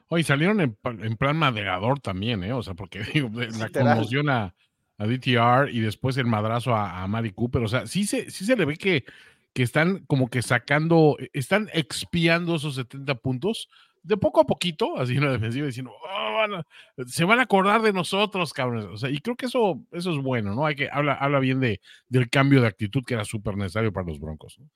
Oye, 0.08 0.22
salieron 0.22 0.60
en, 0.60 1.16
plan 1.16 1.36
madegador 1.36 2.00
también, 2.00 2.44
¿eh? 2.44 2.52
O 2.52 2.62
sea, 2.62 2.74
porque 2.74 3.02
digo, 3.14 3.30
la 3.30 3.68
conmoción 3.70 4.30
a, 4.30 4.54
a 4.98 5.06
DTR 5.06 5.70
y 5.72 5.80
después 5.80 6.16
el 6.16 6.26
madrazo 6.26 6.74
a, 6.74 7.02
a 7.02 7.06
Mari 7.08 7.32
Cooper. 7.32 7.62
O 7.62 7.68
sea, 7.68 7.86
sí 7.86 8.06
se, 8.06 8.30
sí 8.30 8.44
se 8.44 8.56
le 8.56 8.64
ve 8.64 8.76
que, 8.76 9.04
que 9.52 9.62
están 9.62 10.04
como 10.06 10.28
que 10.28 10.42
sacando, 10.42 11.16
e, 11.18 11.30
están 11.32 11.68
expiando 11.72 12.56
esos 12.56 12.76
70 12.76 13.14
puntos 13.16 13.68
de 14.02 14.16
poco 14.18 14.40
a 14.40 14.46
poquito, 14.46 14.98
así 14.98 15.14
en 15.16 15.24
la 15.24 15.32
defensiva, 15.32 15.66
diciendo, 15.66 15.92
"Oh, 15.92 16.32
van 16.34 16.54
a- 16.54 16.66
se 17.06 17.24
van 17.24 17.38
a 17.40 17.44
acordar 17.44 17.80
de 17.80 17.92
nosotros, 17.92 18.52
cabrones. 18.52 18.84
O 18.86 18.96
sea, 18.98 19.08
y 19.08 19.18
creo 19.18 19.34
que 19.34 19.46
eso, 19.46 19.80
eso 19.92 20.10
es 20.12 20.18
bueno, 20.22 20.54
¿no? 20.54 20.66
Hay 20.66 20.74
que, 20.74 20.90
habla, 20.92 21.14
habla 21.14 21.38
bien 21.38 21.58
de, 21.58 21.80
del 22.08 22.28
cambio 22.28 22.60
de 22.60 22.66
actitud 22.66 23.02
que 23.06 23.14
era 23.14 23.24
súper 23.24 23.56
necesario 23.56 23.92
para 23.92 24.06
los 24.06 24.20
Broncos. 24.20 24.58
¿no? 24.58 24.68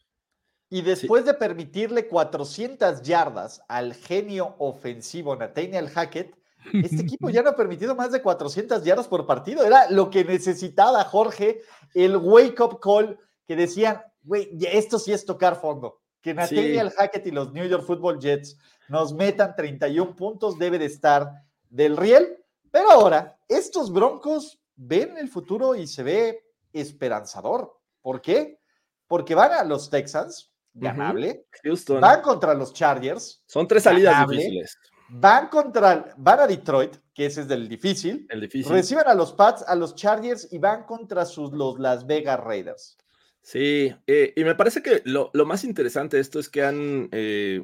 Y 0.71 0.81
después 0.83 1.25
de 1.27 1.35
permitirle 1.35 2.09
400 2.09 3.03
yardas 3.03 3.62
al 3.69 3.95
genio 3.95 4.55
ofensivo 4.59 5.37
Nathaniel 5.37 5.89
Hackett, 5.91 6.35
este 6.73 7.03
equipo 7.03 7.31
ya 7.31 7.43
no 7.43 7.51
ha 7.51 7.57
permitido 7.57 7.95
más 7.95 8.12
de 8.12 8.23
400 8.23 8.85
yardas 8.85 9.09
por 9.09 9.27
partido. 9.27 9.64
Era 9.64 9.91
lo 9.91 10.11
que 10.11 10.25
necesitaba 10.25 11.05
Jorge, 11.05 11.62
el 11.95 12.16
wake-up 12.16 12.81
call 12.81 13.19
que 13.47 13.57
decían, 13.57 14.03
güey, 14.23 14.51
esto 14.71 14.99
sí 14.99 15.12
es 15.12 15.25
tocar 15.25 15.61
fondo. 15.61 16.01
Que 16.21 16.35
Nathaniel 16.35 16.91
Hackett 16.91 17.27
y 17.27 17.31
los 17.31 17.53
New 17.53 17.66
York 17.66 17.85
Football 17.85 18.21
Jets 18.21 18.59
nos 18.89 19.14
metan 19.14 19.55
31 19.55 20.16
puntos 20.16 20.59
debe 20.59 20.79
de 20.79 20.87
estar 20.87 21.31
del 21.71 21.97
riel. 21.97 22.37
Pero 22.71 22.91
ahora, 22.91 23.39
estos 23.49 23.93
Broncos 23.93 24.61
ven 24.77 25.16
el 25.16 25.29
futuro 25.29 25.75
y 25.75 25.87
se 25.87 26.03
ve 26.03 26.45
esperanzador. 26.73 27.79
¿Por 28.03 28.21
qué? 28.21 28.61
Porque 29.07 29.35
van 29.35 29.53
a 29.53 29.64
los 29.64 29.89
Texans, 29.89 30.53
ganable. 30.75 31.47
Houston. 31.62 32.01
Van 32.01 32.21
contra 32.23 32.55
los 32.55 32.73
Chargers, 32.73 33.43
Son 33.47 33.66
tres 33.66 33.83
salidas 33.83 34.12
ganable. 34.12 34.37
difíciles. 34.37 34.79
Van 35.09 35.49
contra, 35.49 36.15
van 36.17 36.41
a 36.41 36.47
Detroit, 36.47 36.97
que 37.15 37.27
ese 37.27 37.43
es 37.43 37.49
del 37.49 37.69
difícil, 37.69 38.27
El 38.31 38.41
difícil. 38.43 38.73
reciben 38.73 39.07
a 39.07 39.15
los 39.15 39.33
Pats, 39.33 39.63
a 39.67 39.75
los 39.75 39.95
Chargers 39.95 40.49
y 40.53 40.59
van 40.59 40.85
contra 40.85 41.25
sus, 41.25 41.53
los 41.53 41.79
Las 41.79 42.07
Vegas 42.07 42.41
Raiders. 42.41 42.97
Sí, 43.41 43.95
eh, 44.07 44.33
y 44.37 44.45
me 44.45 44.55
parece 44.55 44.83
que 44.83 45.01
lo, 45.05 45.31
lo 45.33 45.47
más 45.47 45.65
interesante 45.65 46.17
de 46.17 46.21
esto 46.23 46.39
es 46.39 46.49
que 46.51 46.63
han 46.65 47.09
eh, 47.13 47.63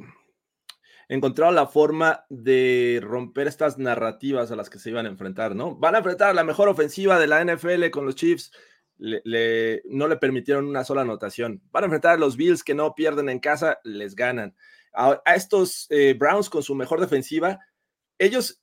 encontrado 1.09 1.53
la 1.53 1.67
forma 1.67 2.25
de 2.31 3.01
romper 3.03 3.47
estas 3.47 3.79
narrativas 3.79 4.51
a 4.51 4.57
las 4.57 4.71
que 4.71 4.79
se 4.79 4.91
iban 4.91 5.07
a 5.07 5.11
enfrentar, 5.11 5.55
¿no? 5.55 5.77
Van 5.77 5.95
a 5.95 5.99
enfrentar 5.99 6.31
a 6.31 6.35
la 6.35 6.45
mejor 6.45 6.69
ofensiva 6.69 7.19
de 7.19 7.27
la 7.27 7.45
NFL 7.45 7.91
con 7.91 8.07
los 8.07 8.15
Chiefs. 8.15 8.53
Le- 8.97 9.21
le- 9.25 9.83
no 9.91 10.07
le 10.09 10.17
permitieron 10.17 10.67
una 10.67 10.85
sola 10.85 11.03
anotación. 11.03 11.61
Van 11.73 11.83
a 11.85 11.87
enfrentar 11.87 12.13
a 12.15 12.17
los 12.19 12.37
Bills 12.37 12.63
que 12.65 12.75
no 12.75 12.95
pierden 12.95 13.29
en 13.29 13.41
casa, 13.41 13.79
les 13.85 14.15
ganan. 14.15 14.55
A, 14.95 15.21
estos 15.35 15.87
eh, 15.91 16.15
Browns 16.15 16.49
con 16.49 16.63
su 16.63 16.75
mejor 16.75 17.01
defensiva, 17.01 17.59
ellos 18.19 18.61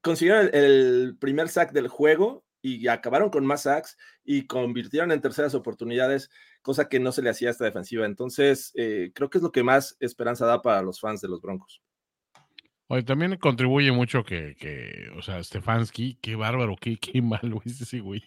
consiguieron 0.00 0.50
el, 0.52 0.54
el 0.54 1.18
primer 1.18 1.48
sack 1.48 1.72
del 1.72 1.88
juego 1.88 2.44
y 2.62 2.86
acabaron 2.86 3.28
con 3.28 3.44
más 3.44 3.62
sacks 3.62 3.98
y 4.24 4.46
convirtieron 4.46 5.10
en 5.10 5.20
terceras 5.20 5.54
oportunidades, 5.54 6.30
cosa 6.62 6.88
que 6.88 7.00
no 7.00 7.10
se 7.10 7.20
le 7.20 7.30
hacía 7.30 7.48
a 7.48 7.50
esta 7.50 7.64
defensiva. 7.64 8.06
Entonces, 8.06 8.72
eh, 8.76 9.10
creo 9.14 9.28
que 9.28 9.38
es 9.38 9.42
lo 9.42 9.50
que 9.50 9.64
más 9.64 9.96
esperanza 9.98 10.46
da 10.46 10.62
para 10.62 10.82
los 10.82 11.00
fans 11.00 11.20
de 11.20 11.28
los 11.28 11.40
Broncos. 11.42 11.82
Oye, 12.86 13.02
también 13.02 13.36
contribuye 13.36 13.90
mucho 13.90 14.22
que, 14.22 14.54
que 14.58 15.10
o 15.16 15.22
sea, 15.22 15.42
Stefanski, 15.42 16.18
qué 16.20 16.36
bárbaro, 16.36 16.76
qué, 16.80 16.98
qué 16.98 17.20
malo 17.20 17.60
es 17.64 17.80
ese 17.80 18.00
güey. 18.00 18.22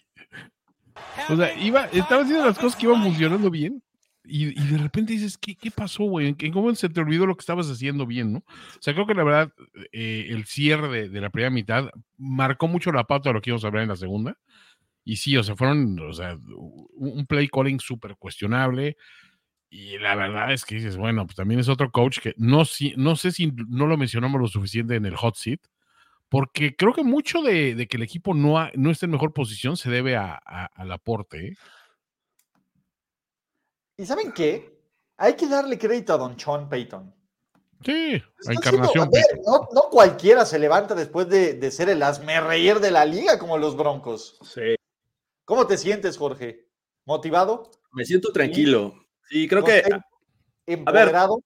O 1.29 1.35
sea, 1.35 1.57
iba, 1.57 1.85
estaba 1.85 2.23
haciendo 2.23 2.45
las 2.45 2.57
cosas 2.57 2.75
que 2.77 2.87
iban 2.87 3.03
funcionando 3.03 3.49
bien 3.49 3.81
y, 4.27 4.59
y 4.59 4.67
de 4.67 4.77
repente 4.77 5.13
dices, 5.13 5.37
¿qué, 5.37 5.55
qué 5.55 5.71
pasó, 5.71 6.03
güey? 6.05 6.35
¿En 6.39 6.51
¿Cómo 6.51 6.73
se 6.75 6.89
te 6.89 6.99
olvidó 7.01 7.25
lo 7.25 7.35
que 7.35 7.41
estabas 7.41 7.69
haciendo 7.69 8.05
bien, 8.05 8.33
no? 8.33 8.39
O 8.39 8.81
sea, 8.81 8.93
creo 8.93 9.07
que 9.07 9.13
la 9.13 9.23
verdad, 9.23 9.53
eh, 9.91 10.27
el 10.29 10.45
cierre 10.45 10.87
de, 10.89 11.09
de 11.09 11.21
la 11.21 11.29
primera 11.29 11.49
mitad 11.49 11.89
marcó 12.17 12.67
mucho 12.67 12.91
la 12.91 13.05
pauta 13.05 13.29
de 13.29 13.33
lo 13.33 13.41
que 13.41 13.51
íbamos 13.51 13.63
a 13.63 13.67
hablar 13.67 13.83
en 13.83 13.89
la 13.89 13.95
segunda. 13.95 14.37
Y 15.03 15.17
sí, 15.17 15.37
o 15.37 15.43
sea, 15.43 15.55
fueron, 15.55 15.99
o 15.99 16.13
sea, 16.13 16.37
un 16.95 17.25
play 17.27 17.47
calling 17.47 17.79
súper 17.79 18.15
cuestionable. 18.17 18.97
Y 19.69 19.97
la 19.99 20.15
verdad 20.15 20.53
es 20.53 20.63
que 20.65 20.75
dices, 20.75 20.97
bueno, 20.97 21.25
pues 21.25 21.35
también 21.35 21.59
es 21.59 21.69
otro 21.69 21.91
coach 21.91 22.19
que 22.19 22.33
no, 22.37 22.65
si, 22.65 22.93
no 22.97 23.15
sé 23.15 23.31
si 23.31 23.51
no 23.67 23.87
lo 23.87 23.97
mencionamos 23.97 24.39
lo 24.39 24.47
suficiente 24.47 24.95
en 24.95 25.05
el 25.05 25.15
hot 25.15 25.35
seat, 25.35 25.59
porque 26.29 26.75
creo 26.75 26.93
que 26.93 27.03
mucho 27.03 27.41
de, 27.41 27.75
de 27.75 27.87
que 27.87 27.97
el 27.97 28.03
equipo 28.03 28.33
no, 28.33 28.57
ha- 28.59 28.71
no 28.75 28.91
esté 28.91 29.05
en 29.05 29.11
mejor 29.13 29.33
posición 29.33 29.77
se 29.77 29.89
debe 29.91 30.15
a- 30.15 30.39
a- 30.45 30.65
al 30.75 30.91
aporte. 30.91 31.47
¿eh? 31.49 31.55
¿Y 33.97 34.05
saben 34.05 34.31
qué? 34.31 34.77
Hay 35.17 35.35
que 35.35 35.47
darle 35.47 35.77
crédito 35.77 36.13
a 36.13 36.17
Don 36.17 36.37
Sean 36.39 36.69
Payton. 36.69 37.13
Sí, 37.83 38.21
la 38.45 38.53
encarnación. 38.53 39.07
a 39.07 39.09
ver, 39.11 39.39
no, 39.45 39.67
no 39.73 39.89
cualquiera 39.89 40.45
se 40.45 40.57
levanta 40.59 40.95
después 40.95 41.29
de, 41.29 41.53
de 41.53 41.71
ser 41.71 41.89
el 41.89 42.01
reír 42.47 42.79
de 42.79 42.91
la 42.91 43.05
liga 43.05 43.37
como 43.37 43.57
los 43.57 43.77
Broncos. 43.77 44.39
Sí. 44.43 44.75
¿Cómo 45.45 45.67
te 45.67 45.77
sientes, 45.77 46.17
Jorge? 46.17 46.67
¿Motivado? 47.05 47.69
Me 47.91 48.03
siento 48.05 48.31
tranquilo. 48.31 48.95
Sí, 49.29 49.47
creo 49.47 49.63
que. 49.63 49.83
¿Empoderado? 50.65 51.41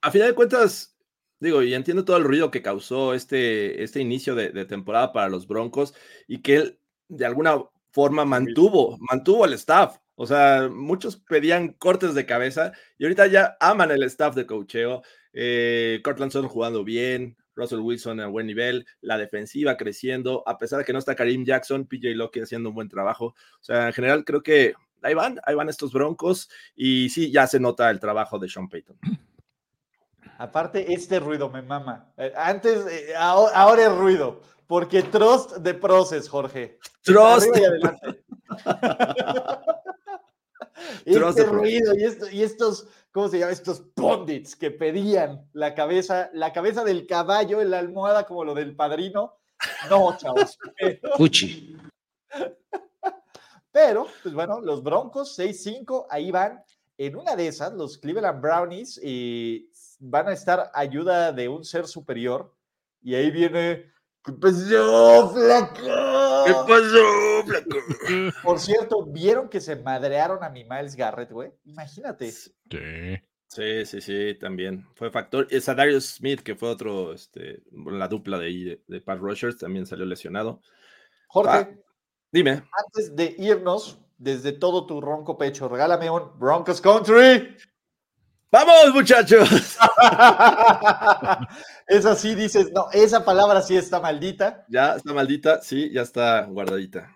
a 0.00 0.10
final 0.10 0.28
de 0.28 0.34
cuentas, 0.34 0.96
digo, 1.40 1.62
y 1.62 1.74
entiendo 1.74 2.04
todo 2.04 2.16
el 2.16 2.24
ruido 2.24 2.50
que 2.50 2.62
causó 2.62 3.12
este, 3.12 3.82
este 3.82 4.00
inicio 4.00 4.34
de, 4.34 4.50
de 4.50 4.64
temporada 4.64 5.12
para 5.12 5.28
los 5.28 5.48
Broncos 5.48 5.94
y 6.28 6.42
que 6.42 6.56
él 6.56 6.80
de 7.08 7.26
alguna 7.26 7.62
forma 7.90 8.24
mantuvo, 8.24 8.96
mantuvo 9.00 9.44
el 9.44 9.54
staff. 9.54 9.98
O 10.16 10.26
sea, 10.26 10.68
muchos 10.72 11.16
pedían 11.16 11.68
cortes 11.74 12.14
de 12.14 12.26
cabeza 12.26 12.72
y 12.98 13.04
ahorita 13.04 13.26
ya 13.26 13.56
aman 13.60 13.90
el 13.90 14.02
staff 14.04 14.34
de 14.34 14.46
cocheo. 14.46 15.02
Eh, 15.32 16.00
Cortland 16.02 16.32
Sutton 16.32 16.48
jugando 16.48 16.82
bien, 16.82 17.36
Russell 17.54 17.80
Wilson 17.80 18.20
a 18.20 18.26
buen 18.26 18.46
nivel, 18.46 18.86
la 19.00 19.18
defensiva 19.18 19.76
creciendo, 19.76 20.42
a 20.46 20.58
pesar 20.58 20.78
de 20.78 20.84
que 20.84 20.92
no 20.92 20.98
está 20.98 21.14
Karim 21.14 21.44
Jackson, 21.44 21.86
PJ 21.86 22.14
Locke 22.14 22.42
haciendo 22.42 22.70
un 22.70 22.74
buen 22.74 22.88
trabajo. 22.88 23.34
O 23.60 23.62
sea, 23.62 23.88
en 23.88 23.92
general 23.92 24.24
creo 24.24 24.42
que 24.42 24.74
ahí 25.02 25.14
van, 25.14 25.38
ahí 25.44 25.54
van 25.54 25.68
estos 25.68 25.92
Broncos 25.92 26.48
y 26.74 27.10
sí, 27.10 27.30
ya 27.30 27.46
se 27.46 27.60
nota 27.60 27.90
el 27.90 28.00
trabajo 28.00 28.38
de 28.38 28.48
Sean 28.48 28.68
Payton. 28.68 28.98
Aparte, 30.38 30.92
este 30.92 31.18
ruido 31.18 31.50
me 31.50 31.62
mama. 31.62 32.12
Eh, 32.16 32.32
Antes, 32.36 32.86
eh, 32.86 33.14
ahora, 33.16 33.54
ahora 33.54 33.82
es 33.84 33.92
ruido. 33.92 34.42
Porque 34.66 35.02
trust 35.02 35.62
the 35.62 35.74
process, 35.74 36.28
Jorge. 36.28 36.78
Trust 37.02 37.46
Arriba 37.54 37.56
y 37.56 37.60
the 37.60 37.66
adelante. 37.66 38.24
Trust 40.95 40.95
este 41.06 41.44
ruido 41.44 41.94
y, 41.96 42.04
esto- 42.04 42.30
y 42.30 42.42
estos, 42.42 42.88
¿cómo 43.12 43.28
se 43.28 43.38
llama? 43.38 43.52
Estos 43.52 43.80
pundits 43.94 44.56
que 44.56 44.70
pedían 44.70 45.48
la 45.52 45.74
cabeza, 45.74 46.30
la 46.32 46.52
cabeza 46.52 46.84
del 46.84 47.06
caballo 47.06 47.60
en 47.60 47.70
la 47.70 47.78
almohada 47.78 48.26
como 48.26 48.44
lo 48.44 48.54
del 48.54 48.74
padrino. 48.76 49.34
No, 49.88 50.16
chavos. 50.18 50.58
Pero, 50.78 51.00
pero, 53.72 54.06
pues 54.22 54.34
bueno, 54.34 54.60
los 54.60 54.82
Broncos 54.82 55.38
6-5, 55.38 56.06
ahí 56.10 56.30
van. 56.30 56.62
En 56.98 57.14
una 57.14 57.36
de 57.36 57.46
esas, 57.48 57.74
los 57.74 57.98
Cleveland 57.98 58.40
Brownies 58.40 58.98
eh, 59.02 59.66
van 59.98 60.28
a 60.28 60.32
estar 60.32 60.70
ayuda 60.72 61.30
de 61.30 61.46
un 61.46 61.62
ser 61.62 61.86
superior. 61.86 62.54
Y 63.02 63.14
ahí 63.14 63.30
viene. 63.30 63.92
¿Qué 64.24 64.32
pasó, 64.32 65.30
flaco? 65.34 66.66
pasó, 66.66 67.35
flaco? 67.46 67.78
Por 68.42 68.58
cierto, 68.58 69.04
¿vieron 69.06 69.48
que 69.48 69.60
se 69.60 69.76
madrearon 69.76 70.42
a 70.44 70.50
mi 70.50 70.64
Miles 70.64 70.96
Garrett, 70.96 71.30
güey? 71.30 71.52
Imagínate. 71.64 72.30
Sí. 72.30 73.18
Sí, 73.48 73.86
sí, 73.86 74.00
sí, 74.00 74.34
también. 74.40 74.86
Fue 74.96 75.10
factor. 75.10 75.46
Es 75.50 75.68
a 75.68 75.74
Darius 75.74 76.16
Smith, 76.16 76.40
que 76.40 76.56
fue 76.56 76.68
otro, 76.68 77.12
este, 77.12 77.62
la 77.72 78.08
dupla 78.08 78.38
de 78.38 78.46
ahí 78.46 78.64
de, 78.64 78.82
de 78.88 79.00
Pat 79.00 79.18
Rushers, 79.20 79.56
también 79.58 79.86
salió 79.86 80.04
lesionado. 80.04 80.60
Jorge, 81.28 81.50
Ah. 81.52 81.68
Dime. 82.32 82.64
antes 82.84 83.14
de 83.14 83.34
irnos, 83.38 84.00
desde 84.18 84.52
todo 84.52 84.84
tu 84.84 85.00
ronco 85.00 85.38
pecho, 85.38 85.68
regálame 85.68 86.10
un 86.10 86.36
Broncos 86.38 86.80
Country. 86.80 87.56
¡Vamos, 88.50 88.94
muchachos! 88.94 89.48
Esa 91.86 92.14
sí 92.16 92.34
dices, 92.34 92.72
no, 92.72 92.88
esa 92.92 93.24
palabra 93.24 93.62
sí 93.62 93.76
está 93.76 94.00
maldita. 94.00 94.64
Ya 94.68 94.96
está 94.96 95.12
maldita, 95.12 95.62
sí, 95.62 95.90
ya 95.92 96.02
está 96.02 96.44
guardadita. 96.46 97.15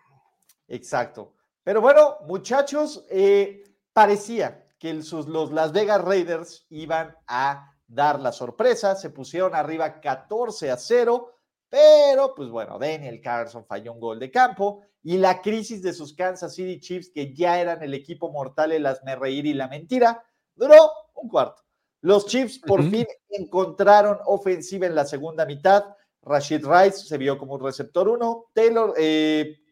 Exacto. 0.70 1.34
Pero 1.62 1.80
bueno, 1.82 2.16
muchachos, 2.26 3.04
eh, 3.10 3.64
parecía 3.92 4.66
que 4.78 4.90
el- 4.90 5.02
sus- 5.02 5.26
los 5.28 5.52
Las 5.52 5.72
Vegas 5.72 6.00
Raiders 6.02 6.64
iban 6.70 7.14
a 7.26 7.74
dar 7.86 8.20
la 8.20 8.32
sorpresa. 8.32 8.94
Se 8.94 9.10
pusieron 9.10 9.54
arriba 9.54 10.00
14 10.00 10.70
a 10.70 10.76
0, 10.76 11.34
pero 11.68 12.34
pues 12.34 12.48
bueno, 12.48 12.78
Daniel 12.78 13.20
Carlson 13.20 13.66
falló 13.66 13.92
un 13.92 14.00
gol 14.00 14.18
de 14.18 14.30
campo 14.30 14.80
y 15.02 15.18
la 15.18 15.42
crisis 15.42 15.82
de 15.82 15.92
sus 15.92 16.14
Kansas 16.14 16.54
City 16.54 16.78
Chiefs, 16.80 17.10
que 17.12 17.34
ya 17.34 17.60
eran 17.60 17.82
el 17.82 17.92
equipo 17.94 18.30
mortal 18.30 18.72
en 18.72 18.84
las 18.84 19.02
me 19.02 19.16
reír 19.16 19.46
y 19.46 19.54
la 19.54 19.66
mentira, 19.68 20.22
duró 20.54 20.90
un 21.14 21.28
cuarto. 21.28 21.62
Los 22.02 22.26
Chiefs 22.26 22.58
por 22.60 22.82
fin 22.90 23.06
encontraron 23.28 24.18
ofensiva 24.24 24.86
en 24.86 24.94
la 24.94 25.04
segunda 25.04 25.44
mitad. 25.44 25.84
Rashid 26.22 26.64
Rice 26.66 26.98
se 27.06 27.16
vio 27.18 27.38
como 27.38 27.54
un 27.54 27.62
receptor 27.64 28.08
1. 28.08 28.46
Taylor, 28.52 28.94
eh, 28.96 29.62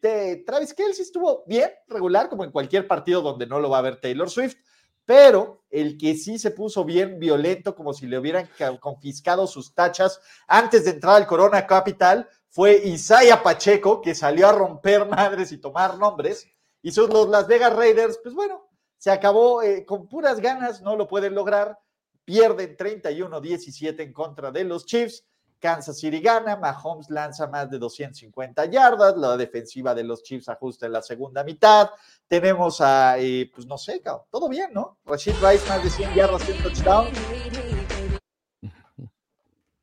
Travis 0.45 0.73
Kelsey 0.73 1.03
estuvo 1.03 1.43
bien, 1.45 1.69
regular, 1.87 2.29
como 2.29 2.43
en 2.43 2.51
cualquier 2.51 2.87
partido 2.87 3.21
donde 3.21 3.45
no 3.45 3.59
lo 3.59 3.69
va 3.69 3.77
a 3.79 3.83
ver 3.83 4.01
Taylor 4.01 4.29
Swift. 4.29 4.57
Pero 5.05 5.63
el 5.71 5.97
que 5.97 6.15
sí 6.15 6.37
se 6.37 6.51
puso 6.51 6.83
bien 6.85 7.19
violento, 7.19 7.75
como 7.75 7.93
si 7.93 8.05
le 8.07 8.17
hubieran 8.19 8.47
ca- 8.57 8.77
confiscado 8.79 9.47
sus 9.47 9.73
tachas 9.73 10.19
antes 10.47 10.85
de 10.85 10.91
entrar 10.91 11.15
al 11.15 11.27
Corona 11.27 11.65
Capital, 11.65 12.27
fue 12.49 12.77
Isaiah 12.85 13.41
Pacheco, 13.41 14.01
que 14.01 14.13
salió 14.15 14.47
a 14.47 14.51
romper 14.51 15.07
madres 15.07 15.51
y 15.51 15.57
tomar 15.57 15.97
nombres. 15.97 16.47
Y 16.81 16.91
sus 16.91 17.09
los 17.09 17.27
Las 17.29 17.47
Vegas 17.47 17.75
Raiders, 17.75 18.19
pues 18.23 18.33
bueno, 18.35 18.67
se 18.97 19.11
acabó 19.11 19.61
eh, 19.63 19.85
con 19.85 20.07
puras 20.07 20.39
ganas, 20.39 20.81
no 20.81 20.95
lo 20.95 21.07
pueden 21.07 21.33
lograr. 21.35 21.77
Pierden 22.25 22.75
31-17 22.77 23.99
en 24.01 24.13
contra 24.13 24.51
de 24.51 24.63
los 24.63 24.85
Chiefs. 24.85 25.25
Kansas 25.59 25.99
City 25.99 26.19
gana, 26.19 26.55
Mahomes 26.55 27.09
lanza 27.09 27.47
más 27.47 27.69
de 27.69 27.77
250 27.77 28.65
yardas, 28.65 29.17
la 29.17 29.37
defensiva 29.37 29.93
de 29.93 30.03
los 30.03 30.23
Chiefs 30.23 30.49
ajusta 30.49 30.85
en 30.85 30.93
la 30.93 31.01
segunda 31.01 31.43
mitad. 31.43 31.89
Tenemos 32.27 32.81
a, 32.81 33.19
eh, 33.19 33.51
pues 33.53 33.67
no 33.67 33.77
sé, 33.77 34.01
cabrón, 34.01 34.25
todo 34.31 34.47
bien, 34.49 34.71
¿no? 34.73 34.97
Rashid 35.05 35.33
Rice 35.33 35.67
más 35.67 35.83
de 35.83 35.89
100 35.89 36.13
yardas 36.15 36.47
y 36.47 36.51
un 36.53 36.63
touchdown. 36.63 37.07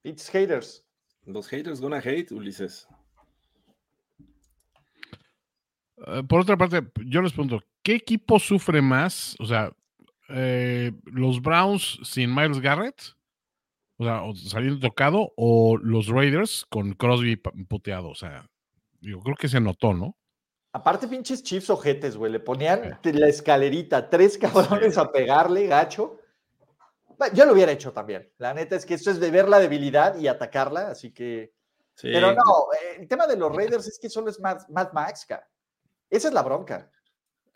It's 0.02 0.30
haters. 0.30 0.84
Los 1.24 1.48
haters 1.48 1.80
gonna 1.80 1.98
hate, 1.98 2.32
Ulises. 2.32 2.86
Eh, 6.06 6.22
por 6.28 6.40
otra 6.40 6.56
parte, 6.56 6.86
yo 7.04 7.20
les 7.22 7.32
pregunto, 7.32 7.60
¿qué 7.82 7.94
equipo 7.96 8.38
sufre 8.38 8.80
más? 8.80 9.34
O 9.40 9.46
sea, 9.46 9.72
eh, 10.28 10.92
los 11.04 11.40
Browns 11.40 11.98
sin 12.02 12.34
Miles 12.34 12.60
Garrett, 12.60 13.00
o 13.98 14.04
sea, 14.04 14.22
o 14.22 14.34
saliendo 14.34 14.80
tocado, 14.80 15.32
o 15.36 15.78
los 15.78 16.08
Raiders 16.08 16.66
con 16.68 16.92
Crosby 16.92 17.36
puteado. 17.36 18.10
O 18.10 18.14
sea, 18.14 18.48
yo 19.00 19.20
creo 19.20 19.36
que 19.36 19.48
se 19.48 19.60
notó, 19.60 19.94
¿no? 19.94 20.16
Aparte, 20.72 21.08
pinches 21.08 21.42
Chiefs 21.42 21.70
ojetes, 21.70 22.16
güey. 22.16 22.30
Le 22.30 22.40
ponían 22.40 22.98
la 23.02 23.28
escalerita, 23.28 24.10
tres 24.10 24.36
cabrones 24.38 24.98
a 24.98 25.10
pegarle, 25.10 25.66
gacho. 25.66 26.18
Yo 27.32 27.46
lo 27.46 27.54
hubiera 27.54 27.72
hecho 27.72 27.92
también. 27.92 28.30
La 28.36 28.52
neta 28.52 28.76
es 28.76 28.84
que 28.84 28.92
esto 28.92 29.10
es 29.10 29.18
de 29.18 29.30
ver 29.30 29.48
la 29.48 29.58
debilidad 29.58 30.18
y 30.18 30.28
atacarla, 30.28 30.88
así 30.88 31.12
que. 31.12 31.54
Sí. 31.94 32.10
Pero 32.12 32.32
no, 32.32 32.68
eh, 32.74 32.96
el 33.00 33.08
tema 33.08 33.26
de 33.26 33.38
los 33.38 33.56
Raiders 33.56 33.86
es 33.86 33.98
que 33.98 34.10
solo 34.10 34.28
es 34.28 34.38
Mad, 34.38 34.68
Mad 34.68 34.92
Max, 34.92 35.24
cara. 35.24 35.48
Esa 36.10 36.28
es 36.28 36.34
la 36.34 36.42
bronca. 36.42 36.90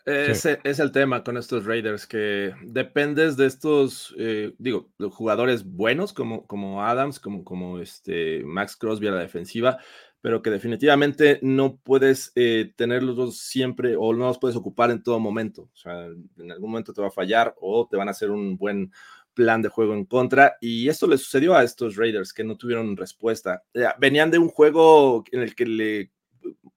Ese 0.05 0.59
es 0.63 0.79
el 0.79 0.91
tema 0.91 1.23
con 1.23 1.37
estos 1.37 1.65
Raiders, 1.65 2.07
que 2.07 2.53
dependes 2.63 3.37
de 3.37 3.45
estos, 3.45 4.15
eh, 4.17 4.53
digo, 4.57 4.89
jugadores 5.11 5.63
buenos 5.63 6.13
como, 6.13 6.47
como 6.47 6.83
Adams, 6.83 7.19
como, 7.19 7.43
como 7.43 7.79
este 7.79 8.43
Max 8.43 8.75
Crosby 8.75 9.07
a 9.07 9.11
la 9.11 9.19
defensiva, 9.19 9.77
pero 10.21 10.41
que 10.41 10.49
definitivamente 10.49 11.39
no 11.41 11.77
puedes 11.77 12.31
eh, 12.35 12.73
tenerlos 12.75 13.15
dos 13.15 13.37
siempre 13.39 13.95
o 13.95 14.13
no 14.13 14.27
los 14.27 14.39
puedes 14.39 14.55
ocupar 14.55 14.91
en 14.91 15.03
todo 15.03 15.19
momento. 15.19 15.63
O 15.73 15.77
sea, 15.77 16.05
en 16.05 16.51
algún 16.51 16.71
momento 16.71 16.93
te 16.93 17.01
va 17.01 17.07
a 17.07 17.11
fallar 17.11 17.55
o 17.59 17.87
te 17.89 17.97
van 17.97 18.07
a 18.07 18.11
hacer 18.11 18.29
un 18.29 18.55
buen 18.57 18.91
plan 19.33 19.61
de 19.61 19.69
juego 19.69 19.93
en 19.93 20.05
contra. 20.05 20.57
Y 20.61 20.89
esto 20.89 21.07
le 21.07 21.17
sucedió 21.17 21.55
a 21.55 21.63
estos 21.63 21.95
Raiders 21.95 22.33
que 22.33 22.43
no 22.43 22.57
tuvieron 22.57 22.97
respuesta. 22.97 23.63
Eh, 23.73 23.85
Venían 23.99 24.29
de 24.29 24.37
un 24.37 24.49
juego 24.49 25.23
en 25.31 25.41
el 25.41 25.55
que 25.55 25.65
le, 25.65 26.11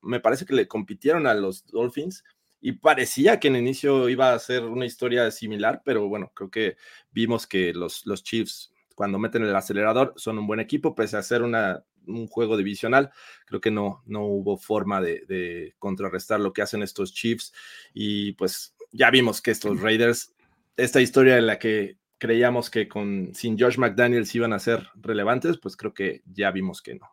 me 0.01 0.20
parece 0.20 0.47
que 0.47 0.55
le 0.55 0.68
compitieron 0.68 1.27
a 1.27 1.35
los 1.35 1.66
Dolphins 1.66 2.25
y 2.67 2.73
parecía 2.73 3.39
que 3.39 3.49
en 3.49 3.57
inicio 3.57 4.09
iba 4.09 4.33
a 4.33 4.39
ser 4.39 4.65
una 4.65 4.87
historia 4.87 5.31
similar, 5.31 5.83
pero 5.85 6.09
bueno, 6.09 6.33
creo 6.35 6.51
que 6.51 6.79
vimos 7.12 7.47
que 7.47 7.75
los, 7.75 8.07
los 8.07 8.23
Chiefs 8.23 8.73
cuando 8.95 9.19
meten 9.19 9.43
el 9.43 9.55
acelerador 9.55 10.15
son 10.17 10.39
un 10.39 10.47
buen 10.47 10.61
equipo, 10.61 10.95
pese 10.95 11.19
a 11.19 11.23
ser 11.23 11.43
una, 11.43 11.85
un 12.07 12.27
juego 12.27 12.57
divisional, 12.57 13.11
creo 13.45 13.61
que 13.61 13.71
no, 13.71 14.03
no 14.07 14.25
hubo 14.25 14.57
forma 14.57 15.03
de, 15.03 15.27
de 15.29 15.75
contrarrestar 15.79 16.41
lo 16.41 16.55
que 16.55 16.62
hacen 16.62 16.83
estos 16.83 17.12
Chiefs 17.12 17.53
y 17.93 18.33
pues 18.33 18.75
ya 18.93 19.11
vimos 19.11 19.43
que 19.43 19.51
estos 19.51 19.83
Raiders, 19.83 20.33
esta 20.79 21.03
historia 21.03 21.37
en 21.37 21.47
la 21.47 21.59
que 21.59 21.99
creíamos 22.17 22.71
que 22.71 22.89
con 22.89 23.35
sin 23.35 23.59
Josh 23.59 23.77
McDaniels 23.77 24.35
iban 24.35 24.55
a 24.55 24.59
ser 24.59 24.89
relevantes, 24.95 25.59
pues 25.59 25.77
creo 25.77 25.93
que 25.93 26.23
ya 26.25 26.51
vimos 26.51 26.81
que 26.81 26.95
no. 26.95 27.11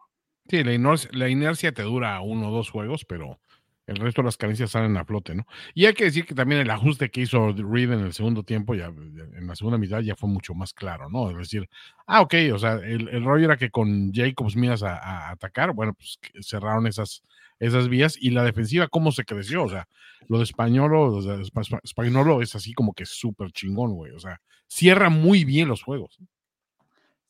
Sí, 0.47 0.63
la 0.63 0.73
inercia, 0.73 1.09
la 1.11 1.27
inercia 1.27 1.73
te 1.73 1.83
dura 1.83 2.21
uno 2.21 2.47
o 2.47 2.51
dos 2.51 2.69
juegos, 2.69 3.03
pero 3.03 3.41
el 3.87 3.97
resto 3.97 4.21
de 4.21 4.25
las 4.27 4.37
carencias 4.37 4.71
salen 4.71 4.95
a 4.97 5.05
flote, 5.05 5.35
¿no? 5.35 5.45
Y 5.73 5.85
hay 5.85 5.93
que 5.93 6.05
decir 6.05 6.25
que 6.25 6.35
también 6.35 6.61
el 6.61 6.69
ajuste 6.69 7.09
que 7.09 7.21
hizo 7.21 7.51
Reed 7.51 7.91
en 7.91 7.99
el 8.01 8.13
segundo 8.13 8.43
tiempo, 8.43 8.75
ya 8.75 8.85
en 8.87 9.47
la 9.47 9.55
segunda 9.55 9.77
mitad, 9.77 9.99
ya 10.01 10.15
fue 10.15 10.29
mucho 10.29 10.53
más 10.53 10.73
claro, 10.73 11.09
¿no? 11.09 11.29
Es 11.31 11.37
decir, 11.37 11.67
ah, 12.07 12.21
ok, 12.21 12.33
o 12.53 12.59
sea, 12.59 12.73
el, 12.75 13.07
el 13.09 13.23
rollo 13.23 13.45
era 13.45 13.57
que 13.57 13.69
con 13.71 14.11
Jacobs 14.13 14.55
miras 14.55 14.83
a, 14.83 14.97
a 14.97 15.31
atacar, 15.31 15.73
bueno, 15.73 15.93
pues 15.93 16.19
cerraron 16.41 16.87
esas, 16.87 17.23
esas 17.59 17.89
vías 17.89 18.17
y 18.19 18.29
la 18.31 18.43
defensiva, 18.43 18.87
¿cómo 18.87 19.11
se 19.11 19.25
creció? 19.25 19.63
O 19.63 19.69
sea, 19.69 19.87
lo 20.27 20.37
de 20.37 20.43
Españolo, 20.43 21.03
o 21.13 21.21
sea, 21.21 21.35
Espa- 21.35 21.61
Espa- 21.61 21.79
Españolo 21.83 22.41
es 22.41 22.55
así 22.55 22.73
como 22.73 22.93
que 22.93 23.05
súper 23.05 23.51
chingón, 23.51 23.93
güey, 23.93 24.11
o 24.13 24.19
sea, 24.19 24.41
cierra 24.67 25.09
muy 25.09 25.43
bien 25.45 25.67
los 25.67 25.83
juegos. 25.83 26.17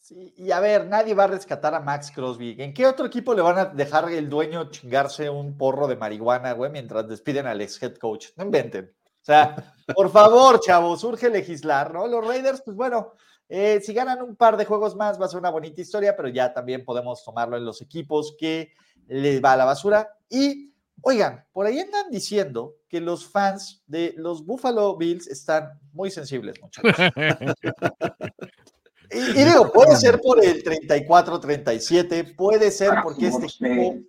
Sí, 0.02 0.34
y 0.36 0.49
a 0.49 0.60
ver, 0.60 0.88
nadie 0.88 1.14
va 1.14 1.26
a 1.26 1.28
rescatar 1.28 1.76
a 1.76 1.80
Max 1.80 2.12
Crosby. 2.12 2.56
¿En 2.58 2.74
qué 2.74 2.88
otro 2.88 3.06
equipo 3.06 3.36
le 3.36 3.43
van 3.43 3.60
a 3.60 3.66
dejar 3.66 4.12
el 4.12 4.28
dueño 4.30 4.72
chingarse 4.72 5.30
un 5.30 5.56
porro 5.56 5.88
de 5.88 5.95
marihuana, 5.95 6.54
güey, 6.54 6.72
mientras 6.72 7.08
despiden 7.08 7.45
al 7.45 7.62
ex 7.62 7.82
head 7.84 7.97
coach? 7.97 8.30
No 8.36 8.43
inventen. 8.43 8.91
O 9.22 9.24
sea, 9.24 9.56
por 9.95 10.10
favor, 10.10 10.60
chavos, 10.60 11.04
urge 11.04 11.30
legislar, 11.30 11.93
¿no? 11.93 12.08
Los 12.08 12.26
Raiders, 12.26 12.64
pues 12.66 12.76
bueno, 12.76 13.14
eh, 13.47 13.80
si 13.82 13.93
ganan 13.93 14.24
un 14.24 14.36
par 14.36 14.58
de 14.58 14.66
juegos 14.66 14.95
más 14.95 15.22
va 15.22 15.26
a 15.26 15.30
ser 15.30 15.39
una 15.39 15.52
bonita 15.52 15.80
historia, 15.82 16.16
pero 16.16 16.30
ya 16.30 16.52
también 16.52 16.84
podemos 16.84 17.24
tomarlo 17.24 17.56
en 17.56 17.66
los 17.66 17.80
equipos 17.84 18.36
que 18.39 18.74
les 19.08 19.39
va 19.43 19.54
a 19.54 19.58
la 19.58 19.66
basura. 19.66 20.10
Y, 20.28 20.74
oigan, 21.02 21.45
por 21.52 21.68
ahí 21.68 21.80
andan 21.80 22.10
diciendo 22.10 22.74
que 22.89 23.02
los 23.02 23.28
fans 23.30 23.84
de 23.86 24.16
los 24.18 24.43
Buffalo 24.47 24.97
Bills 24.97 25.28
están 25.28 25.80
muy 25.93 26.10
sensibles, 26.10 26.60
muchachos. 26.60 26.91
Y, 29.12 29.39
y 29.39 29.43
digo, 29.43 29.72
puede 29.72 29.95
ser 29.95 30.20
por 30.22 30.43
el 30.43 30.64
34-37, 30.64 32.36
puede 32.36 32.72
ser 32.72 32.95
porque 33.03 33.28
este 33.28 33.45
equipo 33.45 33.99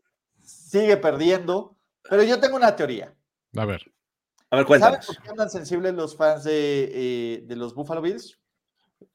sigue 0.43 0.97
perdiendo, 0.97 1.77
pero 2.09 2.23
yo 2.23 2.39
tengo 2.41 2.57
una 2.57 2.75
teoría. 2.77 3.15
A 3.57 3.65
ver. 3.65 3.83
A 4.51 4.57
ver, 4.57 4.65
¿Saben 4.65 4.67
cuéntanos. 4.67 5.07
por 5.07 5.23
qué 5.23 5.31
andan 5.31 5.51
sensibles 5.51 5.95
los 5.95 6.17
fans 6.17 6.45
de, 6.45 6.91
eh, 6.93 7.43
de 7.47 7.57
los 7.57 7.75
Buffalo 7.75 8.03
Bills? 8.03 8.39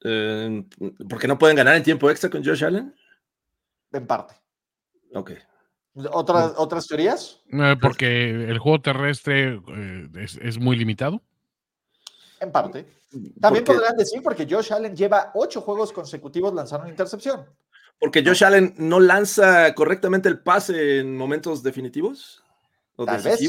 Eh, 0.04 0.64
¿Por 1.08 1.18
qué 1.18 1.28
no 1.28 1.38
pueden 1.38 1.56
ganar 1.56 1.76
en 1.76 1.82
tiempo 1.82 2.10
extra 2.10 2.28
con 2.28 2.44
Josh 2.44 2.64
Allen? 2.64 2.94
En 3.92 4.06
parte. 4.06 4.34
Ok. 5.14 5.32
¿Otras, 6.12 6.54
¿Otras 6.56 6.86
teorías? 6.86 7.42
Eh, 7.50 7.76
porque 7.80 8.30
el 8.30 8.58
juego 8.58 8.80
terrestre 8.80 9.60
eh, 9.68 10.08
es, 10.16 10.38
es 10.40 10.58
muy 10.58 10.76
limitado. 10.76 11.22
En 12.40 12.52
parte. 12.52 12.86
También 13.40 13.64
Porque- 13.64 13.80
podrán 13.80 13.96
decir 13.96 14.22
porque 14.22 14.46
Josh 14.48 14.72
Allen 14.72 14.94
lleva 14.94 15.30
ocho 15.34 15.60
juegos 15.62 15.92
consecutivos 15.92 16.52
lanzando 16.54 16.84
una 16.84 16.90
intercepción. 16.90 17.46
Porque 17.98 18.22
Josh 18.24 18.44
Allen 18.44 18.74
no 18.78 19.00
lanza 19.00 19.74
correctamente 19.74 20.28
el 20.28 20.40
pase 20.40 21.00
en 21.00 21.16
momentos 21.16 21.62
definitivos 21.62 22.42
o 22.96 23.04
Tal 23.04 23.20
vez. 23.22 23.40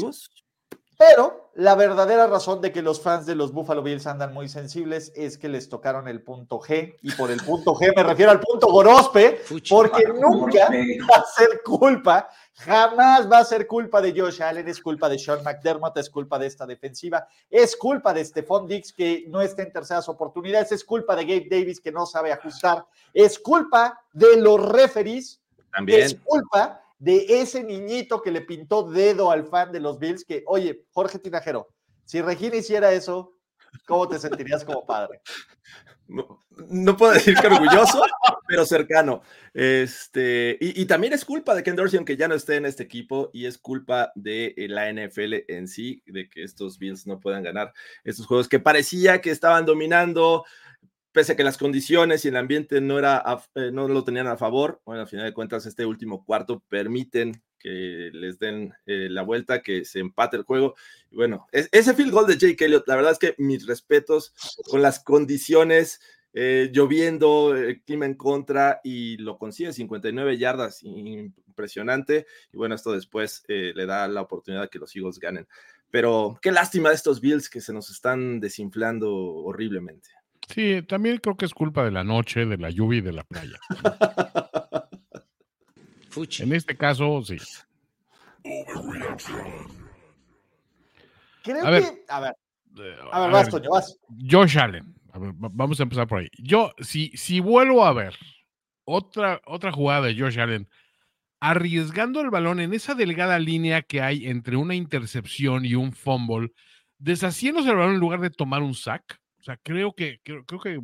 Pero 1.00 1.50
la 1.54 1.76
verdadera 1.76 2.26
razón 2.26 2.60
de 2.60 2.72
que 2.72 2.82
los 2.82 3.00
fans 3.00 3.24
de 3.24 3.34
los 3.34 3.54
Buffalo 3.54 3.82
Bills 3.82 4.06
andan 4.06 4.34
muy 4.34 4.50
sensibles 4.50 5.14
es 5.16 5.38
que 5.38 5.48
les 5.48 5.70
tocaron 5.70 6.08
el 6.08 6.20
punto 6.20 6.60
G. 6.60 6.98
Y 7.00 7.12
por 7.12 7.30
el 7.30 7.42
punto 7.42 7.72
G 7.72 7.90
me 7.96 8.02
refiero 8.02 8.30
al 8.30 8.38
punto 8.38 8.66
Gorospe, 8.66 9.40
porque 9.66 10.04
nunca 10.08 10.68
va 10.68 11.16
a 11.16 11.24
ser 11.24 11.62
culpa, 11.64 12.28
jamás 12.52 13.32
va 13.32 13.38
a 13.38 13.44
ser 13.46 13.66
culpa 13.66 14.02
de 14.02 14.12
Josh 14.14 14.42
Allen, 14.42 14.68
es 14.68 14.78
culpa 14.78 15.08
de 15.08 15.18
Sean 15.18 15.42
McDermott, 15.42 15.96
es 15.96 16.10
culpa 16.10 16.38
de 16.38 16.48
esta 16.48 16.66
defensiva, 16.66 17.26
es 17.48 17.74
culpa 17.76 18.12
de 18.12 18.22
Stephon 18.22 18.66
Diggs 18.66 18.92
que 18.92 19.24
no 19.28 19.40
está 19.40 19.62
en 19.62 19.72
terceras 19.72 20.06
oportunidades, 20.10 20.70
es 20.72 20.84
culpa 20.84 21.16
de 21.16 21.24
Gabe 21.24 21.48
Davis 21.50 21.80
que 21.80 21.92
no 21.92 22.04
sabe 22.04 22.30
ajustar, 22.30 22.84
es 23.14 23.38
culpa 23.38 24.04
de 24.12 24.36
los 24.36 24.60
referees 24.68 25.40
También. 25.72 26.02
es 26.02 26.14
culpa 26.22 26.82
de 27.00 27.40
ese 27.40 27.64
niñito 27.64 28.20
que 28.22 28.30
le 28.30 28.42
pintó 28.42 28.84
dedo 28.84 29.30
al 29.30 29.46
fan 29.46 29.72
de 29.72 29.80
los 29.80 29.98
Bills, 29.98 30.24
que, 30.24 30.44
oye, 30.46 30.84
Jorge 30.92 31.18
Tinajero, 31.18 31.68
si 32.04 32.20
Regina 32.20 32.56
hiciera 32.56 32.92
eso, 32.92 33.32
¿cómo 33.86 34.06
te 34.06 34.18
sentirías 34.18 34.64
como 34.64 34.84
padre? 34.84 35.20
No, 36.06 36.44
no 36.68 36.96
puedo 36.96 37.12
decir 37.12 37.36
que 37.36 37.46
orgulloso, 37.46 38.02
pero 38.46 38.66
cercano. 38.66 39.22
Este, 39.54 40.58
y, 40.60 40.82
y 40.82 40.84
también 40.86 41.12
es 41.12 41.24
culpa 41.24 41.54
de 41.54 41.62
Ken 41.62 41.76
Dorsey, 41.76 41.96
aunque 41.96 42.16
ya 42.16 42.28
no 42.28 42.34
esté 42.34 42.56
en 42.56 42.66
este 42.66 42.82
equipo, 42.82 43.30
y 43.32 43.46
es 43.46 43.56
culpa 43.56 44.12
de 44.14 44.54
eh, 44.56 44.68
la 44.68 44.92
NFL 44.92 45.44
en 45.48 45.68
sí, 45.68 46.02
de 46.06 46.28
que 46.28 46.42
estos 46.42 46.78
Bills 46.78 47.06
no 47.06 47.18
puedan 47.18 47.42
ganar 47.44 47.72
estos 48.04 48.26
juegos 48.26 48.48
que 48.48 48.60
parecía 48.60 49.22
que 49.22 49.30
estaban 49.30 49.64
dominando, 49.64 50.44
pese 51.12 51.32
a 51.32 51.36
que 51.36 51.44
las 51.44 51.58
condiciones 51.58 52.24
y 52.24 52.28
el 52.28 52.36
ambiente 52.36 52.80
no, 52.80 52.98
era 52.98 53.16
a- 53.18 53.44
eh, 53.54 53.70
no 53.72 53.88
lo 53.88 54.04
tenían 54.04 54.26
a 54.26 54.36
favor. 54.36 54.80
Bueno, 54.84 55.02
al 55.02 55.08
final 55.08 55.26
de 55.26 55.32
cuentas, 55.34 55.66
este 55.66 55.84
último 55.86 56.24
cuarto 56.24 56.62
permiten 56.68 57.42
que 57.58 58.10
les 58.14 58.38
den 58.38 58.72
eh, 58.86 59.08
la 59.10 59.22
vuelta, 59.22 59.60
que 59.60 59.84
se 59.84 59.98
empate 60.00 60.36
el 60.38 60.44
juego. 60.44 60.74
Y 61.10 61.16
bueno, 61.16 61.46
es- 61.52 61.68
ese 61.72 61.94
field 61.94 62.12
goal 62.12 62.26
de 62.26 62.38
Jake 62.38 62.64
Elliott, 62.64 62.86
la 62.88 62.96
verdad 62.96 63.12
es 63.12 63.18
que 63.18 63.34
mis 63.38 63.66
respetos 63.66 64.32
con 64.70 64.80
las 64.82 65.00
condiciones 65.02 66.00
eh, 66.32 66.70
lloviendo, 66.72 67.56
el 67.56 67.82
clima 67.82 68.06
en 68.06 68.14
contra 68.14 68.80
y 68.84 69.16
lo 69.16 69.36
consigue 69.36 69.72
59 69.72 70.38
yardas, 70.38 70.80
impresionante. 70.84 72.26
Y 72.52 72.56
bueno, 72.56 72.76
esto 72.76 72.92
después 72.92 73.42
le 73.48 73.84
da 73.86 74.06
la 74.08 74.22
oportunidad 74.22 74.70
que 74.70 74.78
los 74.78 74.94
Eagles 74.94 75.18
ganen. 75.18 75.48
Pero 75.90 76.38
qué 76.40 76.52
lástima 76.52 76.90
de 76.90 76.94
estos 76.94 77.20
Bills 77.20 77.50
que 77.50 77.60
se 77.60 77.72
nos 77.72 77.90
están 77.90 78.38
desinflando 78.38 79.12
horriblemente. 79.12 80.08
Sí, 80.52 80.82
también 80.82 81.18
creo 81.18 81.36
que 81.36 81.44
es 81.44 81.54
culpa 81.54 81.84
de 81.84 81.90
la 81.92 82.02
noche, 82.02 82.44
de 82.44 82.56
la 82.58 82.70
lluvia 82.70 82.98
y 82.98 83.02
de 83.02 83.12
la 83.12 83.24
playa. 83.24 83.58
En 86.40 86.52
este 86.52 86.76
caso, 86.76 87.22
sí. 87.22 87.36
Creo 91.42 91.64
A 91.66 91.70
ver. 91.70 91.82
que. 91.82 92.04
A 92.08 92.20
ver, 92.20 92.34
a 92.76 92.80
ver, 92.80 93.00
a 93.12 93.26
vas, 93.28 93.48
Toño, 93.48 93.70
vas. 93.70 93.98
Josh 94.28 94.58
Allen. 94.58 94.94
A 95.12 95.18
ver, 95.18 95.30
va- 95.32 95.50
vamos 95.52 95.78
a 95.80 95.84
empezar 95.84 96.06
por 96.06 96.20
ahí. 96.20 96.28
Yo, 96.38 96.72
si, 96.80 97.10
si 97.14 97.40
vuelvo 97.40 97.84
a 97.84 97.92
ver 97.92 98.16
otra, 98.84 99.40
otra 99.46 99.72
jugada 99.72 100.06
de 100.06 100.18
Josh 100.18 100.38
Allen, 100.38 100.68
arriesgando 101.40 102.20
el 102.20 102.30
balón 102.30 102.60
en 102.60 102.74
esa 102.74 102.94
delgada 102.94 103.38
línea 103.38 103.82
que 103.82 104.02
hay 104.02 104.26
entre 104.26 104.56
una 104.56 104.74
intercepción 104.74 105.64
y 105.64 105.74
un 105.74 105.92
fumble, 105.92 106.52
deshaciéndose 106.98 107.70
el 107.70 107.76
balón 107.76 107.94
en 107.94 108.00
lugar 108.00 108.20
de 108.20 108.30
tomar 108.30 108.62
un 108.62 108.74
sack. 108.74 109.18
O 109.40 109.42
sea, 109.42 109.56
creo 109.62 109.92
que, 109.94 110.20
creo, 110.22 110.44
que 110.44 110.78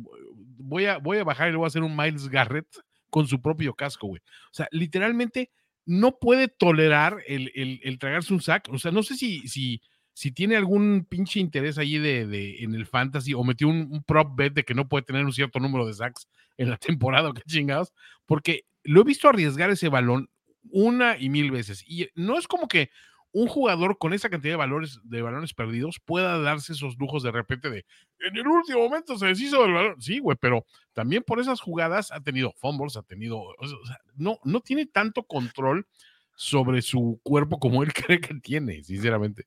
voy 0.57 0.85
a, 0.85 0.97
voy 0.97 1.17
a 1.19 1.23
bajar 1.23 1.47
y 1.47 1.51
le 1.51 1.57
voy 1.57 1.65
a 1.65 1.67
hacer 1.67 1.83
un 1.83 1.95
Miles 1.95 2.27
Garrett 2.29 2.67
con 3.09 3.27
su 3.27 3.41
propio 3.41 3.73
casco, 3.75 4.07
güey. 4.07 4.21
O 4.51 4.53
sea, 4.53 4.67
literalmente 4.71 5.51
no 5.85 6.17
puede 6.19 6.47
tolerar 6.47 7.21
el, 7.27 7.51
el- 7.55 7.79
el 7.83 7.99
tragarse 7.99 8.33
un 8.33 8.41
sack. 8.41 8.67
O 8.69 8.77
sea, 8.79 8.91
no 8.91 9.03
sé 9.03 9.15
si, 9.15 9.47
si, 9.47 9.81
si 10.13 10.31
tiene 10.31 10.55
algún 10.57 11.05
pinche 11.09 11.39
interés 11.39 11.77
ahí 11.77 11.97
de, 11.97 12.25
de- 12.27 12.63
en 12.63 12.73
el 12.75 12.85
fantasy 12.85 13.33
o 13.33 13.43
metió 13.43 13.67
un, 13.69 13.87
un 13.91 14.03
prop 14.03 14.35
bet 14.35 14.53
de 14.53 14.63
que 14.63 14.73
no 14.73 14.87
puede 14.89 15.05
tener 15.05 15.23
un 15.23 15.31
cierto 15.33 15.59
número 15.59 15.85
de 15.85 15.93
sacks 15.93 16.27
en 16.57 16.69
la 16.69 16.77
temporada, 16.99 17.29
o 17.29 17.33
qué 17.33 17.43
chingados, 17.47 17.93
porque 18.25 18.65
lo 18.83 19.01
he 19.01 19.03
visto 19.05 19.29
arriesgar 19.29 19.69
ese 19.69 19.89
balón 19.89 20.29
una 20.69 21.17
y 21.17 21.29
mil 21.29 21.51
veces. 21.51 21.83
Y 21.87 22.09
no 22.15 22.37
es 22.37 22.47
como 22.47 22.67
que 22.67 22.89
un 23.37 23.47
jugador 23.47 23.99
con 23.99 24.13
esa 24.13 24.29
cantidad 24.29 24.53
de 24.53 24.57
valores 24.57 24.99
de 25.03 25.21
balones 25.21 25.53
perdidos 25.53 25.99
pueda 26.03 26.39
darse 26.39 26.73
esos 26.73 26.97
lujos 26.97 27.21
de 27.21 27.31
repente 27.31 27.69
de 27.69 27.85
en 28.19 28.35
el 28.35 28.47
último 28.47 28.79
momento 28.79 29.15
se 29.15 29.27
deshizo 29.27 29.61
del 29.61 29.73
balón. 29.73 30.01
Sí, 30.01 30.17
güey, 30.17 30.35
pero 30.41 30.65
también 30.93 31.21
por 31.21 31.39
esas 31.39 31.61
jugadas 31.61 32.11
ha 32.11 32.19
tenido 32.19 32.51
fumbles, 32.53 32.97
ha 32.97 33.03
tenido, 33.03 33.37
o 33.39 33.67
sea, 33.85 33.99
no, 34.15 34.39
no 34.43 34.61
tiene 34.61 34.87
tanto 34.87 35.21
control 35.21 35.85
sobre 36.35 36.81
su 36.81 37.19
cuerpo 37.21 37.59
como 37.59 37.83
él 37.83 37.93
cree 37.93 38.19
que 38.19 38.33
tiene, 38.39 38.83
sinceramente. 38.83 39.45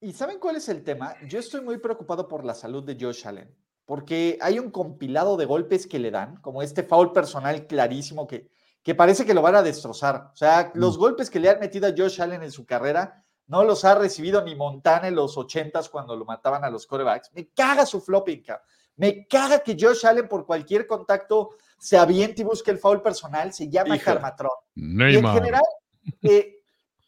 ¿Y 0.00 0.12
saben 0.12 0.40
cuál 0.40 0.56
es 0.56 0.68
el 0.68 0.82
tema? 0.82 1.14
Yo 1.28 1.38
estoy 1.38 1.60
muy 1.60 1.78
preocupado 1.78 2.26
por 2.26 2.44
la 2.44 2.54
salud 2.54 2.82
de 2.82 2.96
Josh 3.00 3.24
Allen, 3.24 3.54
porque 3.84 4.36
hay 4.40 4.58
un 4.58 4.72
compilado 4.72 5.36
de 5.36 5.44
golpes 5.44 5.86
que 5.86 6.00
le 6.00 6.10
dan, 6.10 6.38
como 6.38 6.60
este 6.60 6.82
foul 6.82 7.12
personal 7.12 7.68
clarísimo 7.68 8.26
que, 8.26 8.50
que 8.82 8.94
parece 8.94 9.26
que 9.26 9.34
lo 9.34 9.42
van 9.42 9.56
a 9.56 9.62
destrozar. 9.62 10.30
O 10.32 10.36
sea, 10.36 10.70
los 10.74 10.96
golpes 10.96 11.30
que 11.30 11.40
le 11.40 11.50
han 11.50 11.60
metido 11.60 11.86
a 11.86 11.94
Josh 11.96 12.20
Allen 12.20 12.42
en 12.42 12.52
su 12.52 12.64
carrera 12.64 13.24
no 13.46 13.64
los 13.64 13.84
ha 13.84 13.96
recibido 13.96 14.42
ni 14.42 14.54
Montana 14.54 15.08
en 15.08 15.16
los 15.16 15.36
ochentas 15.36 15.88
cuando 15.88 16.14
lo 16.14 16.24
mataban 16.24 16.64
a 16.64 16.70
los 16.70 16.86
corebacks. 16.86 17.32
Me 17.34 17.48
caga 17.48 17.84
su 17.84 18.00
flopping, 18.00 18.44
me 18.96 19.26
caga 19.26 19.60
que 19.60 19.76
Josh 19.78 20.06
Allen 20.06 20.28
por 20.28 20.46
cualquier 20.46 20.86
contacto 20.86 21.50
se 21.78 21.96
aviente 21.96 22.42
y 22.42 22.44
busque 22.44 22.70
el 22.70 22.78
foul 22.78 23.02
personal, 23.02 23.52
se 23.52 23.68
llama. 23.68 23.98
Karmatron. 23.98 24.52
Y 24.74 25.16
en 25.16 25.26
general, 25.26 25.62
eh, 26.22 26.62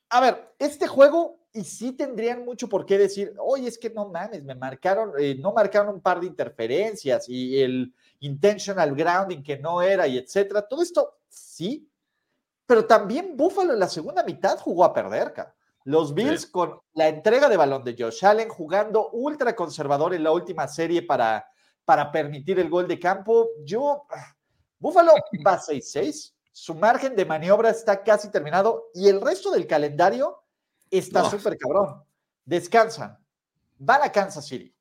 a 0.09 0.21
ver, 0.21 0.55
este 0.59 0.87
juego, 0.87 1.39
y 1.53 1.63
sí 1.65 1.93
tendrían 1.93 2.45
mucho 2.45 2.69
por 2.69 2.87
qué 2.87 2.99
decir, 2.99 3.35
oye, 3.39 3.69
es 3.69 3.79
que 3.79 3.91
no 3.91 4.09
mames, 4.09 4.43
me 4.43 4.55
marcaron, 4.55 5.13
eh, 5.19 5.37
no 5.39 5.53
marcaron 5.53 5.95
un 5.95 6.01
par 6.01 6.21
de 6.21 6.27
interferencias 6.27 7.29
y 7.29 7.61
el 7.61 7.95
intentional 8.21 8.95
grounding 8.95 9.43
que 9.43 9.59
no 9.59 9.83
era 9.83 10.07
y 10.07 10.19
etcétera. 10.19 10.67
Todo 10.67 10.83
esto, 10.83 11.19
sí, 11.33 11.89
pero 12.67 12.85
también 12.87 13.37
Buffalo 13.37 13.73
en 13.73 13.79
la 13.81 13.89
segunda 13.89 14.23
mitad 14.23 14.59
jugó 14.59 14.85
a 14.85 14.93
perder, 14.93 15.33
ca. 15.33 15.55
Los 15.85 16.15
Bills 16.15 16.47
con 16.47 16.79
la 16.95 17.09
entrega 17.09 17.49
de 17.49 17.57
balón 17.57 17.83
de 17.83 17.97
Josh 17.99 18.25
Allen 18.25 18.49
jugando 18.49 19.11
ultra 19.11 19.57
conservador 19.57 20.15
en 20.15 20.23
la 20.23 20.31
última 20.31 20.69
serie 20.69 21.03
para, 21.03 21.45
para 21.85 22.13
permitir 22.13 22.61
el 22.61 22.71
gol 22.71 22.87
de 22.87 23.01
campo. 23.01 23.49
Yo, 23.65 24.07
Buffalo 24.79 25.13
va 25.47 25.59
6-6, 25.59 26.35
su 26.53 26.75
margen 26.77 27.17
de 27.17 27.25
maniobra 27.25 27.71
está 27.71 28.03
casi 28.05 28.31
terminado 28.31 28.91
y 28.95 29.09
el 29.09 29.21
resto 29.21 29.51
del 29.51 29.67
calendario 29.67 30.45
está 30.89 31.23
No. 31.23 31.31
súper 31.31 31.57
cabrón. 31.59 32.05
Descansan, 32.45 33.19
van 33.79 34.03
a 34.03 34.13
Kansas 34.13 34.47
City. 34.47 34.73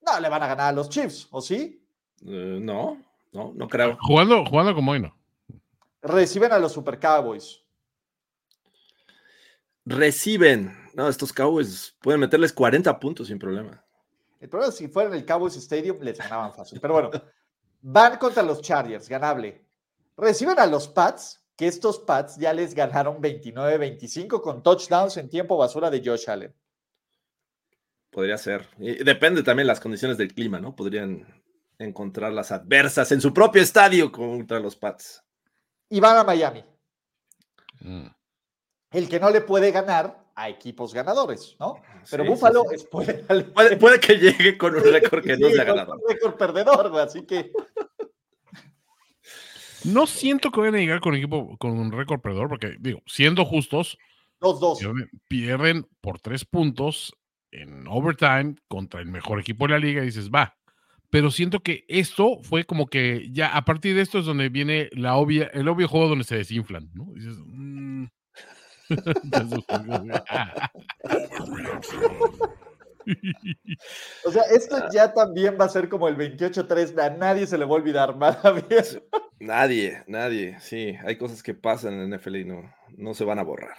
No 0.00 0.18
le 0.20 0.28
van 0.28 0.42
a 0.42 0.46
ganar 0.46 0.68
a 0.68 0.72
los 0.72 0.88
Chiefs, 0.88 1.28
¿o 1.30 1.42
sí? 1.42 1.84
Eh, 2.24 2.58
no, 2.62 2.96
no, 3.32 3.52
no 3.54 3.68
creo. 3.68 3.98
Jugando, 4.00 4.44
jugando 4.46 4.74
como 4.74 4.92
hoy 4.92 5.00
no. 5.00 5.14
Reciben 6.06 6.52
a 6.52 6.58
los 6.58 6.72
Super 6.72 6.98
Cowboys. 6.98 7.62
Reciben. 9.84 10.76
No, 10.94 11.08
estos 11.08 11.32
Cowboys 11.32 11.96
pueden 12.00 12.20
meterles 12.20 12.52
40 12.52 12.98
puntos 12.98 13.28
sin 13.28 13.38
problema. 13.38 13.84
El 14.40 14.48
problema 14.48 14.72
es 14.72 14.78
que 14.78 14.86
si 14.86 14.92
fuera 14.92 15.10
en 15.10 15.16
el 15.16 15.26
Cowboys 15.26 15.56
Stadium 15.56 15.98
les 16.00 16.18
ganaban 16.18 16.52
fácil. 16.52 16.80
Pero 16.80 16.94
bueno, 16.94 17.10
van 17.82 18.18
contra 18.18 18.42
los 18.42 18.62
Chargers, 18.62 19.08
ganable. 19.08 19.64
Reciben 20.16 20.58
a 20.58 20.66
los 20.66 20.88
Pats, 20.88 21.44
que 21.56 21.66
estos 21.66 21.98
Pats 21.98 22.36
ya 22.36 22.52
les 22.52 22.74
ganaron 22.74 23.20
29-25 23.20 24.40
con 24.40 24.62
touchdowns 24.62 25.16
en 25.16 25.28
tiempo 25.28 25.56
basura 25.56 25.90
de 25.90 26.02
Josh 26.04 26.30
Allen. 26.30 26.54
Podría 28.10 28.38
ser. 28.38 28.68
Y 28.78 29.02
depende 29.04 29.42
también 29.42 29.66
las 29.66 29.80
condiciones 29.80 30.16
del 30.16 30.32
clima, 30.32 30.60
¿no? 30.60 30.74
Podrían 30.74 31.26
encontrar 31.78 32.32
las 32.32 32.52
adversas 32.52 33.12
en 33.12 33.20
su 33.20 33.34
propio 33.34 33.60
estadio 33.60 34.10
contra 34.10 34.60
los 34.60 34.76
Pats. 34.76 35.25
Y 35.88 36.00
van 36.00 36.16
a 36.18 36.24
Miami, 36.24 36.64
Mm. 37.80 38.06
el 38.92 39.08
que 39.08 39.20
no 39.20 39.30
le 39.30 39.42
puede 39.42 39.70
ganar 39.70 40.24
a 40.34 40.48
equipos 40.48 40.92
ganadores, 40.94 41.56
¿no? 41.60 41.80
Pero 42.10 42.24
Sí, 42.24 42.30
Buffalo 42.30 42.62
sí, 42.62 42.68
sí. 42.70 42.74
es 42.76 42.84
puede, 42.90 43.14
Puede, 43.52 43.76
puede 43.76 44.00
que 44.00 44.14
llegue 44.16 44.56
con 44.58 44.74
un 44.74 44.82
récord 44.82 45.22
que 45.24 45.36
no 45.36 45.48
sea 45.50 45.64
ganador. 45.64 45.96
un 45.96 46.02
récord 46.08 46.36
perdedor, 46.36 46.90
güey, 46.90 47.04
así 47.04 47.22
que 47.26 47.52
No 49.84 50.06
siento 50.06 50.50
que 50.50 50.60
vayan 50.60 50.74
a 50.74 50.78
llegar 50.78 51.00
con 51.00 51.12
un 51.12 51.18
equipo 51.18 51.56
con 51.58 51.78
un 51.78 51.92
récord 51.92 52.20
perdedor, 52.20 52.48
porque 52.48 52.76
digo, 52.80 53.00
siendo 53.06 53.44
justos, 53.44 53.96
2-2. 54.40 54.78
pierden, 54.78 55.10
pierden 55.28 55.88
por 56.00 56.18
tres 56.20 56.44
puntos 56.44 57.14
en 57.52 57.86
overtime 57.86 58.56
contra 58.68 59.00
el 59.00 59.06
mejor 59.06 59.38
equipo 59.40 59.66
de 59.66 59.72
la 59.74 59.78
liga 59.78 60.02
y 60.02 60.06
dices, 60.06 60.30
va. 60.30 60.56
Pero 61.10 61.30
siento 61.30 61.60
que 61.60 61.84
esto 61.88 62.38
fue 62.42 62.64
como 62.64 62.86
que 62.86 63.28
ya 63.30 63.56
a 63.56 63.64
partir 63.64 63.94
de 63.94 64.02
esto 64.02 64.18
es 64.18 64.26
donde 64.26 64.48
viene 64.48 64.90
la 64.92 65.16
obvia, 65.16 65.50
el 65.52 65.68
obvio 65.68 65.88
juego 65.88 66.08
donde 66.08 66.24
se 66.24 66.36
desinflan, 66.36 66.90
¿no? 66.94 67.06
Y 67.14 67.20
dices, 67.20 67.36
mm. 67.44 68.06
O 74.24 74.32
sea, 74.32 74.42
esto 74.44 74.76
ya 74.92 75.12
también 75.12 75.56
va 75.60 75.66
a 75.66 75.68
ser 75.68 75.88
como 75.88 76.08
el 76.08 76.16
28-3, 76.16 76.98
a 76.98 77.10
nadie 77.10 77.46
se 77.46 77.56
le 77.56 77.64
va 77.64 77.72
a 77.72 77.74
olvidar, 77.74 78.16
maravilloso. 78.16 79.00
Nadie, 79.38 80.02
nadie. 80.06 80.58
Sí, 80.60 80.96
hay 81.04 81.18
cosas 81.18 81.42
que 81.42 81.52
pasan 81.52 81.92
en 81.92 82.16
NFL 82.16 82.36
y 82.36 82.46
no, 82.46 82.72
no 82.96 83.12
se 83.12 83.22
van 83.22 83.38
a 83.38 83.42
borrar. 83.42 83.76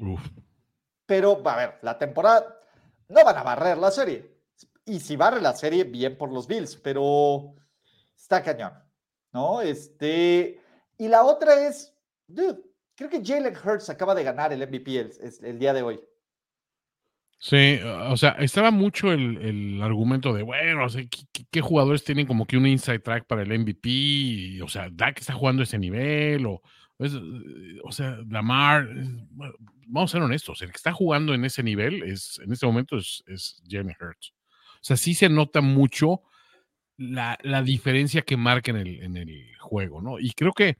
Uf. 0.00 0.20
Pero, 1.06 1.40
a 1.48 1.56
ver, 1.56 1.78
la 1.82 1.96
temporada 1.96 2.60
no 3.08 3.24
van 3.24 3.36
a 3.36 3.44
barrer 3.44 3.78
la 3.78 3.92
serie. 3.92 4.37
Y 4.88 5.00
si 5.00 5.16
barre 5.16 5.42
la 5.42 5.54
serie, 5.54 5.84
bien 5.84 6.16
por 6.16 6.32
los 6.32 6.46
Bills, 6.48 6.76
pero 6.76 7.54
está 8.16 8.42
cañón, 8.42 8.72
¿no? 9.32 9.60
Este, 9.60 10.60
y 10.96 11.08
la 11.08 11.24
otra 11.24 11.68
es, 11.68 11.94
dude, 12.26 12.58
creo 12.94 13.10
que 13.10 13.22
Jalen 13.22 13.54
Hurts 13.54 13.90
acaba 13.90 14.14
de 14.14 14.24
ganar 14.24 14.50
el 14.52 14.66
MVP 14.66 15.10
el, 15.42 15.58
día 15.58 15.74
de 15.74 15.82
hoy. 15.82 16.00
Sí, 17.38 17.78
o 17.84 18.16
sea, 18.16 18.30
estaba 18.38 18.70
mucho 18.70 19.12
el, 19.12 19.36
el 19.36 19.82
argumento 19.82 20.32
de, 20.32 20.42
bueno, 20.42 20.86
o 20.86 20.88
sea, 20.88 21.04
¿qué, 21.50 21.60
jugadores 21.60 22.02
tienen 22.02 22.26
como 22.26 22.46
que 22.46 22.56
un 22.56 22.66
inside 22.66 23.00
track 23.00 23.26
para 23.26 23.42
el 23.42 23.58
MVP? 23.58 24.62
O 24.62 24.68
sea, 24.68 24.88
Dak 24.90 25.20
está 25.20 25.34
jugando 25.34 25.62
ese 25.62 25.78
nivel, 25.78 26.46
o, 26.46 26.62
o 27.84 27.92
sea, 27.92 28.18
Lamar, 28.26 28.88
vamos 29.86 30.10
a 30.10 30.12
ser 30.12 30.22
honestos, 30.22 30.62
el 30.62 30.70
que 30.70 30.76
está 30.76 30.92
jugando 30.92 31.34
en 31.34 31.44
ese 31.44 31.62
nivel 31.62 32.02
es, 32.04 32.40
en 32.42 32.52
este 32.52 32.66
momento 32.66 32.96
es, 32.96 33.22
es 33.26 33.62
Jalen 33.68 33.94
Hurts. 34.00 34.32
O 34.80 34.84
sea, 34.84 34.96
sí 34.96 35.14
se 35.14 35.28
nota 35.28 35.60
mucho 35.60 36.22
la, 36.96 37.38
la 37.42 37.62
diferencia 37.62 38.22
que 38.22 38.36
marca 38.36 38.70
en 38.72 38.78
el, 38.78 39.02
en 39.02 39.16
el 39.16 39.56
juego, 39.60 40.02
¿no? 40.02 40.18
Y 40.18 40.32
creo 40.32 40.52
que 40.52 40.78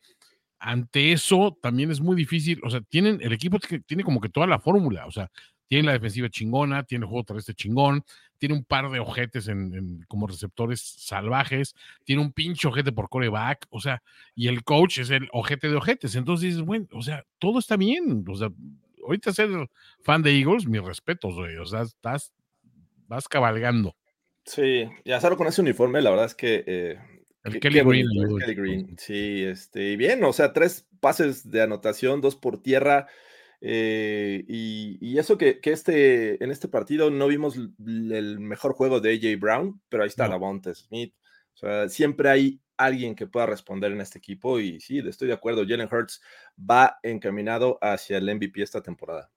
ante 0.59 1.13
eso 1.13 1.57
también 1.63 1.91
es 1.91 2.01
muy 2.01 2.17
difícil, 2.17 2.61
o 2.65 2.71
sea, 2.71 2.81
tienen, 2.83 3.21
el 3.23 3.33
equipo 3.33 3.59
tiene- 3.87 4.05
como 4.05 4.21
que 4.21 4.29
toda 4.29 4.47
la 4.47 4.59
fórmula, 4.59 5.07
o 5.07 5.11
sea, 5.13 5.31
tiene 5.69 5.85
la 5.87 5.93
defensiva 5.93 6.29
chingona, 6.31 6.83
tiene 6.85 7.05
el 7.05 7.09
juego 7.11 7.25
terrestre 7.25 7.55
chingón, 7.55 8.05
tiene 8.39 8.55
un 8.55 8.65
par 8.65 8.91
de 8.91 9.01
ojetes 9.01 9.49
en, 9.49 9.75
en- 9.75 10.05
como 10.09 10.27
receptores 10.27 10.81
salvajes, 10.81 11.75
tiene 12.05 12.23
un 12.23 12.33
pinche 12.33 12.67
ojete 12.69 12.93
por 12.93 13.09
coreback, 13.09 13.67
o 13.71 13.81
sea, 13.81 14.03
y 14.35 14.49
el 14.49 14.65
coach 14.65 14.99
es 14.99 15.11
el 15.11 15.29
ojete 15.33 15.69
de 15.69 15.77
ojetes. 15.77 16.15
Entonces 16.17 16.51
dices, 16.51 16.63
bueno, 16.65 16.87
o 16.93 17.03
sea, 17.03 17.25
todo 17.39 17.59
está 17.59 17.77
bien. 17.77 18.25
O 18.29 18.35
sea, 18.37 18.51
ahorita 19.07 19.33
ser 19.33 19.51
fan 20.03 20.23
de 20.23 20.39
Eagles, 20.39 20.67
mis 20.67 20.83
respetos, 20.83 21.35
güey. 21.35 21.57
O 21.59 21.67
sea, 21.67 21.83
estás, 21.83 22.33
vas 23.09 23.29
cabalgando. 23.29 23.97
Sí, 24.45 24.89
y 25.05 25.13
hacerlo 25.13 25.37
con 25.37 25.47
ese 25.47 25.61
uniforme, 25.61 26.01
la 26.01 26.11
verdad 26.11 26.27
es 26.27 26.35
que. 26.35 26.65
eh, 26.67 26.99
El 27.45 27.53
qué- 27.55 27.61
Kelly 27.61 27.81
qué 27.81 27.85
Green 27.85 28.07
el 28.43 28.55
Kelly. 28.55 28.87
Sí, 28.99 29.45
este, 29.45 29.93
y 29.93 29.97
bien, 29.97 30.25
o 30.25 30.33
sea, 30.33 30.53
tres 30.53 30.87
pases 31.01 31.51
de 31.51 31.63
anotación, 31.63 32.21
dos 32.21 32.37
por 32.37 32.63
tierra. 32.63 33.07
eh, 33.61 34.45
y, 34.49 34.99
y 35.01 35.19
eso 35.19 35.37
que, 35.37 35.61
que 35.61 35.73
este, 35.73 36.43
en 36.45 36.51
este 36.53 36.69
partido 36.69 37.11
no 37.11 37.27
vimos 37.27 37.57
l- 37.57 38.17
el 38.19 38.39
mejor 38.41 38.73
juego 38.75 39.01
de 39.01 39.11
AJ 39.15 39.41
Brown, 39.41 39.81
pero 39.89 40.05
ahí 40.05 40.09
está 40.09 40.27
No. 40.27 40.33
Davonte 40.33 40.75
Smith. 40.75 41.15
O 41.55 41.57
sea, 41.57 41.89
siempre 41.89 42.31
hay 42.31 42.61
alguien 42.77 43.17
que 43.17 43.27
pueda 43.27 43.47
responder 43.47 43.91
en 43.93 44.01
este 44.01 44.19
equipo. 44.19 44.61
Y 44.61 44.81
sí, 44.81 44.99
estoy 45.01 45.27
de 45.29 45.35
acuerdo. 45.35 45.65
Jalen 45.67 45.89
Hurts 45.93 46.23
va 46.59 46.99
encaminado 47.03 47.79
hacia 47.83 48.19
el 48.19 48.29
MVP 48.29 48.63
esta 48.63 48.81
temporada. 48.83 49.31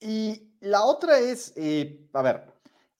Y 0.00 0.42
la 0.64 0.84
otra 0.84 1.18
es, 1.18 1.52
eh, 1.56 2.08
a 2.12 2.22
ver, 2.22 2.52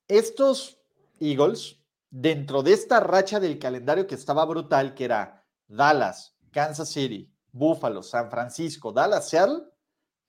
estos 0.07 0.79
Eagles, 1.19 1.79
dentro 2.11 2.63
de 2.63 2.73
esta 2.73 3.01
racha 3.01 3.41
del 3.41 3.59
calendario 3.59 4.07
que 4.07 4.15
estaba 4.15 4.45
brutal, 4.45 4.95
que 4.95 5.05
era 5.05 5.45
Dallas, 5.67 6.37
Kansas 6.53 6.91
City, 6.91 7.33
Buffalo, 7.51 8.03
San 8.03 8.31
Francisco, 8.31 8.93
Dallas, 8.93 9.29
Seattle, 9.29 9.65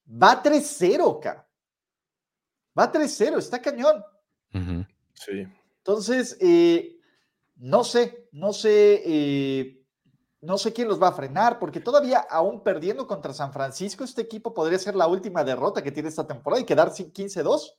va 0.08 0.42
3-0, 0.42 1.20
ca. 1.20 1.48
Va 2.78 2.92
3-0, 2.92 3.38
está 3.38 3.62
cañón. 3.62 4.04
Ujú. 4.54 4.86
Sí. 5.14 5.46
Entonces, 5.78 6.38
eh, 6.40 6.98
no 7.58 7.84
sé, 7.84 8.30
no 8.32 8.54
sé, 8.54 9.02
eh, 9.06 9.85
no 10.46 10.58
sé 10.58 10.72
quién 10.74 10.88
los 10.88 11.02
va 11.02 11.10
a 11.10 11.14
frenar, 11.14 11.60
porque 11.60 11.80
todavía, 11.80 12.20
aún 12.30 12.62
perdiendo 12.64 13.08
contra 13.08 13.34
San 13.34 13.52
Francisco, 13.52 14.04
este 14.04 14.22
equipo 14.22 14.54
podría 14.54 14.78
ser 14.80 14.96
la 14.96 15.08
última 15.08 15.44
derrota 15.44 15.82
que 15.82 15.92
tiene 15.92 16.10
esta 16.10 16.28
temporada 16.28 16.62
y 16.62 16.66
quedar 16.66 16.92
sin 16.94 17.12
15-2. 17.12 17.76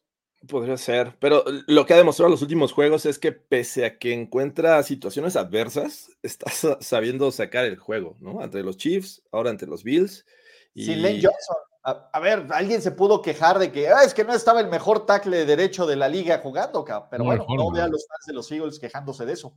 Podría 0.49 0.77
ser, 0.77 1.17
pero 1.19 1.45
lo 1.67 1.87
que 1.87 1.95
ha 1.95 1.97
demostrado 1.97 2.29
en 2.29 2.33
los 2.33 2.43
últimos 2.43 2.73
juegos 2.73 3.07
es 3.07 3.19
que 3.19 3.33
pese 3.33 3.87
a 3.87 3.99
que 3.99 4.12
encuentra 4.12 4.83
situaciones 4.83 5.35
adversas, 5.35 6.09
está 6.23 6.51
sa- 6.51 6.79
sabiendo 6.81 7.33
sacar 7.33 7.64
el 7.64 7.79
juego, 7.79 8.17
¿no? 8.21 8.41
Ante 8.41 8.62
los 8.62 8.77
Chiefs, 8.77 9.23
ahora 9.33 9.51
ante 9.51 9.67
los 9.67 9.83
Bills. 9.83 10.27
Sin 10.75 11.01
Lane 11.03 11.14
Johnson. 11.23 11.57
A, 11.85 12.11
a 12.12 12.21
ver, 12.21 12.47
alguien 12.51 12.83
se 12.83 12.91
pudo 12.91 13.23
quejar 13.23 13.59
de 13.59 13.73
que 13.73 13.89
"Ah, 13.89 14.03
es 14.05 14.12
que 14.12 14.25
no 14.25 14.35
estaba 14.35 14.61
el 14.61 14.69
mejor 14.69 15.07
tackle 15.07 15.39
de 15.39 15.47
derecho 15.47 15.87
de 15.87 15.97
la 15.97 16.09
liga 16.09 16.39
jugando, 16.43 16.85
ca", 16.85 17.09
pero 17.09 17.25
No, 17.25 17.29
bueno, 17.31 17.43
mejor 17.45 17.59
no 17.59 17.71
vea 17.71 17.85
a 17.85 17.89
los 17.89 18.07
fans 18.07 18.27
de 18.27 18.33
los 18.35 18.51
Eagles 18.53 18.79
quejándose 18.79 19.25
de 19.25 19.33
eso. 19.33 19.57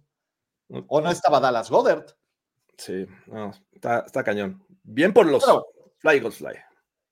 O 0.87 1.01
no 1.01 1.09
estaba 1.11 1.39
Dallas 1.39 1.69
Goddard. 1.69 2.05
Sí, 2.79 3.05
no, 3.27 3.51
está, 3.73 3.99
está 4.05 4.23
cañón. 4.23 4.63
Bien 4.83 5.13
por 5.13 5.25
los 5.25 5.45
Bueno. 5.45 5.65
Fly 5.97 6.15
Eagles 6.15 6.37
Fly. 6.37 6.53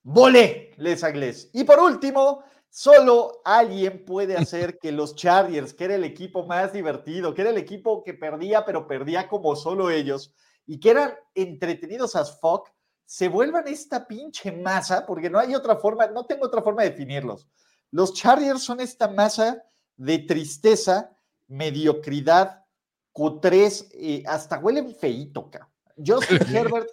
Volé, 0.03 0.71
Les 0.77 1.03
Anglés. 1.03 1.49
Y 1.53 1.65
por 1.65 1.79
último, 1.79 2.43
solo 2.69 3.41
alguien 3.43 4.05
puede 4.05 4.37
hacer 4.37 4.79
que 4.79 4.93
los 4.93 5.15
Chargers, 5.15 5.73
que 5.73 5.83
era 5.83 5.95
el 5.95 6.05
equipo 6.05 6.45
más 6.45 6.71
divertido, 6.71 7.33
que 7.33 7.41
era 7.41 7.51
el 7.51 7.57
equipo 7.57 8.01
que 8.01 8.13
perdía, 8.13 8.63
pero 8.63 8.87
perdía 8.87 9.27
como 9.27 9.55
solo 9.57 9.89
ellos, 9.89 10.33
y 10.65 10.79
que 10.79 10.91
eran 10.91 11.13
entretenidos 11.35 12.15
as 12.15 12.39
fuck, 12.39 12.69
se 13.05 13.27
vuelvan 13.27 13.67
esta 13.67 14.07
pinche 14.07 14.53
masa, 14.53 15.05
porque 15.05 15.29
no 15.29 15.39
hay 15.39 15.53
otra 15.53 15.75
forma, 15.75 16.07
no 16.07 16.25
tengo 16.25 16.45
otra 16.45 16.61
forma 16.61 16.83
de 16.83 16.91
definirlos. 16.91 17.49
Los 17.91 18.13
Chargers 18.13 18.63
son 18.63 18.79
esta 18.79 19.09
masa 19.09 19.61
de 19.97 20.19
tristeza, 20.19 21.17
mediocridad, 21.47 22.63
cutrés, 23.17 23.89
eh, 23.95 24.21
hasta 24.27 24.59
huelen 24.59 24.93
feíto. 24.93 25.49
Justin 26.05 26.37
Herbert 26.55 26.87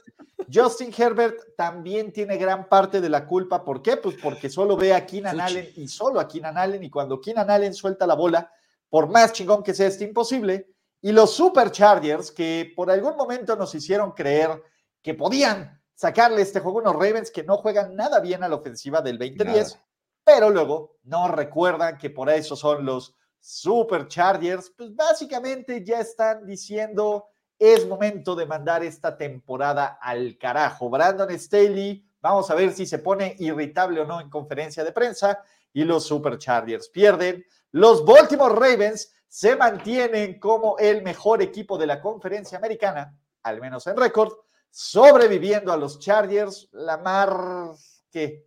Justin 0.53 0.91
Herbert 0.97 1.55
también 1.55 2.15
tiene 2.15 2.39
gran 2.39 2.67
parte 2.67 3.03
de 3.03 3.11
la 3.11 3.27
culpa. 3.27 3.63
¿Por 3.63 3.83
qué? 3.83 3.99
Pues 3.99 4.17
porque 4.23 4.49
solo 4.49 4.75
ve 4.75 4.95
a 4.95 5.05
Keenan. 5.05 5.39
Allen 5.39 5.69
y 5.77 5.87
solo 5.87 6.19
a 6.19 6.27
Keenan 6.27 6.57
Allen. 6.57 6.83
Y 6.83 6.89
cuando 6.89 7.21
Keenan 7.21 7.51
Allen 7.51 7.75
suelta 7.75 8.07
la 8.07 8.15
bola, 8.15 8.51
por 8.89 9.11
más 9.11 9.35
chingón 9.35 9.63
que 9.63 9.75
sea, 9.75 9.89
es 9.89 10.01
imposible. 10.01 10.71
Y 11.03 11.13
los 11.13 11.35
Superchargers, 11.35 12.31
que 12.31 12.73
por 12.75 12.91
algún 12.91 13.17
momento 13.17 13.55
nos 13.55 13.75
hicieron 13.75 14.13
creer 14.13 14.63
que 15.03 15.13
podían 15.13 15.79
sacarle 15.95 16.41
este 16.41 16.61
juego 16.61 16.79
a 16.79 16.83
unos 16.83 16.95
Ravens 16.95 17.31
que 17.31 17.45
no 17.45 17.59
juegan 17.59 17.95
nada 17.95 18.21
bien 18.21 18.43
a 18.43 18.49
la 18.49 18.57
ofensiva 18.57 19.03
del 19.03 19.19
2010, 19.19 19.75
Nada. 19.75 19.87
pero 20.25 20.49
luego 20.49 20.97
no 21.03 21.29
recuerdan 21.29 21.99
que 21.99 22.09
por 22.09 22.31
eso 22.31 22.57
son 22.57 22.87
los 22.87 23.15
Superchargers. 23.45 24.71
Pues 24.71 24.97
básicamente 24.97 25.85
ya 25.85 26.01
están 26.01 26.47
diciendo 26.47 27.29
es 27.59 27.87
momento 27.87 28.35
de 28.35 28.47
mandar 28.47 28.83
esta 28.83 29.19
temporada 29.19 29.99
al 30.01 30.39
carajo. 30.39 30.89
Brandon 30.89 31.31
Staley, 31.39 32.05
vamos 32.23 32.51
a 32.51 32.55
ver 32.55 32.73
si 32.73 32.87
se 32.87 32.99
pone 32.99 33.37
irritable 33.39 34.01
o 34.01 34.07
no 34.07 34.21
en 34.21 34.31
conferencia 34.31 34.83
de 34.83 34.93
prensa. 34.93 35.43
Y 35.75 35.85
los 35.85 36.07
Superchargers 36.07 36.89
pierden. 36.89 37.45
Los 37.73 38.05
Baltimore 38.05 38.55
Ravens 38.55 39.13
se 39.29 39.57
mantienen 39.57 40.41
como 40.41 40.79
el 40.79 41.03
mejor 41.03 41.43
equipo 41.43 41.77
de 41.77 41.87
la 41.87 42.01
conferencia 42.01 42.57
americana, 42.57 43.15
al 43.43 43.61
menos 43.61 43.87
en 43.87 43.97
récord, 43.97 44.33
sobreviviendo 44.71 45.71
a 45.71 45.77
los 45.77 45.99
Chargers. 45.99 46.69
La 46.73 46.97
mar. 46.97 47.75
¿Qué? 48.11 48.47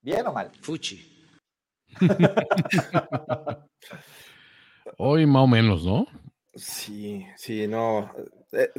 ¿Bien 0.00 0.24
o 0.26 0.32
mal? 0.32 0.52
Fuchi. 0.60 1.12
Hoy 4.98 5.26
más 5.26 5.42
o 5.42 5.46
menos, 5.46 5.84
¿no? 5.84 6.06
Sí, 6.54 7.26
sí, 7.36 7.66
no. 7.68 8.10
eh, 8.52 8.70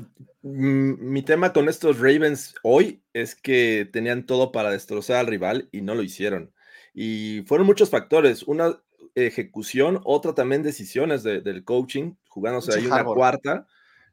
mi 0.41 1.21
tema 1.21 1.53
con 1.53 1.69
estos 1.69 1.99
Ravens 1.99 2.55
hoy 2.63 3.03
es 3.13 3.35
que 3.35 3.87
tenían 3.91 4.25
todo 4.25 4.51
para 4.51 4.71
destrozar 4.71 5.17
al 5.17 5.27
rival 5.27 5.69
y 5.71 5.81
no 5.81 5.93
lo 5.93 6.01
hicieron. 6.01 6.53
Y 6.93 7.43
fueron 7.45 7.67
muchos 7.67 7.89
factores. 7.91 8.43
Una 8.43 8.81
ejecución, 9.13 10.01
otra 10.05 10.33
también 10.33 10.63
decisiones 10.63 11.21
de- 11.23 11.41
del 11.41 11.63
coaching, 11.63 12.13
jugándose 12.29 12.71
ahí 12.73 12.85
una 12.87 13.03
cuarta 13.15 13.67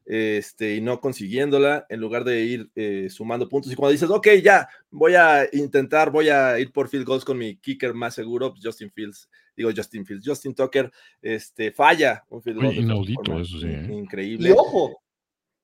este, 0.05 0.75
y 0.77 0.81
no 0.81 1.01
consiguiéndola 1.01 1.87
en 1.89 2.01
lugar 2.01 2.25
de 2.25 2.41
ir 2.43 2.71
eh, 2.75 3.09
sumando 3.11 3.49
puntos. 3.49 3.73
Y 3.73 3.77
cuando 3.77 3.93
dices, 3.93 4.11
ok, 4.11 4.29
ya, 4.43 4.69
voy 4.91 5.15
a 5.15 5.49
intentar, 5.53 6.11
voy 6.11 6.29
a 6.29 6.59
ir 6.59 6.73
por 6.73 6.89
field 6.89 7.07
goals 7.07 7.25
con 7.25 7.39
mi 7.39 7.57
kicker 7.57 7.95
más 7.95 8.15
seguro, 8.15 8.51
pues, 8.53 8.65
Justin 8.65 8.91
Fields, 8.93 9.29
digo 9.57 9.71
Justin 9.75 10.05
Fields, 10.05 10.27
Justin 10.27 10.55
Tucker, 10.55 10.91
este, 11.23 11.73
falla 11.73 12.25
un 12.29 12.43
field 12.43 12.61
goal. 12.61 12.75
Inaudito 12.75 13.23
forma 13.25 13.43
eso, 13.43 13.59
sí, 13.59 13.67
¿eh? 13.67 13.89
Increíble. 13.93 14.49
Y 14.51 14.53
ojo, 14.53 15.03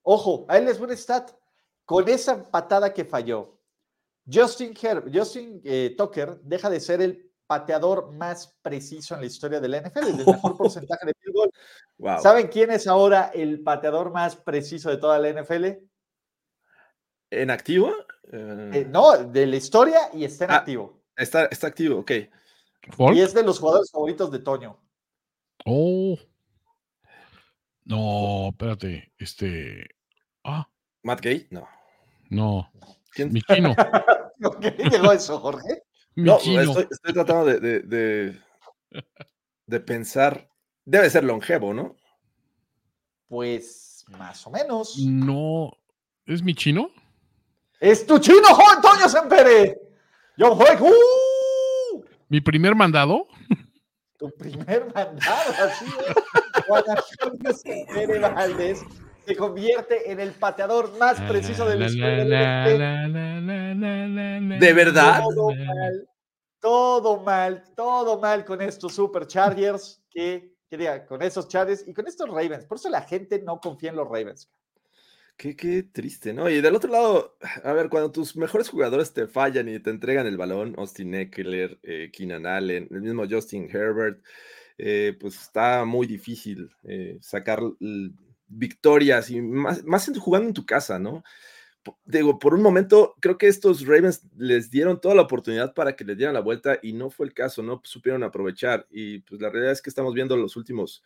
ojo, 0.03 0.47
ahí 0.49 0.64
les 0.64 0.78
voy 0.78 0.88
un 0.88 0.97
stat. 0.97 1.30
Con 1.84 2.09
esa 2.09 2.49
patada 2.51 2.95
que 2.95 3.05
falló, 3.05 3.59
Justin, 4.32 4.72
Her- 4.74 5.11
Justin 5.12 5.61
eh, 5.64 5.95
Tucker 5.99 6.41
deja 6.43 6.70
de 6.70 6.78
ser 6.78 7.01
el 7.03 7.30
pateador 7.49 8.12
más 8.12 8.57
preciso 8.62 9.14
en 9.16 9.22
la 9.22 9.26
historia 9.26 9.59
de 9.59 9.66
la 9.66 9.78
NFL, 9.80 10.07
el 10.07 10.16
mejor 10.24 10.57
porcentaje 10.57 11.05
de 11.05 11.14
Wow. 11.98 12.20
¿Saben 12.22 12.48
quién 12.48 12.70
es 12.70 12.86
ahora 12.86 13.30
el 13.34 13.62
pateador 13.62 14.10
más 14.12 14.36
preciso 14.36 14.88
de 14.90 14.96
toda 14.96 15.18
la 15.18 15.28
NFL? 15.28 15.66
¿En 17.30 17.50
activo? 17.50 17.92
Eh, 18.32 18.70
Eh, 18.74 18.86
no, 18.88 19.16
de 19.18 19.46
la 19.46 19.56
historia 19.56 20.08
y 20.14 20.24
está 20.24 20.44
en 20.46 20.50
Ah. 20.52 20.56
activo. 20.56 21.02
está, 21.16 21.44
está 21.46 21.66
activo, 21.66 21.98
ok. 22.00 22.12
¿Folk? 22.96 23.16
Y 23.16 23.20
es 23.20 23.34
de 23.34 23.42
los 23.42 23.58
jugadores 23.58 23.90
favoritos 23.90 24.30
de 24.30 24.38
Toño. 24.38 24.80
Oh. 25.66 26.16
No, 27.84 28.48
espérate. 28.50 29.12
Este. 29.18 29.86
Ah, 30.44 30.68
¿Matt 31.02 31.20
Gay? 31.20 31.46
No. 31.50 31.68
no. 32.30 32.70
¿Quién? 33.12 33.32
Mi 33.32 33.42
chino. 33.42 33.74
¿Por 34.40 34.58
qué 34.60 34.70
llegó 34.70 35.12
eso, 35.12 35.38
Jorge? 35.40 35.82
Mi 36.14 36.24
No, 36.24 36.38
chino. 36.38 36.62
estoy, 36.62 36.86
estoy 36.90 37.12
tratando 37.12 37.44
de, 37.46 37.60
de, 37.60 37.80
de- 37.80 38.40
de 39.66 39.80
pensar. 39.80 40.48
Debe 40.84 41.10
ser 41.10 41.24
longevo, 41.24 41.74
¿no? 41.74 41.96
Pues 43.28 44.04
más 44.18 44.46
o 44.46 44.50
menos. 44.50 44.98
No. 44.98 45.70
¿Es 46.26 46.42
mi 46.42 46.54
chino? 46.54 46.90
¡Es 47.78 48.06
tu 48.06 48.18
chino, 48.18 48.46
Juan 48.48 48.82
Toño 48.82 49.08
Sempere! 49.08 49.80
¡John 50.38 50.52
Hoek! 50.58 50.80
¡Uh! 50.80 52.04
¿Mi 52.28 52.40
primer 52.40 52.74
mandado? 52.74 53.26
Tu 54.18 54.30
primer 54.36 54.92
mandado, 54.94 55.52
así 55.64 55.86
es. 55.86 56.64
Juan 56.66 56.84
Antonio 56.88 57.52
Sempere 57.54 58.18
Valdés 58.18 58.84
se 59.26 59.36
convierte 59.36 60.10
en 60.10 60.20
el 60.20 60.32
pateador 60.32 60.96
más 60.98 61.20
preciso 61.22 61.66
de 61.66 61.76
la 61.76 61.86
historia 61.86 62.24
del. 62.24 62.30
¿De 64.58 64.72
verdad? 64.72 65.22
Todo 65.22 65.54
mal, 65.54 66.08
todo 66.60 67.20
mal, 67.20 67.64
todo 67.74 68.18
mal 68.20 68.44
con 68.44 68.60
estos 68.60 68.94
Superchargers 68.94 70.02
que, 70.10 70.49
que 70.70 70.78
diga, 70.78 71.04
con 71.04 71.20
esos 71.20 71.48
Chargers 71.48 71.86
y 71.86 71.92
con 71.92 72.06
estos 72.06 72.28
Ravens. 72.28 72.64
Por 72.64 72.78
eso 72.78 72.88
la 72.88 73.02
gente 73.02 73.42
no 73.42 73.60
confía 73.60 73.90
en 73.90 73.96
los 73.96 74.06
Ravens. 74.06 74.48
Qué, 75.36 75.56
qué 75.56 75.82
triste, 75.82 76.32
¿no? 76.32 76.48
Y 76.48 76.60
del 76.60 76.76
otro 76.76 76.92
lado, 76.92 77.36
a 77.64 77.72
ver, 77.72 77.88
cuando 77.88 78.12
tus 78.12 78.36
mejores 78.36 78.68
jugadores 78.68 79.12
te 79.12 79.26
fallan 79.26 79.68
y 79.68 79.80
te 79.80 79.90
entregan 79.90 80.26
el 80.26 80.36
balón, 80.36 80.74
Austin 80.78 81.14
Eckler, 81.14 81.80
eh, 81.82 82.10
Keenan 82.12 82.46
Allen, 82.46 82.86
el 82.90 83.00
mismo 83.00 83.24
Justin 83.28 83.68
Herbert, 83.68 84.22
eh, 84.78 85.16
pues 85.18 85.40
está 85.40 85.84
muy 85.84 86.06
difícil 86.06 86.70
eh, 86.84 87.18
sacar 87.20 87.60
victorias 88.46 89.30
y 89.30 89.40
más, 89.40 89.82
más 89.84 90.10
jugando 90.18 90.48
en 90.48 90.54
tu 90.54 90.64
casa, 90.64 90.98
¿no? 90.98 91.24
Digo, 92.04 92.38
por 92.38 92.52
un 92.52 92.62
momento 92.62 93.14
creo 93.20 93.38
que 93.38 93.48
estos 93.48 93.86
Ravens 93.86 94.22
les 94.36 94.70
dieron 94.70 95.00
toda 95.00 95.14
la 95.14 95.22
oportunidad 95.22 95.72
para 95.72 95.96
que 95.96 96.04
les 96.04 96.16
dieran 96.16 96.34
la 96.34 96.40
vuelta 96.40 96.78
y 96.82 96.92
no 96.92 97.08
fue 97.08 97.26
el 97.26 97.32
caso, 97.32 97.62
no 97.62 97.80
supieron 97.84 98.22
aprovechar. 98.22 98.86
Y 98.90 99.20
pues 99.20 99.40
la 99.40 99.48
realidad 99.48 99.72
es 99.72 99.80
que 99.80 99.90
estamos 99.90 100.12
viendo 100.12 100.36
los 100.36 100.56
últimos 100.56 101.02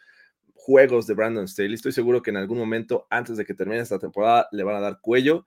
juegos 0.55 1.07
de 1.07 1.15
Brandon 1.15 1.47
Staley. 1.47 1.75
Estoy 1.75 1.93
seguro 1.93 2.23
que 2.23 2.31
en 2.31 2.39
algún 2.39 2.59
momento, 2.59 3.07
antes 3.11 3.37
de 3.37 3.45
que 3.45 3.55
termine 3.55 3.81
esta 3.81 3.99
temporada, 3.99 4.49
le 4.51 4.65
van 4.65 4.77
a 4.77 4.81
dar 4.81 5.01
cuello. 5.01 5.47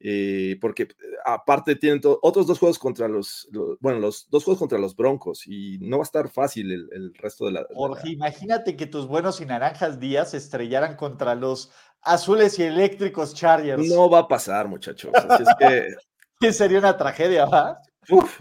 Eh, 0.00 0.56
porque 0.60 0.88
aparte 1.24 1.76
tienen 1.76 2.00
otros 2.22 2.46
dos 2.46 2.58
juegos 2.58 2.78
contra 2.78 3.06
los, 3.06 3.46
los- 3.52 3.78
bueno, 3.80 3.98
los 4.00 4.28
dos 4.30 4.44
juegos 4.44 4.58
contra 4.58 4.78
los 4.78 4.96
Broncos 4.96 5.46
y 5.46 5.78
no 5.80 5.98
va 5.98 6.02
a 6.02 6.04
estar 6.04 6.28
fácil 6.30 6.72
el, 6.72 6.88
el 6.92 7.14
resto 7.14 7.44
de 7.46 7.52
la, 7.52 7.60
de 7.60 7.66
la- 7.70 7.76
Jorge, 7.76 8.08
imagínate 8.10 8.76
que 8.76 8.86
tus 8.86 9.06
buenos 9.06 9.40
y 9.40 9.46
naranjas 9.46 10.00
días 10.00 10.30
se 10.30 10.38
estrellaran 10.38 10.96
contra 10.96 11.34
los 11.34 11.70
azules 12.00 12.58
y 12.58 12.62
eléctricos 12.62 13.34
Chargers. 13.34 13.86
No 13.88 14.08
va 14.08 14.20
a 14.20 14.28
pasar, 14.28 14.66
muchachos. 14.68 15.12
Así 15.14 15.42
es 15.42 15.48
que, 15.58 15.94
Que 16.40 16.52
sería 16.54 16.78
una 16.78 16.96
tragedia, 16.96 17.44
¿va? 17.44 17.78
uf, 18.08 18.40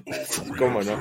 cómo 0.58 0.82
no. 0.82 0.98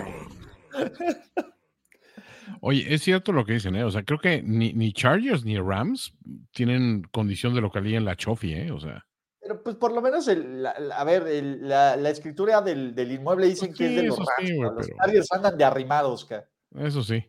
Oye, 2.60 2.92
es 2.92 3.02
cierto 3.02 3.30
lo 3.32 3.44
que 3.44 3.52
dicen, 3.52 3.76
¿eh? 3.76 3.84
O 3.84 3.90
sea, 3.90 4.02
creo 4.02 4.18
que 4.18 4.42
ni, 4.42 4.72
ni 4.72 4.92
Chargers 4.92 5.44
ni 5.44 5.58
Rams 5.58 6.12
tienen 6.52 7.02
condición 7.12 7.54
de 7.54 7.60
localía 7.60 7.98
en 7.98 8.04
la 8.04 8.16
Chofi, 8.16 8.52
¿eh? 8.54 8.72
O 8.72 8.80
sea, 8.80 9.06
Pero 9.48 9.62
pues 9.62 9.76
por 9.76 9.92
lo 9.92 10.02
menos, 10.02 10.28
el- 10.28 10.62
la- 10.62 10.78
la- 10.78 10.96
a 10.96 11.04
ver, 11.04 11.26
el- 11.26 11.66
la, 11.66 11.96
la 11.96 12.10
escritura 12.10 12.60
del, 12.60 12.94
del 12.94 13.12
inmueble 13.12 13.46
dicen 13.48 13.72
que 13.72 13.86
es 13.86 13.96
de 13.96 14.02
los 14.08 14.18
sí. 14.38 14.52
Los 14.58 14.88
Chargers 14.88 15.32
andan 15.32 15.56
de 15.56 15.64
arrimados, 15.64 16.26
ca. 16.26 16.44
eso 16.80 17.02
sí. 17.02 17.24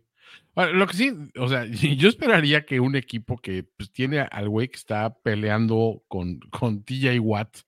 Ahora, 0.56 0.74
lo 0.74 0.86
que 0.86 0.94
sí, 0.98 1.14
o 1.38 1.48
sea, 1.48 1.64
yo 1.98 2.10
esperaría 2.10 2.66
que 2.66 2.82
un 2.82 2.98
equipo 2.98 3.38
que 3.38 3.64
pues, 3.64 3.90
tiene 3.94 4.20
al 4.20 4.50
güey 4.50 4.68
que 4.68 4.76
está 4.76 5.14
peleando 5.14 6.04
con, 6.10 6.40
con 6.52 6.84
TJ 6.84 7.20
Watt, 7.22 7.60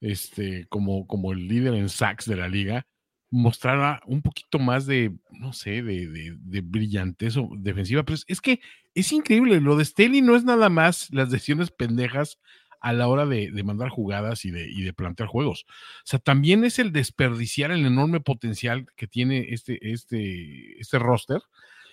este, 0.00 0.66
como, 0.68 1.06
como 1.06 1.32
el 1.32 1.46
líder 1.46 1.74
en 1.74 1.88
sacks 1.88 2.26
de 2.26 2.36
la 2.36 2.48
liga, 2.48 2.86
mostrara 3.30 4.00
un 4.06 4.22
poquito 4.22 4.58
más 4.58 4.86
de, 4.86 5.12
no 5.30 5.52
sé, 5.52 5.82
de, 5.82 6.08
de, 6.08 6.36
de 6.38 6.60
brillantez 6.60 7.36
o- 7.36 7.50
defensiva. 7.56 8.02
Pero 8.02 8.14
es, 8.16 8.24
es 8.26 8.40
que 8.40 8.60
es 8.94 9.12
increíble, 9.12 9.60
lo 9.60 9.76
de 9.76 9.84
Staley 9.84 10.22
no 10.22 10.34
es 10.36 10.44
nada 10.44 10.68
más 10.68 11.08
las 11.12 11.30
decisiones 11.30 11.70
pendejas 11.70 12.38
a 12.80 12.92
la 12.92 13.08
hora 13.08 13.26
de, 13.26 13.50
de 13.50 13.62
mandar 13.62 13.88
jugadas 13.88 14.44
y 14.44 14.50
de, 14.50 14.68
y 14.70 14.82
de 14.82 14.92
plantear 14.92 15.28
juegos. 15.28 15.64
O 15.68 16.02
sea, 16.06 16.18
también 16.18 16.64
es 16.64 16.78
el 16.78 16.92
desperdiciar 16.92 17.70
el 17.70 17.84
enorme 17.86 18.20
potencial 18.20 18.86
que 18.96 19.06
tiene 19.06 19.46
este, 19.50 19.92
este, 19.92 20.80
este 20.80 20.98
roster 20.98 21.40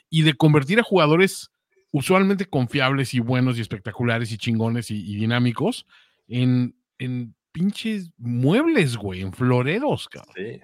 y 0.10 0.22
de 0.24 0.34
convertir 0.34 0.80
a 0.80 0.84
jugadores 0.84 1.52
usualmente 1.92 2.46
confiables 2.46 3.14
y 3.14 3.20
buenos 3.20 3.58
y 3.58 3.62
espectaculares 3.62 4.32
y 4.32 4.38
chingones 4.38 4.92
y, 4.92 4.96
y 4.96 5.16
dinámicos 5.16 5.86
en, 6.28 6.76
en 6.98 7.36
pinches 7.52 8.12
muebles, 8.18 8.98
güey, 8.98 9.22
en 9.22 9.32
floreros, 9.34 10.10
cabrón. 10.10 10.34
Sí. 10.36 10.62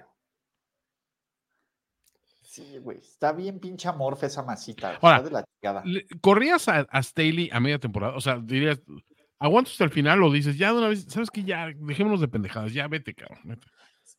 Sí, 2.42 2.78
güey. 2.78 2.98
Está 2.98 3.32
bien 3.32 3.60
pinche 3.60 3.88
amorfa 3.88 4.26
esa 4.26 4.42
masita. 4.42 4.98
Ahora, 5.00 5.22
de 5.22 5.30
la. 5.30 5.44
Le- 5.84 6.06
¿Corrías 6.20 6.66
a, 6.68 6.80
a 6.90 7.02
Staley 7.02 7.48
a 7.52 7.60
media 7.60 7.78
temporada? 7.78 8.16
O 8.16 8.20
sea, 8.20 8.38
dirías, 8.38 8.80
¿aguanto 9.40 9.70
hasta 9.72 9.82
el 9.84 9.90
final 9.90 10.22
o 10.22 10.30
dices, 10.30 10.56
ya 10.56 10.70
de 10.72 10.78
una 10.78 10.88
vez, 10.88 11.04
sabes 11.08 11.30
que 11.30 11.42
ya, 11.42 11.68
dejémonos 11.74 12.20
de 12.20 12.28
pendejadas, 12.28 12.72
ya 12.72 12.86
vete, 12.86 13.14
cabrón. 13.14 13.40
vete"? 13.44 13.66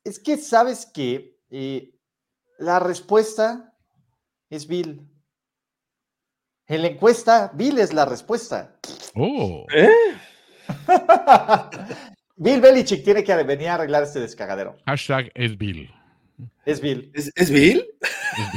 Es 0.03 0.19
que 0.19 0.35
sabes 0.37 0.85
que 0.85 1.37
eh, 1.49 1.93
la 2.59 2.79
respuesta 2.79 3.73
es 4.49 4.67
Bill. 4.67 5.07
En 6.67 6.81
la 6.81 6.87
encuesta, 6.89 7.51
Bill 7.53 7.79
es 7.79 7.93
la 7.93 8.05
respuesta. 8.05 8.77
Oh, 9.15 9.65
¿Eh? 9.73 9.89
Bill 12.37 12.61
Belichick 12.61 13.03
tiene 13.03 13.23
que 13.23 13.35
venir 13.43 13.67
a 13.69 13.75
arreglar 13.75 14.03
este 14.03 14.19
descagadero. 14.19 14.77
hashtag 14.85 15.31
es 15.35 15.57
Bill. 15.57 15.93
Es 16.65 16.79
Bill. 16.81 17.11
¿Es, 17.13 17.31
es 17.35 17.51
Bill? 17.51 17.85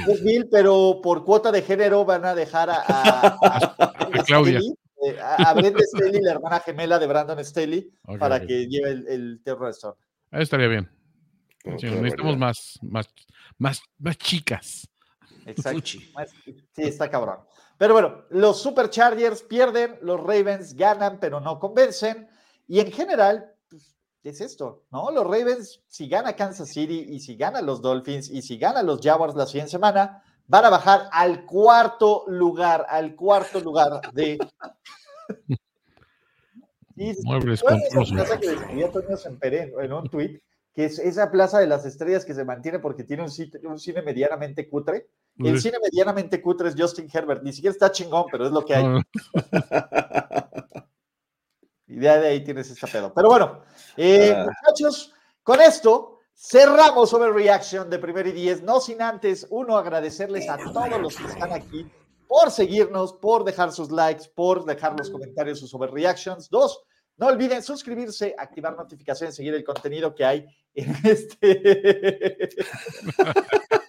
Es 0.09 0.23
Bill. 0.23 0.49
Pero 0.51 1.01
por 1.03 1.25
cuota 1.25 1.51
de 1.53 1.63
género 1.63 2.05
van 2.05 2.25
a 2.25 2.35
dejar 2.35 2.71
a, 2.71 2.77
a- 2.77 3.39
a- 3.43 4.09
A 4.21 4.23
Claudia. 4.25 4.61
Eh, 5.07 5.19
a, 5.21 5.51
a 5.51 5.55
Brenda 5.55 5.81
Staley, 5.83 6.21
la 6.23 6.33
hermana 6.33 6.61
gemela 6.61 6.99
de 6.99 7.07
Brandon 7.07 7.45
Staley, 7.45 7.91
Ok, 8.07 8.19
para 8.19 8.37
ok. 8.37 8.47
que 8.47 8.67
lleve 8.67 8.91
el, 8.91 9.07
el 9.09 9.41
terror 9.45 9.69
restaurant. 9.69 10.01
Ahí 10.31 10.43
estaría 10.43 10.69
bien. 10.69 10.91
Sí, 11.79 11.87
necesitamos 11.87 12.37
más, 12.37 12.79
más, 12.83 13.09
más, 13.59 13.81
más 13.99 14.19
chicas. 14.19 14.89
Exacto. 15.47 15.81
Sí, 15.85 16.03
está 16.77 17.11
cabrón. 17.11 17.39
Pero 17.79 17.95
bueno, 17.95 18.25
los 18.31 18.61
Superchargers 18.61 19.43
pierden, 19.43 19.99
los 20.03 20.21
Ravens 20.21 20.75
ganan, 20.75 21.19
pero 21.21 21.41
no 21.41 21.59
convencen. 21.59 22.29
Y 22.69 22.81
en 22.81 22.93
general, 22.93 23.53
pues, 23.69 23.97
es 24.23 24.41
esto, 24.41 24.85
¿no? 24.91 25.11
Los 25.11 25.25
Ravens, 25.25 25.83
si 25.87 26.09
gana 26.09 26.35
Kansas 26.35 26.69
City 26.69 27.07
y 27.09 27.21
si 27.21 27.37
gana 27.37 27.61
los 27.63 27.83
Dolphins 27.83 28.31
y 28.31 28.43
si 28.43 28.59
gana 28.59 28.83
los 28.83 29.01
Jaguars 29.01 29.35
la 29.35 29.47
siguiente 29.47 29.73
semana, 29.73 30.23
van 30.47 30.65
a 30.65 30.71
bajar 30.71 31.09
al 31.13 31.45
cuarto 31.47 32.25
lugar, 32.29 32.87
al 32.89 33.15
cuarto 33.15 33.61
lugar 33.61 34.01
de. 34.13 34.39
Y 36.97 37.13
Muebles 37.25 37.61
¿cuál 37.61 37.81
con 37.93 38.07
en, 39.83 39.93
un 39.93 40.09
tweet? 40.09 40.41
Que 40.73 40.85
es 40.85 41.01
esa 41.01 41.29
plaza 41.31 41.59
de 41.59 41.67
las 41.67 41.85
estrellas 41.85 42.25
que 42.25 42.35
se 42.35 42.45
mantiene 42.45 42.79
porque 42.79 43.03
tiene 43.03 43.25
un, 43.25 43.31
sit- 43.31 43.59
un 43.65 43.81
cine 43.81 44.01
medianamente 44.03 44.69
cutre. 44.69 45.09
El 45.39 45.57
Sí. 45.57 45.71
cine 45.71 45.79
medianamente 45.83 46.41
cutre 46.41 46.69
es 46.69 46.77
Justin 46.79 47.09
Herbert. 47.13 47.43
Ni 47.43 47.53
siquiera 47.53 47.73
está 47.73 47.91
chingón, 47.91 48.27
pero 48.31 48.47
es 48.47 48.53
lo 48.53 48.65
que 48.65 48.75
hay. 48.77 48.85
No, 48.85 49.01
Y 51.89 51.97
de 51.97 52.09
ahí 52.09 52.45
tienes 52.45 52.71
ese 52.71 52.87
pedo. 52.87 53.13
Pero 53.13 53.29
bueno, 53.29 53.61
eh, 53.97 54.33
Ah. 54.37 54.47
muchachos, 54.47 55.13
con 55.43 55.61
esto 55.61 56.14
cerramos 56.35 57.13
Overreaction 57.13 57.89
de 57.91 57.99
primer 57.99 58.27
y 58.27 58.33
diez. 58.33 58.63
No 58.63 58.81
sin 58.81 59.01
antes, 59.03 59.47
uno, 59.51 59.77
agradecerles 59.77 60.49
a 60.49 60.57
todos 60.57 61.01
los 61.01 61.17
que 61.17 61.27
están 61.27 61.53
aquí 61.53 61.91
por 62.27 62.51
seguirnos, 62.51 63.13
por 63.13 63.45
dejar 63.45 63.73
sus 63.73 63.91
likes, 63.91 64.25
por 64.35 64.65
dejar 64.65 64.99
los 64.99 65.11
comentarios, 65.11 65.61
sus 65.61 65.73
Overreactions. 65.75 66.51
Dos, 66.51 66.83
no 67.17 67.29
olviden 67.29 67.63
suscribirse, 67.63 68.35
activar 68.37 68.77
notificaciones, 68.77 69.37
seguir 69.37 69.55
el 69.55 69.65
contenido 69.65 70.15
que 70.15 70.25
hay 70.25 70.47
en 70.75 70.97
este. 71.05 72.49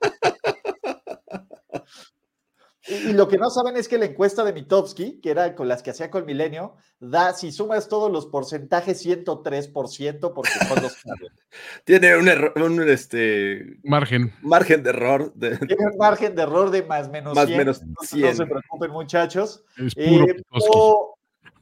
Y, 2.87 3.09
y 3.09 3.13
lo 3.13 3.27
que 3.27 3.37
no 3.37 3.49
saben 3.49 3.77
es 3.77 3.87
que 3.87 3.97
la 3.97 4.05
encuesta 4.05 4.43
de 4.43 4.53
Mitowski, 4.53 5.19
que 5.21 5.31
era 5.31 5.55
con 5.55 5.67
las 5.67 5.81
que 5.81 5.89
hacía 5.91 6.11
con 6.11 6.25
Milenio, 6.25 6.75
da, 6.99 7.33
si 7.33 7.51
sumas 7.51 7.87
todos 7.87 8.11
los 8.11 8.27
porcentajes, 8.27 9.03
103%, 9.05 10.33
porque 10.33 10.51
son 10.67 10.83
los 10.83 10.95
Tiene 11.85 12.15
un, 12.17 12.27
error, 12.27 12.53
un 12.61 12.87
este, 12.89 13.77
Margen. 13.83 14.33
margen 14.41 14.83
de 14.83 14.89
error 14.91 15.33
de 15.33 15.57
Tiene 15.67 15.85
un 15.91 15.97
margen 15.97 16.35
de 16.35 16.41
error 16.43 16.69
de 16.69 16.83
más 16.83 17.09
menos 17.09 17.35
más 17.35 17.45
100. 17.47 17.57
menos 17.57 17.81
entonces 17.81 18.09
100. 18.09 18.21
No 18.29 18.33
se 18.35 18.45
preocupen, 18.45 18.91
muchachos. 18.91 19.63
Es 19.77 19.95
puro 19.95 20.25
Eh, 20.29 20.33
Pitoski. 20.35 20.69
o- 20.73 21.17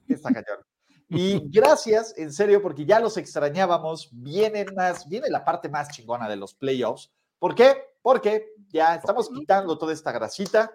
Está 0.08 0.30
cañón. 0.34 0.60
Y 1.10 1.40
gracias, 1.52 2.16
en 2.18 2.34
serio, 2.34 2.60
porque 2.62 2.86
ya 2.86 3.00
los 3.00 3.18
extrañábamos. 3.18 4.10
Viene 4.14 4.66
más, 4.76 5.08
viene 5.08 5.30
la 5.30 5.46
parte 5.46 5.70
más 5.70 5.90
chingona 5.90 6.28
de 6.28 6.38
los 6.38 6.56
playoffs. 6.56 7.12
¿Por 7.38 7.54
qué? 7.54 7.76
Porque 8.02 8.48
ya 8.70 8.96
estamos 8.96 9.30
quitando 9.30 9.78
toda 9.78 9.94
esta 9.94 10.12
grasita. 10.12 10.72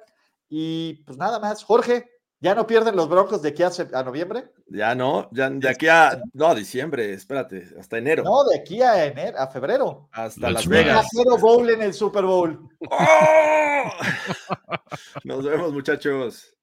Y 0.48 0.94
pues 1.04 1.18
nada 1.18 1.38
más, 1.38 1.62
Jorge, 1.64 2.10
¿ya 2.40 2.54
no 2.54 2.66
pierden 2.66 2.96
los 2.96 3.08
broncos 3.08 3.42
de 3.42 3.50
aquí 3.50 3.62
a, 3.62 3.70
a 3.92 4.02
noviembre? 4.02 4.52
Ya 4.66 4.94
no, 4.94 5.28
ya 5.32 5.50
de 5.50 5.68
aquí 5.68 5.88
a 5.88 6.22
no, 6.32 6.54
diciembre, 6.54 7.12
espérate, 7.12 7.68
hasta 7.78 7.98
enero. 7.98 8.24
No, 8.24 8.44
de 8.44 8.58
aquí 8.58 8.82
a 8.82 9.04
enero, 9.04 9.38
a 9.38 9.46
febrero. 9.48 10.08
Hasta 10.12 10.40
Las 10.50 10.52
Las 10.52 10.68
Vegas. 10.68 11.06
Cero 11.10 11.36
bowl 11.38 11.68
en 11.68 11.82
el 11.82 11.94
Super 11.94 12.24
Bowl. 12.24 12.68
¡Oh! 12.90 13.90
Nos 15.24 15.44
vemos, 15.44 15.72
muchachos. 15.72 16.54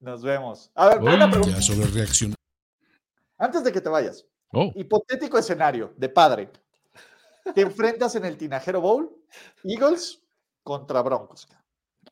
Nos 0.00 0.22
vemos. 0.22 0.70
A 0.74 0.88
ver, 0.88 1.00
una 1.00 1.30
pregunta. 1.30 1.56
Ya 1.56 1.62
sobre 1.62 1.86
reacción. 1.88 2.34
Antes 3.36 3.62
de 3.62 3.72
que 3.72 3.80
te 3.80 3.88
vayas, 3.88 4.24
Oh, 4.52 4.72
hipotético 4.74 5.38
escenario 5.38 5.92
de 5.96 6.08
padre. 6.08 6.50
Te 7.54 7.60
enfrentas 7.60 8.14
en 8.14 8.24
el 8.24 8.36
Tinajero 8.36 8.80
Bowl, 8.80 9.14
Eagles 9.62 10.22
contra 10.62 11.02
Broncos. 11.02 11.48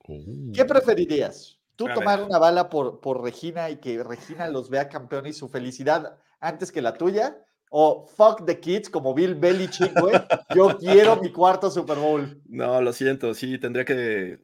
Oh. 0.08 0.52
¿Qué 0.52 0.64
preferirías? 0.64 1.58
¿Tú 1.76 1.86
tomar 1.94 2.22
una 2.22 2.38
bala 2.38 2.70
por, 2.70 3.00
por 3.00 3.22
Regina 3.22 3.68
y 3.70 3.76
que 3.76 4.02
Regina 4.02 4.48
los 4.48 4.70
vea 4.70 4.88
campeón 4.88 5.26
y 5.26 5.32
su 5.32 5.48
felicidad 5.48 6.16
antes 6.40 6.72
que 6.72 6.80
la 6.80 6.94
tuya? 6.94 7.38
¿O 7.68 8.06
fuck 8.06 8.46
the 8.46 8.58
kids 8.60 8.88
como 8.88 9.12
Bill 9.12 9.34
Belichick, 9.34 9.92
güey? 10.00 10.14
Yo 10.54 10.78
quiero 10.78 11.16
mi 11.20 11.30
cuarto 11.32 11.70
Super 11.70 11.98
Bowl. 11.98 12.40
No, 12.48 12.80
lo 12.80 12.92
siento, 12.92 13.34
sí, 13.34 13.58
tendría 13.58 13.84
que 13.84 14.38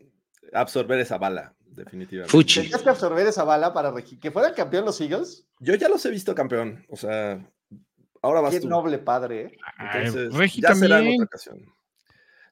absorber 0.53 0.99
esa 0.99 1.17
bala, 1.17 1.55
definitivamente. 1.65 2.31
Fuchi. 2.31 2.63
Tenías 2.63 2.83
que 2.83 2.91
absorber 2.91 3.27
esa 3.27 3.45
bala 3.45 3.73
para 3.73 3.91
Regina. 3.91 4.21
¿Que 4.21 4.31
fueran 4.31 4.53
campeón 4.53 4.85
los 4.85 5.01
Eagles? 5.01 5.47
Yo 5.61 5.75
ya 5.77 5.89
los 5.89 6.05
he 6.05 6.11
visto 6.11 6.35
campeón, 6.35 6.85
o 6.91 6.97
sea, 6.97 7.49
ahora 8.21 8.41
vas 8.43 8.53
Qué 8.53 8.61
tú. 8.61 8.69
noble 8.69 8.99
padre, 8.99 9.41
¿eh? 9.43 9.59
Entonces, 9.79 10.55
ya 10.57 10.75
será 10.75 10.99
en 10.99 11.05
también. 11.05 11.23
otra 11.23 11.27
ocasión. 11.27 11.73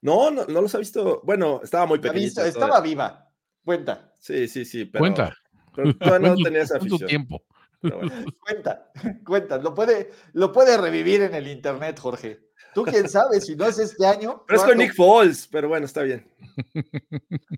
No, 0.03 0.31
no, 0.31 0.45
no 0.47 0.63
los 0.63 0.75
ha 0.75 0.79
visto. 0.79 1.21
Bueno, 1.25 1.61
estaba 1.63 1.87
muy 1.87 1.99
vista- 1.99 2.47
estaba 2.47 2.81
viva. 2.81 3.29
Cuenta, 3.65 4.13
Sí, 4.19 4.49
sí, 4.49 4.65
sí, 4.65 4.85
pero, 4.87 5.01
Cuenta. 5.03 5.35
pero 5.75 5.97
todavía 5.97 6.19
no 6.19 6.35
¿Cuánto- 6.35 6.45
tenía 6.45 6.63
esa 6.63 6.77
afición. 6.79 7.09
tiempo? 7.09 7.43
bueno. 7.83 8.11
cuenta, 8.41 8.91
cuenta. 9.27 9.59
Lo 9.59 9.75
puede, 9.75 10.11
lo 10.35 10.53
puede 10.53 10.77
revivir 10.77 11.23
en 11.23 11.35
el 11.35 11.49
internet, 11.49 11.99
Jorge. 11.99 12.41
Tú 12.75 12.85
quién 12.85 13.09
sabe, 13.09 13.41
si 13.41 13.57
no 13.57 13.67
es 13.67 13.79
este 13.79 14.07
año. 14.07 14.45
Pero 14.47 14.61
es 14.61 14.67
con. 14.67 14.79
Nick 14.79 14.95
Foles, 14.95 15.49
pero 15.51 15.69
bueno, 15.69 15.87
está 15.87 16.03
bien. 16.03 16.31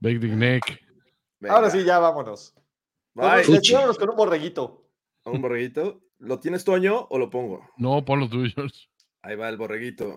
Big 0.00 0.20
Dick 0.20 0.32
Neck. 0.32 0.80
Venga. 1.40 1.54
Ahora 1.56 1.70
sí, 1.70 1.84
ya 1.84 1.98
vámonos. 1.98 2.54
Bye. 3.14 3.44
Despidámonos 3.46 3.98
con 3.98 4.10
un 4.10 4.16
borreguito. 4.16 4.88
Un 5.24 5.40
borreguito. 5.42 6.02
¿Lo 6.18 6.38
tienes, 6.38 6.64
Toño, 6.64 7.06
o 7.10 7.18
lo 7.18 7.30
pongo? 7.30 7.68
No, 7.76 8.04
por 8.04 8.18
los 8.18 8.30
tuyos. 8.30 8.90
Ahí 9.22 9.36
va 9.36 9.48
el 9.48 9.56
borreguito. 9.56 10.16